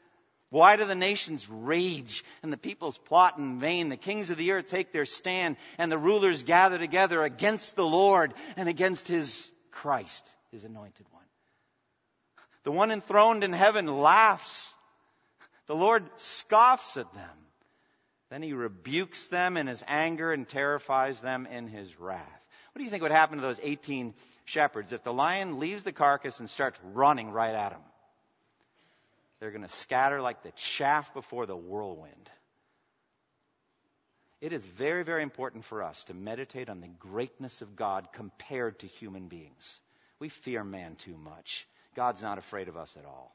Why 0.50 0.76
do 0.76 0.84
the 0.84 0.96
nations 0.96 1.48
rage 1.48 2.24
and 2.42 2.52
the 2.52 2.56
peoples 2.56 2.98
plot 2.98 3.38
in 3.38 3.60
vain? 3.60 3.88
The 3.88 3.96
kings 3.96 4.30
of 4.30 4.36
the 4.36 4.50
earth 4.50 4.66
take 4.66 4.92
their 4.92 5.04
stand 5.04 5.56
and 5.78 5.90
the 5.90 5.98
rulers 5.98 6.42
gather 6.42 6.76
together 6.76 7.22
against 7.22 7.76
the 7.76 7.86
Lord 7.86 8.34
and 8.56 8.68
against 8.68 9.06
his 9.06 9.52
Christ, 9.70 10.28
his 10.50 10.64
anointed 10.64 11.06
one. 11.12 11.22
The 12.64 12.72
one 12.72 12.90
enthroned 12.90 13.44
in 13.44 13.52
heaven 13.52 13.86
laughs. 13.86 14.74
The 15.66 15.76
Lord 15.76 16.04
scoffs 16.16 16.96
at 16.96 17.12
them. 17.14 17.38
Then 18.30 18.42
he 18.42 18.52
rebukes 18.52 19.26
them 19.26 19.56
in 19.56 19.68
his 19.68 19.84
anger 19.86 20.32
and 20.32 20.48
terrifies 20.48 21.20
them 21.20 21.46
in 21.46 21.68
his 21.68 21.98
wrath. 21.98 22.39
What 22.72 22.78
do 22.78 22.84
you 22.84 22.90
think 22.90 23.02
would 23.02 23.12
happen 23.12 23.36
to 23.36 23.42
those 23.42 23.60
18 23.62 24.14
shepherds 24.44 24.92
if 24.92 25.02
the 25.02 25.12
lion 25.12 25.58
leaves 25.58 25.84
the 25.84 25.92
carcass 25.92 26.38
and 26.38 26.48
starts 26.48 26.78
running 26.94 27.30
right 27.30 27.54
at 27.54 27.70
them? 27.70 27.80
They're 29.40 29.50
going 29.50 29.62
to 29.62 29.68
scatter 29.68 30.20
like 30.20 30.42
the 30.42 30.52
chaff 30.52 31.12
before 31.14 31.46
the 31.46 31.56
whirlwind. 31.56 32.30
It 34.40 34.52
is 34.52 34.64
very, 34.64 35.02
very 35.02 35.22
important 35.22 35.64
for 35.64 35.82
us 35.82 36.04
to 36.04 36.14
meditate 36.14 36.70
on 36.70 36.80
the 36.80 36.88
greatness 36.88 37.60
of 37.60 37.76
God 37.76 38.08
compared 38.12 38.78
to 38.80 38.86
human 38.86 39.28
beings. 39.28 39.80
We 40.18 40.28
fear 40.28 40.62
man 40.62 40.96
too 40.96 41.16
much. 41.16 41.66
God's 41.96 42.22
not 42.22 42.38
afraid 42.38 42.68
of 42.68 42.76
us 42.76 42.96
at 42.98 43.04
all. 43.04 43.34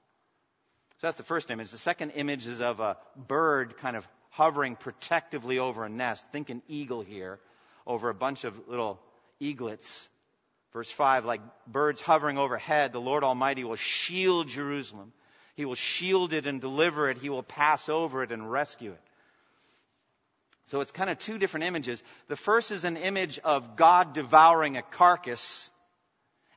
So 1.02 1.08
that's 1.08 1.18
the 1.18 1.24
first 1.24 1.52
image. 1.52 1.72
The 1.72 1.78
second 1.78 2.12
image 2.12 2.48
is 2.48 2.62
of 2.62 2.80
a 2.80 2.98
bird 3.16 3.78
kind 3.78 3.98
of 3.98 4.08
hovering 4.30 4.76
protectively 4.76 5.60
over 5.60 5.84
a 5.84 5.90
nest. 5.90 6.26
Think 6.32 6.50
an 6.50 6.62
eagle 6.68 7.02
here 7.02 7.40
over 7.86 8.10
a 8.10 8.16
bunch 8.16 8.44
of 8.44 8.56
little 8.68 9.00
eaglets. 9.40 10.08
Verse 10.74 10.92
5 10.92 11.26
like 11.26 11.42
birds 11.68 12.02
hovering 12.02 12.38
overhead, 12.38 12.92
the 12.92 13.02
Lord 13.02 13.24
Almighty 13.24 13.64
will 13.64 13.78
shield 13.78 14.50
Jerusalem. 14.50 15.14
He 15.56 15.64
will 15.64 15.76
shield 15.76 16.34
it 16.34 16.48
and 16.48 16.60
deliver 16.60 17.10
it. 17.10 17.18
He 17.18 17.30
will 17.30 17.44
pass 17.44 17.88
over 17.88 18.24
it 18.24 18.32
and 18.32 18.52
rescue 18.52 18.92
it. 18.92 19.02
So 20.66 20.82
it's 20.82 20.92
kind 20.92 21.10
of 21.10 21.20
two 21.20 21.38
different 21.38 21.66
images. 21.66 22.04
The 22.28 22.36
first 22.36 22.72
is 22.72 22.84
an 22.86 22.98
image 22.98 23.40
of 23.40 23.76
God 23.76 24.14
devouring 24.14 24.78
a 24.78 24.82
carcass, 24.82 25.70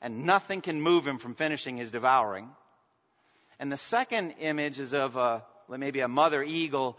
and 0.01 0.25
nothing 0.25 0.63
can 0.63 0.81
move 0.81 1.07
him 1.07 1.19
from 1.19 1.35
finishing 1.35 1.77
his 1.77 1.91
devouring. 1.91 2.49
And 3.61 3.71
the 3.71 3.77
second 3.77 4.35
image 4.41 4.81
is 4.81 4.95
of 4.95 5.17
a, 5.17 5.45
maybe 5.69 6.01
a 6.01 6.09
mother 6.09 6.43
eagle 6.43 6.99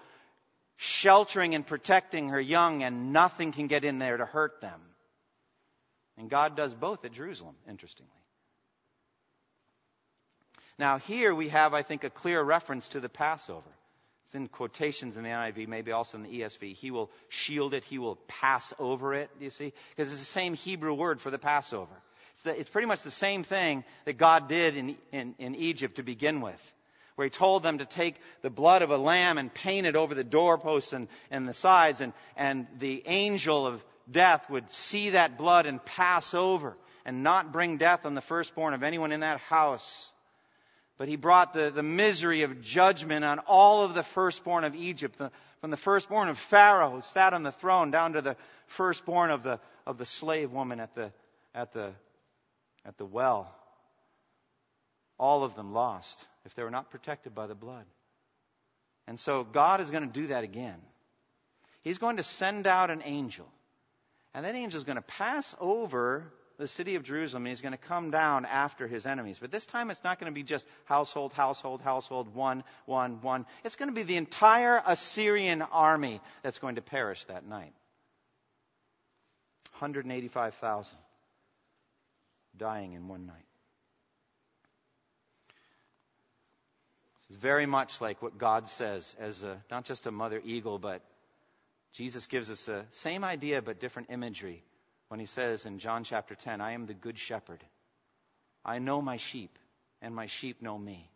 sheltering 0.77 1.55
and 1.55 1.65
protecting 1.67 2.29
her 2.29 2.39
young, 2.39 2.83
and 2.83 3.11
nothing 3.11 3.51
can 3.51 3.67
get 3.67 3.83
in 3.83 3.99
there 3.99 4.15
to 4.15 4.25
hurt 4.25 4.61
them. 4.61 4.79
And 6.19 6.29
God 6.29 6.57
does 6.57 6.75
both 6.75 7.05
at 7.05 7.13
Jerusalem, 7.13 7.55
interestingly. 7.67 8.11
Now, 10.77 10.97
here 10.99 11.33
we 11.33 11.49
have, 11.49 11.73
I 11.73 11.81
think, 11.81 12.03
a 12.03 12.09
clear 12.09 12.41
reference 12.41 12.89
to 12.89 12.99
the 12.99 13.09
Passover. 13.09 13.69
It's 14.25 14.35
in 14.35 14.49
quotations 14.49 15.15
in 15.15 15.23
the 15.23 15.29
NIV, 15.29 15.67
maybe 15.67 15.91
also 15.93 16.17
in 16.17 16.23
the 16.23 16.41
ESV. 16.41 16.75
He 16.75 16.91
will 16.91 17.09
shield 17.29 17.73
it, 17.73 17.85
he 17.85 17.97
will 17.97 18.17
pass 18.27 18.73
over 18.77 19.13
it, 19.13 19.29
you 19.39 19.49
see? 19.49 19.73
Because 19.89 20.11
it's 20.11 20.19
the 20.19 20.25
same 20.25 20.53
Hebrew 20.53 20.93
word 20.93 21.21
for 21.21 21.31
the 21.31 21.39
Passover. 21.39 21.95
It's, 22.33 22.43
the, 22.43 22.59
it's 22.59 22.69
pretty 22.69 22.87
much 22.87 23.01
the 23.01 23.11
same 23.11 23.43
thing 23.43 23.85
that 24.05 24.17
God 24.17 24.49
did 24.49 24.75
in, 24.75 24.97
in, 25.11 25.35
in 25.39 25.55
Egypt 25.55 25.95
to 25.95 26.03
begin 26.03 26.41
with 26.41 26.73
where 27.15 27.25
he 27.25 27.29
told 27.29 27.63
them 27.63 27.79
to 27.79 27.85
take 27.85 28.15
the 28.43 28.49
blood 28.49 28.81
of 28.81 28.91
a 28.91 28.97
lamb 28.97 29.37
and 29.37 29.53
paint 29.53 29.85
it 29.85 29.97
over 29.97 30.15
the 30.15 30.23
doorposts 30.23 30.93
and, 30.93 31.09
and 31.29 31.45
the 31.45 31.53
sides, 31.53 31.99
and, 31.99 32.13
and 32.37 32.65
the 32.77 33.03
angel 33.07 33.67
of 33.67 33.83
death 34.11 34.49
would 34.49 34.69
see 34.71 35.11
that 35.11 35.37
blood 35.37 35.65
and 35.65 35.83
pass 35.83 36.33
over 36.33 36.75
and 37.05 37.23
not 37.23 37.51
bring 37.51 37.77
death 37.77 38.05
on 38.05 38.15
the 38.15 38.21
firstborn 38.21 38.73
of 38.73 38.83
anyone 38.83 39.11
in 39.11 39.21
that 39.21 39.39
house. 39.39 40.09
But 40.97 41.07
he 41.07 41.15
brought 41.15 41.53
the, 41.53 41.71
the 41.71 41.83
misery 41.83 42.41
of 42.43 42.61
judgment 42.61 43.23
on 43.23 43.39
all 43.39 43.83
of 43.83 43.93
the 43.93 44.03
firstborn 44.03 44.65
of 44.65 44.75
Egypt, 44.75 45.17
the, 45.17 45.31
from 45.61 45.71
the 45.71 45.77
firstborn 45.77 46.27
of 46.27 46.37
Pharaoh 46.37 46.91
who 46.91 47.01
sat 47.01 47.33
on 47.33 47.43
the 47.43 47.51
throne 47.51 47.89
down 47.89 48.13
to 48.13 48.21
the 48.21 48.35
firstborn 48.67 49.31
of 49.31 49.43
the, 49.43 49.59
of 49.87 49.97
the 49.97 50.05
slave 50.05 50.51
woman 50.51 50.79
at 50.79 50.93
the, 50.95 51.11
at 51.55 51.71
the, 51.73 51.91
at 52.85 52.97
the 52.97 53.05
well. 53.05 53.53
All 55.17 55.43
of 55.43 55.55
them 55.55 55.73
lost 55.73 56.25
if 56.45 56.53
they 56.55 56.63
were 56.63 56.71
not 56.71 56.91
protected 56.91 57.33
by 57.33 57.47
the 57.47 57.55
blood. 57.55 57.85
And 59.07 59.19
so 59.19 59.43
God 59.43 59.81
is 59.81 59.89
going 59.89 60.05
to 60.05 60.13
do 60.13 60.27
that 60.27 60.43
again. 60.43 60.79
He's 61.81 61.97
going 61.97 62.17
to 62.17 62.23
send 62.23 62.67
out 62.67 62.89
an 62.91 63.01
angel. 63.05 63.47
And 64.33 64.45
that 64.45 64.55
angel 64.55 64.77
is 64.77 64.83
going 64.83 64.97
to 64.97 65.01
pass 65.01 65.55
over 65.59 66.31
the 66.57 66.67
city 66.67 66.95
of 66.95 67.03
Jerusalem 67.03 67.45
and 67.45 67.49
he's 67.49 67.61
going 67.61 67.71
to 67.71 67.77
come 67.77 68.11
down 68.11 68.45
after 68.45 68.85
his 68.85 69.05
enemies. 69.05 69.39
But 69.39 69.49
this 69.49 69.65
time 69.65 69.89
it's 69.91 70.03
not 70.03 70.19
going 70.19 70.31
to 70.31 70.35
be 70.35 70.43
just 70.43 70.67
household, 70.85 71.33
household, 71.33 71.81
household, 71.81 72.35
one, 72.35 72.63
one, 72.85 73.21
one. 73.21 73.45
It's 73.63 73.77
going 73.77 73.89
to 73.89 73.95
be 73.95 74.03
the 74.03 74.17
entire 74.17 74.81
Assyrian 74.85 75.61
army 75.61 76.21
that's 76.43 76.59
going 76.59 76.75
to 76.75 76.81
perish 76.81 77.23
that 77.25 77.45
night. 77.47 77.73
185,000 79.79 80.97
dying 82.57 82.91
in 82.91 83.07
one 83.07 83.25
night. 83.25 83.35
It's 87.29 87.37
very 87.37 87.65
much 87.65 88.01
like 88.01 88.21
what 88.21 88.37
God 88.37 88.67
says 88.67 89.15
as 89.19 89.43
a, 89.43 89.63
not 89.71 89.85
just 89.85 90.07
a 90.07 90.11
mother 90.11 90.41
eagle, 90.43 90.77
but 90.77 91.01
Jesus 91.93 92.27
gives 92.27 92.49
us 92.49 92.65
the 92.65 92.85
same 92.91 93.23
idea 93.23 93.61
but 93.61 93.79
different 93.79 94.09
imagery 94.11 94.63
when 95.09 95.19
he 95.19 95.25
says 95.25 95.65
in 95.65 95.79
John 95.79 96.03
chapter 96.03 96.35
10, 96.35 96.61
I 96.61 96.73
am 96.73 96.85
the 96.85 96.93
good 96.93 97.17
shepherd. 97.17 97.63
I 98.63 98.79
know 98.79 99.01
my 99.01 99.17
sheep, 99.17 99.57
and 100.01 100.15
my 100.15 100.27
sheep 100.27 100.61
know 100.61 100.77
me. 100.77 101.09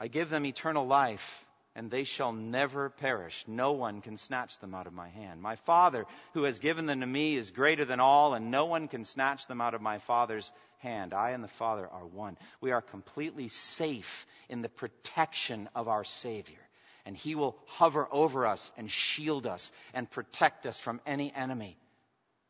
I 0.00 0.08
give 0.08 0.28
them 0.28 0.44
eternal 0.44 0.86
life, 0.86 1.46
and 1.76 1.90
they 1.90 2.04
shall 2.04 2.32
never 2.32 2.90
perish. 2.90 3.44
No 3.46 3.72
one 3.72 4.00
can 4.00 4.16
snatch 4.16 4.58
them 4.58 4.74
out 4.74 4.86
of 4.86 4.92
my 4.92 5.08
hand. 5.08 5.40
My 5.40 5.56
Father, 5.56 6.06
who 6.34 6.42
has 6.42 6.58
given 6.58 6.86
them 6.86 7.00
to 7.00 7.06
me, 7.06 7.36
is 7.36 7.50
greater 7.52 7.84
than 7.84 8.00
all, 8.00 8.34
and 8.34 8.50
no 8.50 8.66
one 8.66 8.88
can 8.88 9.04
snatch 9.04 9.46
them 9.46 9.60
out 9.60 9.74
of 9.74 9.80
my 9.80 9.98
Father's 9.98 10.50
hand. 10.78 11.14
I 11.14 11.30
and 11.30 11.44
the 11.44 11.48
Father 11.48 11.86
are 11.86 12.04
one. 12.04 12.36
We 12.60 12.72
are 12.72 12.82
completely 12.82 13.48
safe 13.48 14.26
in 14.48 14.60
the 14.60 14.68
protection 14.68 15.68
of 15.74 15.86
our 15.86 16.04
Savior. 16.04 16.58
And 17.06 17.16
He 17.16 17.34
will 17.34 17.56
hover 17.66 18.06
over 18.10 18.46
us 18.46 18.70
and 18.76 18.90
shield 18.90 19.46
us 19.46 19.72
and 19.94 20.10
protect 20.10 20.66
us 20.66 20.78
from 20.78 21.00
any 21.06 21.32
enemy 21.34 21.78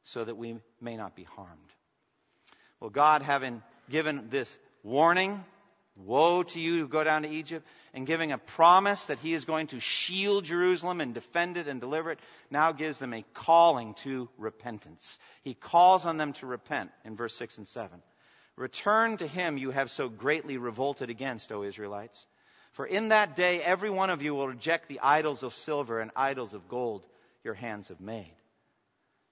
so 0.02 0.24
that 0.24 0.36
we 0.36 0.58
may 0.80 0.96
not 0.96 1.14
be 1.14 1.24
harmed. 1.24 1.74
Well, 2.80 2.90
God, 2.90 3.22
having 3.22 3.62
given 3.88 4.28
this 4.30 4.56
warning, 4.82 5.44
Woe 5.96 6.42
to 6.42 6.60
you 6.60 6.80
who 6.80 6.88
go 6.88 7.02
down 7.04 7.22
to 7.22 7.28
Egypt, 7.28 7.66
and 7.94 8.06
giving 8.06 8.30
a 8.30 8.38
promise 8.38 9.06
that 9.06 9.18
he 9.20 9.32
is 9.32 9.46
going 9.46 9.68
to 9.68 9.80
shield 9.80 10.44
Jerusalem 10.44 11.00
and 11.00 11.14
defend 11.14 11.56
it 11.56 11.68
and 11.68 11.80
deliver 11.80 12.12
it, 12.12 12.18
now 12.50 12.72
gives 12.72 12.98
them 12.98 13.14
a 13.14 13.24
calling 13.32 13.94
to 13.94 14.28
repentance. 14.36 15.18
He 15.42 15.54
calls 15.54 16.04
on 16.04 16.18
them 16.18 16.34
to 16.34 16.46
repent 16.46 16.90
in 17.06 17.16
verse 17.16 17.34
6 17.36 17.56
and 17.58 17.66
7. 17.66 18.02
Return 18.56 19.16
to 19.16 19.26
him 19.26 19.56
you 19.56 19.70
have 19.70 19.90
so 19.90 20.10
greatly 20.10 20.58
revolted 20.58 21.08
against, 21.08 21.50
O 21.50 21.62
Israelites. 21.62 22.26
For 22.76 22.86
in 22.86 23.08
that 23.08 23.36
day 23.36 23.62
every 23.62 23.88
one 23.88 24.10
of 24.10 24.22
you 24.22 24.34
will 24.34 24.48
reject 24.48 24.86
the 24.86 25.00
idols 25.00 25.42
of 25.42 25.54
silver 25.54 25.98
and 25.98 26.10
idols 26.14 26.52
of 26.52 26.68
gold 26.68 27.06
your 27.42 27.54
hands 27.54 27.88
have 27.88 28.02
made. 28.02 28.34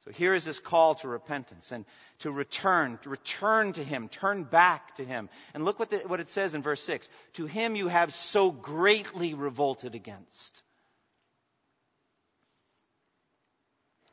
So 0.07 0.12
here 0.12 0.32
is 0.32 0.47
this 0.47 0.61
call 0.61 0.95
to 0.97 1.09
repentance 1.09 1.70
and 1.70 1.84
to 2.20 2.30
return, 2.30 2.99
to 3.03 3.11
return 3.11 3.74
to 3.74 3.84
Him, 3.84 4.09
turn 4.09 4.45
back 4.45 4.95
to 4.95 5.05
Him. 5.05 5.28
And 5.53 5.66
look 5.66 5.78
what, 5.78 5.90
the, 5.90 5.99
what 5.99 6.20
it 6.20 6.30
says 6.30 6.55
in 6.55 6.62
verse 6.62 6.82
6. 6.84 7.07
To 7.34 7.45
Him 7.45 7.76
you 7.76 7.88
have 7.88 8.14
so 8.14 8.51
greatly 8.51 9.34
revolted 9.34 9.95
against. 9.95 10.62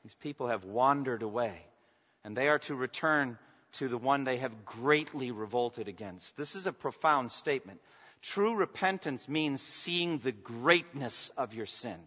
These 0.04 0.16
people 0.16 0.50
have 0.50 0.66
wandered 0.66 1.22
away, 1.22 1.58
and 2.26 2.36
they 2.36 2.50
are 2.50 2.60
to 2.60 2.76
return 2.76 3.38
to 3.74 3.88
the 3.88 3.98
one 3.98 4.26
they 4.26 4.38
have 4.38 4.66
greatly 4.66 5.32
revolted 5.32 5.88
against. 5.88 6.36
This 6.36 6.56
is 6.56 6.68
a 6.68 6.74
profound 6.74 7.32
statement. 7.32 7.80
True 8.22 8.56
repentance 8.56 9.28
means 9.28 9.62
seeing 9.62 10.20
the 10.20 10.32
greatness 10.32 11.30
of 11.38 11.54
your 11.54 11.66
sin, 11.66 11.98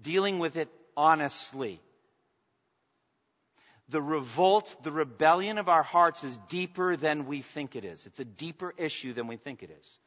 dealing 0.00 0.38
with 0.38 0.56
it 0.56 0.68
honestly 0.96 1.80
the 3.92 4.02
revolt, 4.02 4.74
the 4.82 4.90
rebellion 4.90 5.58
of 5.58 5.68
our 5.68 5.82
hearts 5.82 6.24
is 6.24 6.36
deeper 6.48 6.96
than 6.96 7.26
we 7.26 7.42
think 7.42 7.76
it 7.76 7.84
is. 7.84 8.06
It's 8.06 8.20
a 8.20 8.24
deeper 8.24 8.74
issue 8.76 9.12
than 9.12 9.26
we 9.26 9.36
think 9.36 9.62
it 9.62 9.70
is. 9.70 9.98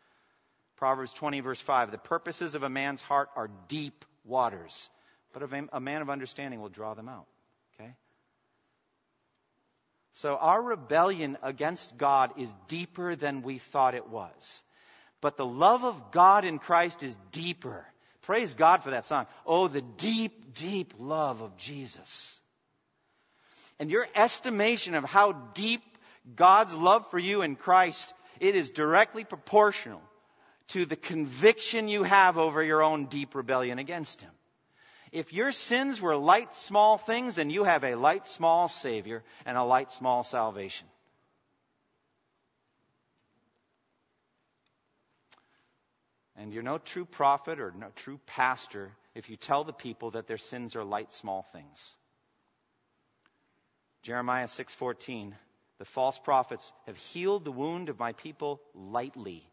Proverbs 0.78 1.14
20, 1.14 1.40
verse 1.42 1.62
5 1.62 1.92
The 1.92 1.98
purposes 1.98 2.56
of 2.56 2.64
a 2.64 2.70
man's 2.70 3.02
heart 3.02 3.30
are 3.36 3.50
deep 3.68 4.04
waters, 4.26 4.90
but 5.34 5.44
a 5.72 5.80
man 5.80 6.02
of 6.02 6.10
understanding 6.10 6.62
will 6.62 6.70
draw 6.70 6.96
them 6.96 7.08
out. 7.08 7.28
Okay? 7.80 7.94
So 10.14 10.36
our 10.36 10.62
rebellion 10.62 11.38
against 11.44 11.96
God 11.98 12.32
is 12.38 12.54
deeper 12.68 13.16
than 13.16 13.44
we 13.44 13.60
thought 13.60 13.94
it 13.94 14.10
was. 14.10 14.64
But 15.26 15.38
the 15.38 15.46
love 15.48 15.84
of 15.84 16.12
God 16.12 16.46
in 16.46 16.60
Christ 16.60 17.02
is 17.02 17.18
deeper. 17.32 17.84
Praise 18.22 18.54
God 18.54 18.84
for 18.84 18.92
that 18.92 19.08
song. 19.08 19.26
Oh, 19.44 19.68
the 19.68 19.82
deep, 19.82 20.54
deep 20.54 20.94
love 21.00 21.42
of 21.42 21.58
Jesus. 21.58 22.40
And 23.80 23.90
your 23.90 24.06
estimation 24.14 24.94
of 24.94 25.04
how 25.04 25.32
deep 25.56 25.82
God's 26.36 26.76
love 26.76 27.10
for 27.10 27.18
you 27.18 27.42
in 27.42 27.56
Christ, 27.56 28.14
it 28.40 28.56
is 28.56 28.70
directly 28.70 29.24
proportional 29.24 30.04
to 30.68 30.86
the 30.86 30.96
conviction 30.96 31.88
you 31.88 32.04
have 32.04 32.38
over 32.38 32.62
your 32.62 32.84
own 32.84 33.08
deep 33.08 33.34
rebellion 33.34 33.80
against 33.80 34.22
Him. 34.22 34.32
If 35.12 35.34
your 35.34 35.52
sins 35.52 36.00
were 36.00 36.16
light, 36.16 36.56
small 36.56 37.00
things, 37.00 37.38
then 37.38 37.50
you 37.50 37.64
have 37.64 37.84
a 37.84 37.96
light, 37.96 38.28
small 38.28 38.68
Savior 38.68 39.24
and 39.44 39.58
a 39.58 39.64
light, 39.64 39.92
small 39.92 40.22
salvation. 40.22 40.86
And 46.38 46.54
you're 46.54 46.64
no 46.64 46.78
true 46.78 47.06
prophet 47.06 47.60
or 47.60 47.72
no 47.72 47.88
true 47.96 48.20
pastor 48.26 48.92
if 49.14 49.30
you 49.30 49.38
tell 49.38 49.64
the 49.64 49.74
people 49.74 50.12
that 50.12 50.28
their 50.28 50.38
sins 50.38 50.76
are 50.76 50.84
light, 50.84 51.14
small 51.14 51.44
things. 51.54 51.96
Jeremiah 54.04 54.48
6:14 54.48 55.34
The 55.78 55.86
false 55.86 56.20
prophets 56.20 56.72
have 56.86 56.98
healed 56.98 57.44
the 57.44 57.52
wound 57.52 57.90
of 57.90 58.00
my 58.00 58.14
people 58.14 58.62
lightly 58.74 59.48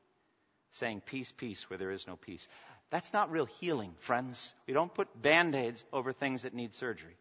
saying 0.72 1.02
peace 1.04 1.32
peace 1.32 1.68
where 1.68 1.78
there 1.78 1.90
is 1.90 2.06
no 2.06 2.16
peace. 2.16 2.48
That's 2.90 3.12
not 3.12 3.30
real 3.30 3.46
healing, 3.46 3.94
friends. 4.00 4.54
We 4.66 4.74
don't 4.74 4.92
put 4.92 5.20
band-aids 5.20 5.84
over 5.92 6.12
things 6.12 6.42
that 6.42 6.54
need 6.54 6.74
surgery. 6.74 7.16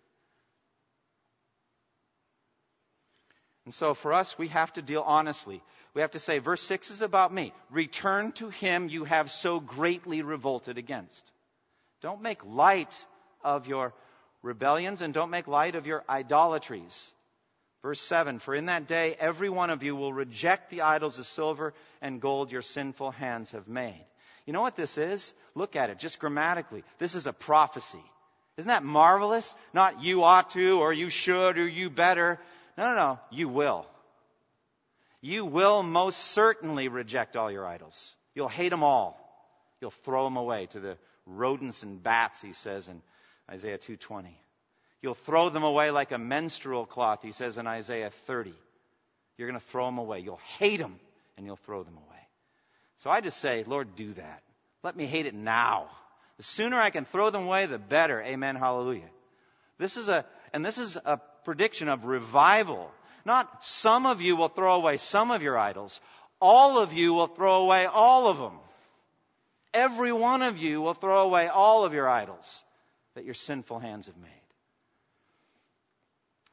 And 3.65 3.73
so 3.73 3.93
for 3.93 4.13
us, 4.13 4.37
we 4.37 4.47
have 4.49 4.73
to 4.73 4.81
deal 4.81 5.03
honestly. 5.05 5.61
We 5.93 6.01
have 6.01 6.11
to 6.11 6.19
say, 6.19 6.39
verse 6.39 6.61
6 6.61 6.89
is 6.89 7.01
about 7.01 7.33
me. 7.33 7.53
Return 7.69 8.31
to 8.33 8.49
him 8.49 8.89
you 8.89 9.03
have 9.03 9.29
so 9.29 9.59
greatly 9.59 10.21
revolted 10.21 10.77
against. 10.77 11.31
Don't 12.01 12.21
make 12.21 12.43
light 12.45 13.05
of 13.43 13.67
your 13.67 13.93
rebellions 14.41 15.01
and 15.01 15.13
don't 15.13 15.29
make 15.29 15.47
light 15.47 15.75
of 15.75 15.85
your 15.85 16.03
idolatries. 16.09 17.11
Verse 17.81 17.99
7 17.99 18.39
For 18.39 18.55
in 18.55 18.65
that 18.65 18.87
day 18.87 19.15
every 19.19 19.49
one 19.49 19.69
of 19.69 19.83
you 19.83 19.95
will 19.95 20.13
reject 20.13 20.69
the 20.69 20.81
idols 20.81 21.19
of 21.19 21.25
silver 21.25 21.73
and 22.01 22.21
gold 22.21 22.51
your 22.51 22.61
sinful 22.61 23.11
hands 23.11 23.51
have 23.51 23.67
made. 23.67 24.05
You 24.45 24.53
know 24.53 24.61
what 24.61 24.75
this 24.75 24.97
is? 24.97 25.33
Look 25.53 25.75
at 25.75 25.89
it, 25.89 25.99
just 25.99 26.19
grammatically. 26.19 26.83
This 26.97 27.15
is 27.15 27.27
a 27.27 27.33
prophecy. 27.33 28.03
Isn't 28.57 28.69
that 28.69 28.83
marvelous? 28.83 29.55
Not 29.73 30.03
you 30.03 30.23
ought 30.23 30.51
to, 30.51 30.79
or 30.79 30.93
you 30.93 31.09
should, 31.09 31.57
or 31.57 31.67
you 31.67 31.89
better. 31.89 32.39
No, 32.77 32.89
no, 32.89 32.95
no. 32.95 33.19
You 33.29 33.49
will. 33.49 33.85
You 35.21 35.45
will 35.45 35.83
most 35.83 36.17
certainly 36.17 36.87
reject 36.87 37.35
all 37.35 37.51
your 37.51 37.65
idols. 37.65 38.15
You'll 38.33 38.47
hate 38.47 38.69
them 38.69 38.83
all. 38.83 39.17
You'll 39.79 39.91
throw 39.91 40.25
them 40.25 40.37
away 40.37 40.67
to 40.67 40.79
the 40.79 40.97
rodents 41.25 41.83
and 41.83 42.01
bats, 42.01 42.41
he 42.41 42.53
says 42.53 42.87
in 42.87 43.01
Isaiah 43.49 43.77
220. 43.77 44.37
You'll 45.01 45.15
throw 45.15 45.49
them 45.49 45.63
away 45.63 45.91
like 45.91 46.11
a 46.11 46.17
menstrual 46.17 46.85
cloth, 46.85 47.21
he 47.23 47.31
says 47.31 47.57
in 47.57 47.67
Isaiah 47.67 48.11
30. 48.11 48.53
You're 49.37 49.47
going 49.47 49.59
to 49.59 49.65
throw 49.67 49.85
them 49.85 49.97
away. 49.97 50.19
You'll 50.19 50.39
hate 50.59 50.79
them 50.79 50.99
and 51.37 51.45
you'll 51.45 51.55
throw 51.55 51.83
them 51.83 51.97
away. 51.97 52.19
So 52.97 53.09
I 53.09 53.21
just 53.21 53.39
say, 53.39 53.63
Lord, 53.65 53.95
do 53.95 54.13
that. 54.13 54.43
Let 54.83 54.95
me 54.95 55.05
hate 55.05 55.25
it 55.25 55.33
now. 55.33 55.87
The 56.37 56.43
sooner 56.43 56.79
I 56.79 56.91
can 56.91 57.05
throw 57.05 57.29
them 57.31 57.43
away, 57.45 57.65
the 57.65 57.79
better. 57.79 58.21
Amen. 58.21 58.55
Hallelujah. 58.55 59.09
This 59.79 59.97
is 59.97 60.09
a, 60.09 60.25
and 60.53 60.63
this 60.63 60.77
is 60.77 60.97
a 60.97 61.19
prediction 61.43 61.89
of 61.89 62.05
revival. 62.05 62.91
Not 63.25 63.63
some 63.63 64.05
of 64.05 64.21
you 64.21 64.35
will 64.35 64.49
throw 64.49 64.75
away 64.75 64.97
some 64.97 65.31
of 65.31 65.43
your 65.43 65.57
idols. 65.57 65.99
All 66.39 66.79
of 66.79 66.93
you 66.93 67.13
will 67.13 67.27
throw 67.27 67.63
away 67.63 67.85
all 67.85 68.27
of 68.27 68.37
them. 68.37 68.57
Every 69.73 70.11
one 70.11 70.41
of 70.41 70.57
you 70.57 70.81
will 70.81 70.93
throw 70.93 71.23
away 71.23 71.47
all 71.47 71.85
of 71.85 71.93
your 71.93 72.09
idols 72.09 72.63
that 73.15 73.25
your 73.25 73.33
sinful 73.33 73.79
hands 73.79 74.07
have 74.07 74.17
made. 74.17 74.29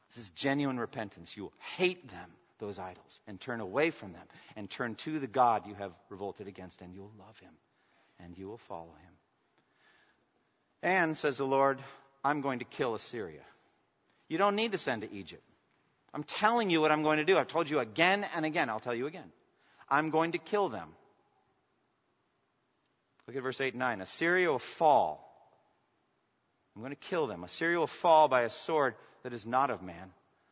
This 0.09 0.25
is 0.25 0.29
genuine 0.31 0.79
repentance. 0.79 1.35
You 1.35 1.43
will 1.43 1.53
hate 1.77 2.09
them, 2.09 2.29
those 2.59 2.79
idols, 2.79 3.21
and 3.27 3.39
turn 3.39 3.61
away 3.61 3.91
from 3.91 4.13
them, 4.13 4.25
and 4.55 4.69
turn 4.69 4.95
to 4.95 5.19
the 5.19 5.27
God 5.27 5.67
you 5.67 5.75
have 5.75 5.91
revolted 6.09 6.47
against, 6.47 6.81
and 6.81 6.93
you'll 6.93 7.11
love 7.19 7.37
him, 7.39 7.53
and 8.19 8.37
you 8.37 8.47
will 8.47 8.57
follow 8.57 8.93
him. 9.03 9.13
And, 10.81 11.17
says 11.17 11.37
the 11.37 11.45
Lord, 11.45 11.79
I'm 12.23 12.41
going 12.41 12.59
to 12.59 12.65
kill 12.65 12.95
Assyria. 12.95 13.41
You 14.29 14.37
don't 14.37 14.55
need 14.55 14.71
to 14.71 14.77
send 14.77 15.01
to 15.01 15.11
Egypt. 15.11 15.43
I'm 16.13 16.23
telling 16.23 16.69
you 16.69 16.81
what 16.81 16.91
I'm 16.91 17.03
going 17.03 17.17
to 17.17 17.25
do. 17.25 17.37
I've 17.37 17.47
told 17.47 17.69
you 17.69 17.79
again 17.79 18.25
and 18.35 18.45
again. 18.45 18.69
I'll 18.69 18.79
tell 18.79 18.95
you 18.95 19.07
again. 19.07 19.31
I'm 19.89 20.11
going 20.11 20.31
to 20.31 20.37
kill 20.37 20.69
them. 20.69 20.89
Look 23.27 23.35
at 23.35 23.43
verse 23.43 23.59
8 23.59 23.73
and 23.73 23.79
9. 23.79 24.01
Assyria 24.01 24.49
will 24.49 24.59
fall. 24.59 25.25
I'm 26.75 26.81
going 26.81 26.95
to 26.95 27.09
kill 27.09 27.27
them. 27.27 27.43
Assyria 27.43 27.77
will 27.77 27.87
fall 27.87 28.27
by 28.27 28.41
a 28.43 28.49
sword 28.49 28.95
that 29.23 29.33
is 29.33 29.45
not 29.45 29.69
of 29.69 29.81
man. 29.81 30.11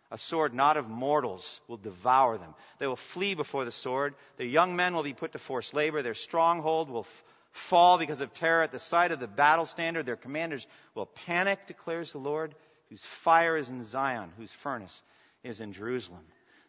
A 0.10 0.18
sword 0.18 0.54
not 0.54 0.78
of 0.78 0.90
mortals 0.90 1.60
will 1.68 1.78
devour 1.78 2.38
them. 2.38 2.54
They 2.80 2.88
will 2.88 2.96
flee 2.96 3.34
before 3.34 3.66
the 3.66 3.72
sword. 3.72 4.16
Their 4.38 4.48
young 4.48 4.76
men 4.76 4.96
will 4.96 5.04
be 5.04 5.14
put 5.14 5.34
to 5.34 5.40
forced 5.40 5.74
labor. 5.74 6.02
Their 6.02 6.14
stronghold 6.14 6.90
will 6.90 7.02
f- 7.02 7.24
fall 7.52 7.98
because 7.98 8.22
of 8.22 8.34
terror 8.34 8.64
at 8.64 8.72
the 8.72 8.80
sight 8.80 9.12
of 9.12 9.20
the 9.20 9.28
battle 9.28 9.66
standard. 9.66 10.06
Their 10.06 10.16
commanders 10.16 10.66
will 10.96 11.08
panic, 11.08 11.68
declares 11.68 12.12
the 12.12 12.20
Lord, 12.20 12.56
whose 12.90 13.04
fire 13.04 13.58
is 13.58 13.70
in 13.70 13.84
Zion, 13.84 14.32
whose 14.38 14.52
furnace 14.52 15.02
is 15.44 15.62
in 15.62 15.74
Jerusalem. 15.74 16.24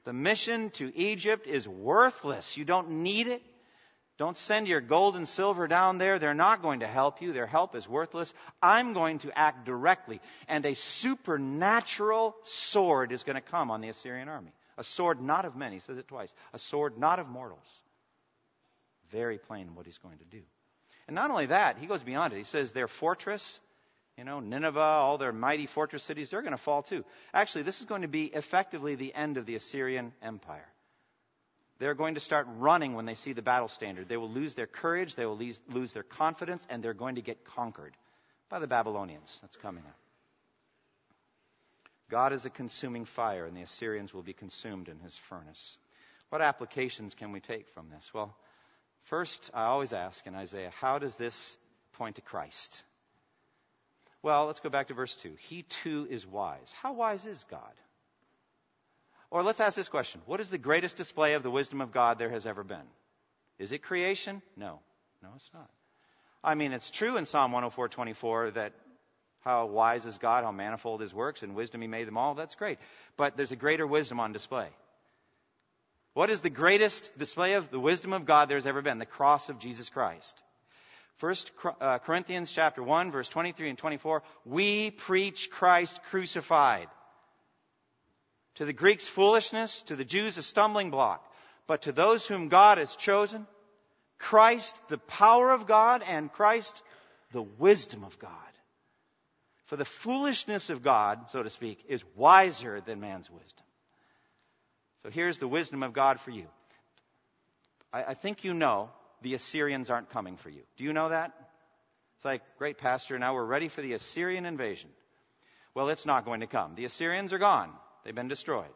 The 0.05 0.13
mission 0.13 0.71
to 0.73 0.97
Egypt 0.97 1.47
is 1.47 1.69
worthless. 1.69 2.57
You 2.57 2.65
don't 2.65 3.03
need 3.03 3.27
it. 3.27 3.43
Don't 4.19 4.37
send 4.37 4.67
your 4.67 4.81
gold 4.81 5.15
and 5.15 5.29
silver 5.29 5.69
down 5.69 5.99
there. 5.99 6.19
They're 6.19 6.35
not 6.35 6.61
going 6.61 6.81
to 6.81 6.89
help 6.89 7.23
you. 7.23 7.33
Their 7.33 7.47
help 7.47 7.77
is 7.77 7.89
worthless. 7.89 8.35
I'm 8.61 8.93
going 8.93 9.21
to 9.21 9.39
act 9.39 9.65
directly. 9.65 10.21
And 10.49 10.67
a 10.67 10.75
supernatural 10.75 12.35
sword 12.43 13.13
is 13.13 13.23
going 13.23 13.37
to 13.37 13.41
come 13.41 13.71
on 13.71 13.81
the 13.81 13.91
Assyrian 13.91 14.29
army. 14.29 14.51
A 14.77 14.83
sword 14.83 15.23
not 15.23 15.45
of 15.45 15.55
men. 15.55 15.73
He 15.73 15.79
says 15.79 15.99
it 15.99 16.09
twice. 16.09 16.35
A 16.53 16.59
sword 16.59 16.99
not 16.99 17.21
of 17.21 17.29
mortals. 17.29 17.67
Very 19.11 19.39
plain 19.39 19.75
what 19.75 19.87
he's 19.87 19.99
going 19.99 20.19
to 20.19 20.25
do. 20.25 20.43
And 21.07 21.15
not 21.15 21.31
only 21.31 21.47
that, 21.47 21.79
he 21.79 21.87
goes 21.87 22.03
beyond 22.03 22.33
it. 22.33 22.39
He 22.39 22.45
says 22.45 22.73
their 22.73 22.89
fortress, 22.89 23.61
you 24.19 24.25
know, 24.25 24.41
Nineveh, 24.41 24.81
all 24.81 25.17
their 25.17 25.33
mighty 25.33 25.67
fortress 25.67 26.03
cities, 26.03 26.31
they're 26.31 26.43
going 26.43 26.51
to 26.51 26.59
fall 26.59 26.83
too. 26.83 27.05
Actually, 27.33 27.63
this 27.63 27.79
is 27.79 27.87
going 27.87 28.03
to 28.03 28.09
be 28.09 28.25
effectively 28.25 28.97
the 28.97 29.15
end 29.15 29.37
of 29.37 29.47
the 29.47 29.55
Assyrian 29.55 30.13
Empire. 30.21 30.67
They're 31.79 31.95
going 31.95 32.15
to 32.15 32.21
start 32.21 32.49
running 32.59 32.95
when 32.95 33.07
they 33.07 33.15
see 33.15 33.33
the 33.33 33.43
battle 33.43 33.69
standard. 33.69 34.09
They 34.09 34.17
will 34.17 34.29
lose 34.29 34.55
their 34.55 34.67
courage, 34.67 35.15
they 35.15 35.25
will 35.25 35.39
lose 35.39 35.93
their 35.93 36.03
confidence, 36.03 36.67
and 36.69 36.83
they're 36.83 36.95
going 36.95 37.15
to 37.15 37.23
get 37.23 37.45
conquered 37.45 37.97
by 38.51 38.59
the 38.59 38.67
Babylonians. 38.67 39.39
That's 39.41 39.57
coming 39.57 39.85
up. 39.87 39.97
God 42.11 42.33
is 42.33 42.45
a 42.45 42.51
consuming 42.51 43.05
fire, 43.05 43.45
and 43.47 43.57
the 43.57 43.63
Assyrians 43.63 44.13
will 44.13 44.23
be 44.23 44.33
consumed 44.33 44.89
in 44.89 44.99
his 44.99 45.17
furnace. 45.29 45.79
What 46.31 46.43
applications 46.43 47.15
can 47.15 47.31
we 47.31 47.39
take 47.39 47.69
from 47.69 47.89
this? 47.91 48.11
Well, 48.13 48.35
first, 49.05 49.53
I 49.55 49.67
always 49.67 49.93
ask 49.93 50.27
in 50.27 50.35
Isaiah, 50.35 50.73
how 50.81 50.99
does 50.99 51.15
this 51.15 51.57
point 51.93 52.17
to 52.17 52.23
Christ? 52.23 52.83
Well, 54.23 54.47
let's 54.47 54.61
go 54.61 54.69
back 54.69 54.89
to 54.89 54.95
verse 54.95 55.15
2. 55.17 55.33
He 55.49 55.63
too 55.63 56.07
is 56.11 56.27
wise. 56.27 56.75
How 56.83 56.93
wise 56.93 57.25
is 57.25 57.45
God? 57.51 57.61
Or 59.31 59.43
let's 59.43 59.61
ask 59.61 59.77
this 59.77 59.89
question 59.89 60.21
What 60.27 60.41
is 60.41 60.49
the 60.49 60.59
greatest 60.59 60.97
display 60.97 61.35
of 61.35 61.43
the 61.43 61.51
wisdom 61.51 61.81
of 61.81 61.93
God 61.93 62.19
there 62.19 62.31
has 62.31 62.47
ever 62.47 62.65
been? 62.65 62.87
Is 63.59 63.73
it 63.73 63.83
creation? 63.83 64.43
No. 64.57 64.81
No, 65.23 65.29
it's 65.37 65.51
not. 65.53 65.69
I 66.43 66.55
mean, 66.55 66.73
it's 66.73 66.91
true 66.91 67.17
in 67.17 67.27
Psalm 67.27 67.53
104:24 67.53 68.55
that 68.55 68.73
how 69.41 69.67
wise 69.67 70.05
is 70.05 70.19
God, 70.19 70.45
how 70.45 70.53
manifold 70.53 71.01
his 71.01 71.15
works, 71.15 71.43
and 71.43 71.55
wisdom 71.55 71.81
he 71.81 71.89
made 71.89 72.07
them 72.07 72.19
all. 72.19 72.35
That's 72.35 72.55
great. 72.55 72.79
But 73.17 73.37
there's 73.37 73.53
a 73.53 73.57
greater 73.57 73.87
wisdom 73.87 74.21
on 74.21 74.33
display. 74.33 74.69
What 76.15 76.31
is 76.31 76.41
the 76.41 76.51
greatest 76.51 77.17
display 77.19 77.55
of 77.55 77.71
the 77.71 77.79
wisdom 77.79 78.13
of 78.13 78.27
God 78.27 78.49
there's 78.49 78.67
ever 78.67 78.83
been? 78.83 78.99
The 78.99 79.07
cross 79.07 79.49
of 79.49 79.59
Jesus 79.59 79.89
Christ. 79.89 80.43
First 81.19 81.51
uh, 81.81 81.99
Corinthians 81.99 82.53
chapter 82.53 82.83
1 82.83 83.11
verse 83.11 83.29
23 83.29 83.71
and 83.71 83.79
24, 83.79 84.23
we 84.45 84.93
preach 84.93 85.51
Christ 85.51 86.01
crucified. 86.11 86.89
To 88.57 88.65
the 88.65 88.73
Greeks, 88.73 89.07
foolishness. 89.07 89.83
To 89.83 89.97
the 89.97 90.05
Jews, 90.05 90.39
a 90.39 90.43
stumbling 90.43 90.91
block. 90.91 91.25
But 91.67 91.83
to 91.83 91.93
those 91.93 92.27
whom 92.27 92.49
God 92.49 92.79
has 92.79 92.95
chosen, 92.97 93.47
Christ, 94.19 94.77
the 94.89 94.99
power 94.99 95.51
of 95.51 95.67
God, 95.67 96.03
and 96.07 96.33
Christ, 96.33 96.83
the 97.33 97.43
wisdom 97.43 98.05
of 98.05 98.19
God. 98.19 98.33
For 99.67 99.77
the 99.77 99.85
foolishness 99.85 100.71
of 100.71 100.83
God, 100.83 101.31
so 101.31 101.43
to 101.43 101.51
speak, 101.51 101.85
is 101.89 102.03
wiser 102.17 102.81
than 102.81 103.01
man's 103.01 103.31
wisdom. 103.31 103.65
So 105.03 105.11
here's 105.11 105.39
the 105.39 105.49
wisdom 105.49 105.83
of 105.83 105.93
God 105.93 106.21
for 106.21 106.31
you. 106.31 106.47
I, 107.93 108.05
I 108.05 108.15
think 108.15 108.45
you 108.45 108.55
know 108.55 108.91
the 109.23 109.35
Assyrians 109.35 109.91
aren't 109.91 110.11
coming 110.11 110.37
for 110.37 110.51
you. 110.51 110.63
Do 110.77 110.85
you 110.85 110.93
know 110.93 111.09
that? 111.09 111.33
It's 112.17 112.25
like, 112.25 112.43
great 112.59 112.79
pastor, 112.79 113.19
now 113.19 113.35
we're 113.35 113.45
ready 113.45 113.69
for 113.69 113.81
the 113.81 113.93
Assyrian 113.93 114.45
invasion. 114.45 114.91
Well, 115.75 115.89
it's 115.89 116.07
not 116.07 116.25
going 116.25 116.41
to 116.41 116.47
come. 116.47 116.75
The 116.75 116.85
Assyrians 116.85 117.33
are 117.33 117.39
gone. 117.39 117.71
They've 118.05 118.15
been 118.15 118.29
destroyed. 118.29 118.75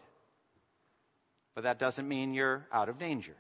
but 1.55 1.65
that 1.65 1.79
doesn't 1.79 2.09
mean 2.09 2.35
you're 2.35 2.67
out 2.73 2.89
of 2.89 2.99
danger. 2.99 3.35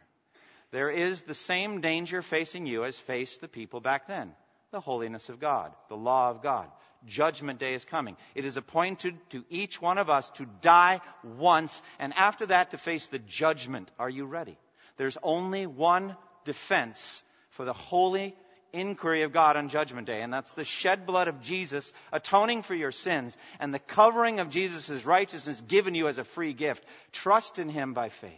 There 0.70 0.90
is 0.90 1.22
the 1.22 1.34
same 1.34 1.80
danger 1.80 2.22
facing 2.22 2.66
you 2.66 2.84
as 2.84 2.98
faced 2.98 3.40
the 3.40 3.48
people 3.48 3.80
back 3.80 4.06
then 4.06 4.34
the 4.72 4.80
holiness 4.80 5.28
of 5.28 5.38
God, 5.38 5.72
the 5.88 5.96
law 5.96 6.30
of 6.30 6.42
God. 6.42 6.66
Judgment 7.06 7.60
day 7.60 7.74
is 7.74 7.84
coming. 7.84 8.16
It 8.34 8.44
is 8.44 8.56
appointed 8.56 9.14
to 9.30 9.44
each 9.50 9.80
one 9.80 9.98
of 9.98 10.08
us 10.08 10.30
to 10.30 10.46
die 10.62 11.00
once, 11.22 11.82
and 11.98 12.12
after 12.14 12.46
that 12.46 12.70
to 12.70 12.78
face 12.78 13.06
the 13.06 13.18
judgment. 13.18 13.90
Are 13.98 14.08
you 14.08 14.24
ready? 14.24 14.56
There's 14.96 15.18
only 15.22 15.66
one 15.66 16.16
defense 16.44 17.22
for 17.50 17.64
the 17.64 17.72
holy 17.72 18.34
inquiry 18.72 19.22
of 19.22 19.32
God 19.32 19.56
on 19.56 19.68
Judgment 19.68 20.06
Day, 20.06 20.22
and 20.22 20.32
that's 20.32 20.50
the 20.52 20.64
shed 20.64 21.06
blood 21.06 21.28
of 21.28 21.42
Jesus 21.42 21.92
atoning 22.12 22.62
for 22.62 22.74
your 22.74 22.92
sins 22.92 23.36
and 23.60 23.72
the 23.72 23.78
covering 23.78 24.40
of 24.40 24.50
Jesus' 24.50 25.04
righteousness 25.04 25.60
given 25.68 25.94
you 25.94 26.08
as 26.08 26.18
a 26.18 26.24
free 26.24 26.52
gift. 26.52 26.84
Trust 27.12 27.58
in 27.58 27.68
Him 27.68 27.92
by 27.92 28.08
faith. 28.08 28.32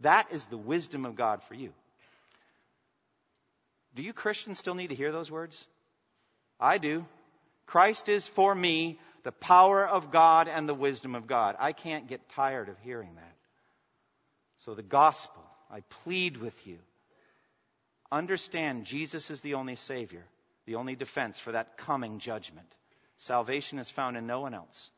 That 0.00 0.32
is 0.32 0.44
the 0.46 0.56
wisdom 0.56 1.04
of 1.04 1.16
God 1.16 1.42
for 1.44 1.54
you. 1.54 1.72
Do 3.94 4.02
you 4.02 4.12
Christians 4.12 4.58
still 4.58 4.74
need 4.74 4.88
to 4.88 4.94
hear 4.94 5.12
those 5.12 5.30
words? 5.30 5.66
I 6.58 6.78
do. 6.78 7.06
Christ 7.66 8.08
is 8.08 8.26
for 8.26 8.54
me 8.54 8.98
the 9.22 9.32
power 9.32 9.86
of 9.86 10.10
God 10.10 10.48
and 10.48 10.68
the 10.68 10.74
wisdom 10.74 11.14
of 11.14 11.26
God. 11.26 11.56
I 11.58 11.72
can't 11.72 12.08
get 12.08 12.28
tired 12.30 12.68
of 12.68 12.78
hearing 12.80 13.14
that. 13.14 13.36
So, 14.64 14.74
the 14.74 14.82
gospel, 14.82 15.43
I 15.70 15.80
plead 16.04 16.36
with 16.36 16.66
you 16.66 16.78
Understand 18.14 18.84
Jesus 18.84 19.28
is 19.32 19.40
the 19.40 19.54
only 19.54 19.74
Savior, 19.74 20.24
the 20.66 20.76
only 20.76 20.94
defense 20.94 21.40
for 21.40 21.50
that 21.50 21.76
coming 21.76 22.20
judgment. 22.20 22.72
Salvation 23.18 23.80
is 23.80 23.90
found 23.90 24.16
in 24.16 24.28
no 24.28 24.40
one 24.40 24.54
else. 24.54 24.90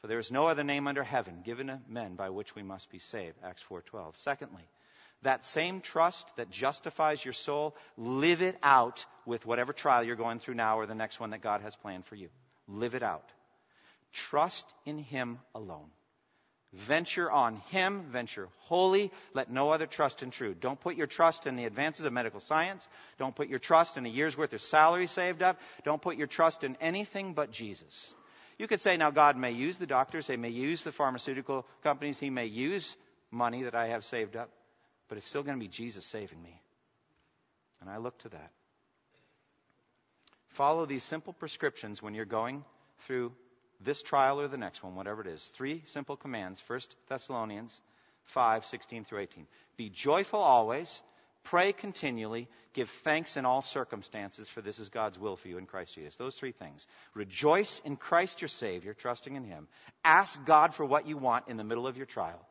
For 0.00 0.08
there 0.08 0.18
is 0.18 0.30
no 0.30 0.46
other 0.46 0.62
name 0.62 0.86
under 0.86 1.02
heaven 1.02 1.40
given 1.42 1.68
to 1.68 1.80
men 1.88 2.16
by 2.16 2.28
which 2.28 2.54
we 2.54 2.62
must 2.62 2.90
be 2.90 2.98
saved. 2.98 3.38
Acts 3.42 3.62
4:12. 3.62 4.14
Secondly, 4.18 4.68
that 5.22 5.46
same 5.46 5.80
trust 5.80 6.36
that 6.36 6.50
justifies 6.50 7.24
your 7.24 7.32
soul, 7.32 7.74
live 7.96 8.42
it 8.42 8.58
out 8.62 9.06
with 9.24 9.46
whatever 9.46 9.72
trial 9.72 10.04
you're 10.04 10.16
going 10.16 10.38
through 10.38 10.54
now 10.54 10.78
or 10.78 10.84
the 10.84 10.94
next 10.94 11.18
one 11.18 11.30
that 11.30 11.40
God 11.40 11.62
has 11.62 11.76
planned 11.76 12.04
for 12.04 12.14
you. 12.14 12.28
Live 12.68 12.94
it 12.94 13.02
out. 13.02 13.30
Trust 14.12 14.66
in 14.84 14.98
Him 14.98 15.38
alone. 15.54 15.90
Venture 16.72 17.30
on 17.30 17.56
Him, 17.70 18.04
venture 18.10 18.48
wholly. 18.60 19.10
Let 19.34 19.50
no 19.50 19.70
other 19.70 19.86
trust 19.86 20.22
intrude. 20.22 20.60
Don't 20.60 20.80
put 20.80 20.96
your 20.96 21.08
trust 21.08 21.46
in 21.46 21.56
the 21.56 21.64
advances 21.64 22.04
of 22.04 22.12
medical 22.12 22.38
science. 22.38 22.88
Don't 23.18 23.34
put 23.34 23.48
your 23.48 23.58
trust 23.58 23.96
in 23.96 24.06
a 24.06 24.08
year's 24.08 24.38
worth 24.38 24.52
of 24.52 24.60
salary 24.60 25.08
saved 25.08 25.42
up. 25.42 25.58
Don't 25.84 26.00
put 26.00 26.16
your 26.16 26.28
trust 26.28 26.62
in 26.62 26.76
anything 26.80 27.34
but 27.34 27.50
Jesus. 27.50 28.14
You 28.56 28.68
could 28.68 28.80
say, 28.80 28.96
now 28.96 29.10
God 29.10 29.36
may 29.36 29.52
use 29.52 29.78
the 29.78 29.86
doctors, 29.86 30.26
He 30.26 30.36
may 30.36 30.50
use 30.50 30.82
the 30.82 30.92
pharmaceutical 30.92 31.66
companies, 31.82 32.18
He 32.18 32.30
may 32.30 32.46
use 32.46 32.96
money 33.30 33.62
that 33.62 33.74
I 33.74 33.88
have 33.88 34.04
saved 34.04 34.36
up, 34.36 34.50
but 35.08 35.18
it's 35.18 35.26
still 35.26 35.42
going 35.42 35.58
to 35.58 35.64
be 35.64 35.68
Jesus 35.68 36.04
saving 36.04 36.42
me. 36.42 36.60
And 37.80 37.90
I 37.90 37.96
look 37.96 38.18
to 38.18 38.28
that. 38.28 38.50
Follow 40.50 40.84
these 40.84 41.04
simple 41.04 41.32
prescriptions 41.32 42.02
when 42.02 42.14
you're 42.14 42.24
going 42.26 42.64
through 43.06 43.32
this 43.80 44.02
trial 44.02 44.40
or 44.40 44.48
the 44.48 44.58
next 44.58 44.82
one, 44.82 44.94
whatever 44.94 45.22
it 45.22 45.26
is. 45.26 45.50
Three 45.54 45.82
simple 45.86 46.16
commands. 46.16 46.60
First 46.60 46.96
Thessalonians 47.08 47.78
5, 48.24 48.64
16 48.64 49.04
through 49.04 49.20
18. 49.20 49.46
Be 49.76 49.88
joyful 49.88 50.40
always, 50.40 51.02
pray 51.44 51.72
continually, 51.72 52.48
give 52.74 52.90
thanks 52.90 53.36
in 53.36 53.44
all 53.44 53.62
circumstances, 53.62 54.48
for 54.48 54.60
this 54.60 54.78
is 54.78 54.88
God's 54.88 55.18
will 55.18 55.36
for 55.36 55.48
you 55.48 55.58
in 55.58 55.66
Christ 55.66 55.94
Jesus. 55.94 56.16
Those 56.16 56.34
three 56.34 56.52
things. 56.52 56.86
Rejoice 57.14 57.80
in 57.84 57.96
Christ 57.96 58.40
your 58.40 58.48
Savior, 58.48 58.94
trusting 58.94 59.34
in 59.34 59.44
Him. 59.44 59.68
Ask 60.04 60.44
God 60.44 60.74
for 60.74 60.84
what 60.84 61.06
you 61.06 61.16
want 61.16 61.48
in 61.48 61.56
the 61.56 61.64
middle 61.64 61.86
of 61.86 61.96
your 61.96 62.06
trial, 62.06 62.46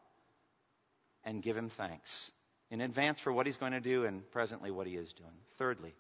and 1.24 1.44
give 1.44 1.56
Him 1.58 1.70
thanks 1.70 2.32
in 2.72 2.82
advance 2.82 3.20
for 3.20 3.32
what 3.32 3.46
He's 3.46 3.58
going 3.58 3.72
to 3.74 3.80
do 3.80 4.06
and 4.06 4.30
presently 4.32 4.72
what 4.72 4.88
He 4.88 4.96
is 4.96 5.14
doing. 5.14 5.30
Thirdly, 5.58 5.94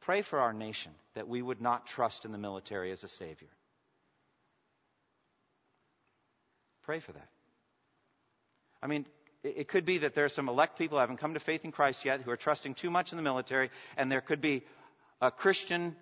pray 0.00 0.22
for 0.22 0.40
our 0.40 0.52
nation 0.52 0.92
that 1.14 1.28
we 1.28 1.42
would 1.42 1.60
not 1.60 1.86
trust 1.86 2.24
in 2.24 2.32
the 2.32 2.38
military 2.38 2.90
as 2.90 3.04
a 3.04 3.08
Savior. 3.08 3.48
Pray 6.82 7.00
for 7.00 7.12
that. 7.12 7.28
I 8.82 8.86
mean, 8.86 9.06
it 9.42 9.68
could 9.68 9.84
be 9.84 9.98
that 9.98 10.14
there 10.14 10.24
are 10.24 10.30
some 10.30 10.48
elect 10.48 10.78
people 10.78 10.98
who 10.98 11.00
haven't 11.00 11.18
come 11.18 11.34
to 11.34 11.40
faith 11.40 11.64
in 11.64 11.72
Christ 11.72 12.04
yet 12.04 12.22
who 12.22 12.30
are 12.30 12.36
trusting 12.36 12.74
too 12.74 12.90
much 12.90 13.12
in 13.12 13.16
the 13.16 13.22
military, 13.22 13.70
and 13.96 14.10
there 14.10 14.20
could 14.20 14.40
be 14.40 14.62
a 15.20 15.30
Christian 15.30 15.96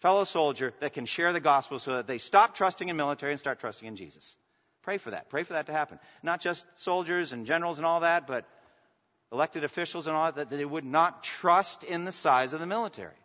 fellow 0.00 0.24
soldier 0.24 0.74
that 0.80 0.92
can 0.92 1.06
share 1.06 1.32
the 1.32 1.40
gospel 1.40 1.78
so 1.78 1.96
that 1.96 2.06
they 2.06 2.18
stop 2.18 2.54
trusting 2.54 2.88
in 2.88 2.96
military 2.96 3.32
and 3.32 3.40
start 3.40 3.60
trusting 3.60 3.88
in 3.88 3.96
Jesus. 3.96 4.36
Pray 4.82 4.98
for 4.98 5.10
that. 5.10 5.30
Pray 5.30 5.42
for 5.42 5.54
that 5.54 5.66
to 5.66 5.72
happen. 5.72 5.98
Not 6.22 6.40
just 6.40 6.66
soldiers 6.76 7.32
and 7.32 7.46
generals 7.46 7.78
and 7.78 7.86
all 7.86 8.00
that, 8.00 8.26
but 8.26 8.46
elected 9.32 9.64
officials 9.64 10.06
and 10.06 10.16
all 10.16 10.30
that, 10.32 10.50
that 10.50 10.56
they 10.56 10.64
would 10.64 10.84
not 10.84 11.22
trust 11.22 11.82
in 11.82 12.04
the 12.04 12.12
size 12.12 12.52
of 12.52 12.60
the 12.60 12.66
military. 12.66 13.16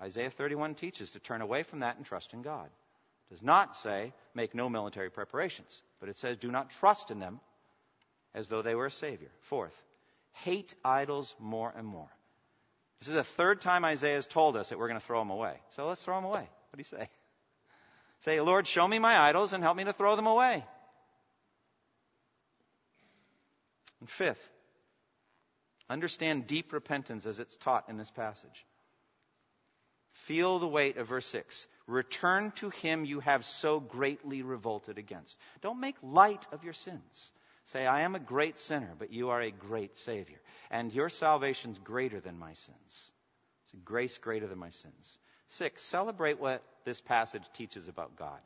Isaiah 0.00 0.30
31 0.30 0.74
teaches 0.74 1.12
to 1.12 1.20
turn 1.20 1.40
away 1.40 1.62
from 1.62 1.80
that 1.80 1.96
and 1.96 2.04
trust 2.04 2.34
in 2.34 2.42
God 2.42 2.68
does 3.30 3.42
not 3.42 3.76
say 3.76 4.12
make 4.34 4.54
no 4.54 4.68
military 4.68 5.10
preparations, 5.10 5.82
but 6.00 6.08
it 6.08 6.16
says 6.16 6.36
do 6.36 6.50
not 6.50 6.70
trust 6.70 7.10
in 7.10 7.18
them 7.18 7.40
as 8.34 8.48
though 8.48 8.62
they 8.62 8.74
were 8.74 8.86
a 8.86 8.90
savior. 8.90 9.30
Fourth, 9.42 9.74
hate 10.32 10.74
idols 10.84 11.34
more 11.38 11.72
and 11.76 11.86
more. 11.86 12.08
This 13.00 13.08
is 13.08 13.14
the 13.14 13.24
third 13.24 13.60
time 13.60 13.84
Isaiah 13.84 14.14
has 14.14 14.26
told 14.26 14.56
us 14.56 14.68
that 14.68 14.78
we're 14.78 14.88
going 14.88 15.00
to 15.00 15.06
throw 15.06 15.18
them 15.20 15.30
away. 15.30 15.54
So 15.70 15.86
let's 15.86 16.02
throw 16.02 16.16
them 16.16 16.24
away. 16.24 16.40
What 16.40 16.76
do 16.76 16.78
you 16.78 16.84
say? 16.84 17.08
Say, 18.20 18.40
Lord, 18.40 18.66
show 18.66 18.86
me 18.86 18.98
my 18.98 19.18
idols 19.20 19.52
and 19.52 19.62
help 19.62 19.76
me 19.76 19.84
to 19.84 19.92
throw 19.92 20.16
them 20.16 20.26
away. 20.26 20.64
And 24.00 24.08
fifth, 24.08 24.50
understand 25.88 26.46
deep 26.46 26.72
repentance 26.72 27.26
as 27.26 27.38
it's 27.38 27.56
taught 27.56 27.88
in 27.88 27.96
this 27.96 28.10
passage. 28.10 28.64
Feel 30.12 30.58
the 30.58 30.68
weight 30.68 30.96
of 30.96 31.08
verse 31.08 31.26
6. 31.26 31.66
Return 31.86 32.50
to 32.56 32.70
him 32.70 33.04
you 33.04 33.20
have 33.20 33.44
so 33.44 33.78
greatly 33.78 34.42
revolted 34.42 34.98
against. 34.98 35.36
Don't 35.60 35.80
make 35.80 35.96
light 36.02 36.46
of 36.52 36.64
your 36.64 36.72
sins. 36.72 37.32
Say, 37.66 37.86
I 37.86 38.02
am 38.02 38.14
a 38.14 38.20
great 38.20 38.58
sinner, 38.58 38.92
but 38.98 39.12
you 39.12 39.30
are 39.30 39.40
a 39.40 39.50
great 39.50 39.96
Savior. 39.96 40.38
And 40.70 40.92
your 40.92 41.08
salvation's 41.08 41.78
greater 41.78 42.20
than 42.20 42.38
my 42.38 42.52
sins. 42.52 43.10
It's 43.64 43.74
a 43.74 43.78
grace 43.78 44.18
greater 44.18 44.46
than 44.46 44.58
my 44.58 44.70
sins. 44.70 45.18
Six, 45.48 45.82
celebrate 45.82 46.40
what 46.40 46.62
this 46.84 47.00
passage 47.00 47.44
teaches 47.52 47.88
about 47.88 48.16
God. 48.16 48.40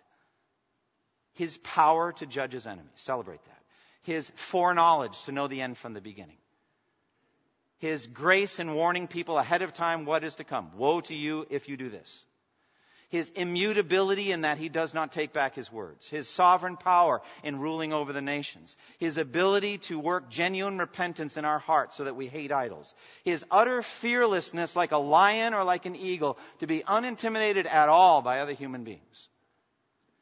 His 1.34 1.56
power 1.58 2.12
to 2.12 2.26
judge 2.26 2.52
his 2.52 2.66
enemies. 2.66 2.90
Celebrate 2.96 3.42
that. 3.44 3.62
His 4.02 4.30
foreknowledge 4.36 5.22
to 5.24 5.32
know 5.32 5.48
the 5.48 5.60
end 5.60 5.78
from 5.78 5.94
the 5.94 6.00
beginning 6.00 6.36
his 7.80 8.06
grace 8.06 8.58
in 8.58 8.74
warning 8.74 9.08
people 9.08 9.38
ahead 9.38 9.62
of 9.62 9.72
time 9.72 10.04
what 10.04 10.22
is 10.22 10.34
to 10.36 10.44
come. 10.44 10.70
Woe 10.76 11.00
to 11.00 11.14
you 11.14 11.46
if 11.48 11.68
you 11.68 11.78
do 11.78 11.88
this. 11.88 12.24
His 13.10 13.28
immutability 13.34 14.30
in 14.30 14.42
that 14.42 14.58
he 14.58 14.68
does 14.68 14.94
not 14.94 15.10
take 15.10 15.32
back 15.32 15.56
his 15.56 15.70
words. 15.70 16.08
His 16.08 16.28
sovereign 16.28 16.76
power 16.76 17.20
in 17.42 17.58
ruling 17.58 17.92
over 17.92 18.12
the 18.12 18.22
nations. 18.22 18.76
His 18.98 19.18
ability 19.18 19.78
to 19.78 19.98
work 19.98 20.30
genuine 20.30 20.78
repentance 20.78 21.36
in 21.36 21.44
our 21.44 21.58
hearts 21.58 21.96
so 21.96 22.04
that 22.04 22.14
we 22.14 22.28
hate 22.28 22.52
idols. 22.52 22.94
His 23.24 23.44
utter 23.50 23.82
fearlessness 23.82 24.76
like 24.76 24.92
a 24.92 24.96
lion 24.96 25.54
or 25.54 25.64
like 25.64 25.86
an 25.86 25.96
eagle 25.96 26.38
to 26.60 26.68
be 26.68 26.84
unintimidated 26.84 27.66
at 27.66 27.88
all 27.88 28.22
by 28.22 28.40
other 28.40 28.54
human 28.54 28.84
beings. 28.84 29.28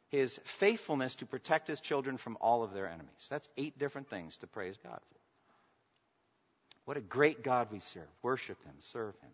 His 0.09 0.41
faithfulness 0.45 1.16
to 1.16 1.26
protect 1.26 1.68
his 1.68 1.80
children 1.80 2.16
from 2.16 2.39
all 2.41 2.64
of 2.64 2.72
their 2.72 2.89
enemies. 2.89 3.26
That's 3.28 3.49
eight 3.59 3.78
different 3.78 4.09
things 4.09 4.39
to 4.39 4.47
praise 4.47 4.78
God 4.82 4.99
for. 4.99 5.18
What 6.86 6.97
a 6.97 7.03
great 7.03 7.43
God 7.43 7.68
we 7.70 7.80
serve. 7.80 8.09
Worship 8.22 8.57
Him, 8.64 8.72
serve 8.78 9.14
Him. 9.20 9.30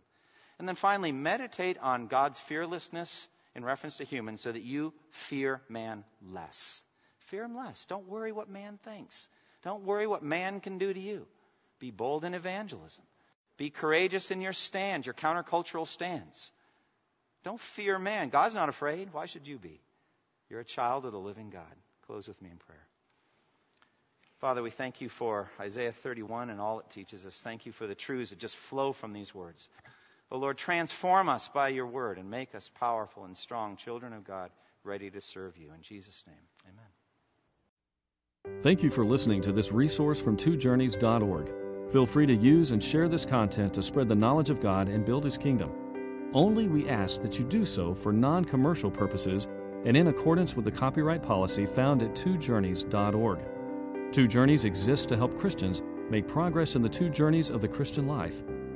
And 0.58 0.66
then 0.66 0.74
finally, 0.74 1.12
meditate 1.12 1.78
on 1.78 2.08
God's 2.08 2.36
fearlessness 2.40 3.28
in 3.54 3.64
reference 3.64 3.98
to 3.98 4.04
humans 4.04 4.40
so 4.40 4.50
that 4.50 4.62
you 4.62 4.92
fear 5.10 5.60
man 5.68 6.04
less. 6.32 6.82
Fear 7.26 7.44
him 7.44 7.56
less. 7.56 7.86
Don't 7.86 8.08
worry 8.08 8.32
what 8.32 8.48
man 8.48 8.78
thinks. 8.82 9.28
Don't 9.62 9.84
worry 9.84 10.06
what 10.06 10.22
man 10.22 10.60
can 10.60 10.78
do 10.78 10.92
to 10.92 11.00
you. 11.00 11.26
Be 11.78 11.90
bold 11.90 12.24
in 12.24 12.34
evangelism. 12.34 13.04
Be 13.56 13.70
courageous 13.70 14.30
in 14.30 14.40
your 14.40 14.52
stand, 14.52 15.06
your 15.06 15.14
countercultural 15.14 15.86
stands. 15.86 16.52
Don't 17.44 17.60
fear 17.60 17.98
man. 17.98 18.30
God's 18.30 18.54
not 18.54 18.68
afraid. 18.68 19.12
Why 19.12 19.26
should 19.26 19.46
you 19.46 19.58
be? 19.58 19.80
You're 20.50 20.60
a 20.60 20.64
child 20.64 21.04
of 21.04 21.12
the 21.12 21.18
living 21.18 21.50
God. 21.50 21.62
Close 22.06 22.26
with 22.26 22.40
me 22.42 22.50
in 22.50 22.56
prayer. 22.56 22.86
Father, 24.40 24.62
we 24.62 24.70
thank 24.70 25.00
you 25.00 25.08
for 25.08 25.50
Isaiah 25.60 25.92
31 25.92 26.50
and 26.50 26.60
all 26.60 26.80
it 26.80 26.90
teaches 26.90 27.24
us. 27.24 27.40
Thank 27.40 27.64
you 27.64 27.72
for 27.72 27.86
the 27.86 27.94
truths 27.94 28.30
that 28.30 28.38
just 28.38 28.56
flow 28.56 28.92
from 28.92 29.12
these 29.12 29.34
words. 29.34 29.68
Oh 30.30 30.38
Lord, 30.38 30.58
transform 30.58 31.28
us 31.28 31.48
by 31.48 31.68
your 31.68 31.86
word 31.86 32.18
and 32.18 32.30
make 32.30 32.54
us 32.54 32.68
powerful 32.68 33.24
and 33.24 33.36
strong 33.36 33.76
children 33.76 34.12
of 34.12 34.24
God, 34.24 34.50
ready 34.82 35.10
to 35.10 35.20
serve 35.20 35.56
you. 35.56 35.72
In 35.74 35.82
Jesus' 35.82 36.24
name, 36.26 36.36
amen. 36.64 38.60
Thank 38.62 38.82
you 38.82 38.90
for 38.90 39.04
listening 39.04 39.40
to 39.42 39.52
this 39.52 39.72
resource 39.72 40.20
from 40.20 40.36
twojourneys.org. 40.36 41.52
Feel 41.92 42.06
free 42.06 42.26
to 42.26 42.34
use 42.34 42.72
and 42.72 42.82
share 42.82 43.08
this 43.08 43.24
content 43.24 43.72
to 43.74 43.82
spread 43.82 44.08
the 44.08 44.14
knowledge 44.14 44.50
of 44.50 44.60
God 44.60 44.88
and 44.88 45.04
build 45.04 45.24
his 45.24 45.38
kingdom. 45.38 45.70
Only 46.32 46.66
we 46.66 46.88
ask 46.88 47.22
that 47.22 47.38
you 47.38 47.44
do 47.44 47.64
so 47.64 47.94
for 47.94 48.12
non 48.12 48.44
commercial 48.44 48.90
purposes 48.90 49.46
and 49.84 49.96
in 49.96 50.08
accordance 50.08 50.56
with 50.56 50.64
the 50.64 50.70
copyright 50.70 51.22
policy 51.22 51.66
found 51.66 52.02
at 52.02 52.14
twojourneys.org. 52.14 53.40
Two 54.12 54.26
Journeys 54.26 54.64
exists 54.64 55.06
to 55.06 55.16
help 55.16 55.38
Christians 55.38 55.82
make 56.10 56.26
progress 56.26 56.74
in 56.74 56.82
the 56.82 56.88
two 56.88 57.08
journeys 57.08 57.50
of 57.50 57.60
the 57.60 57.68
Christian 57.68 58.06
life 58.06 58.42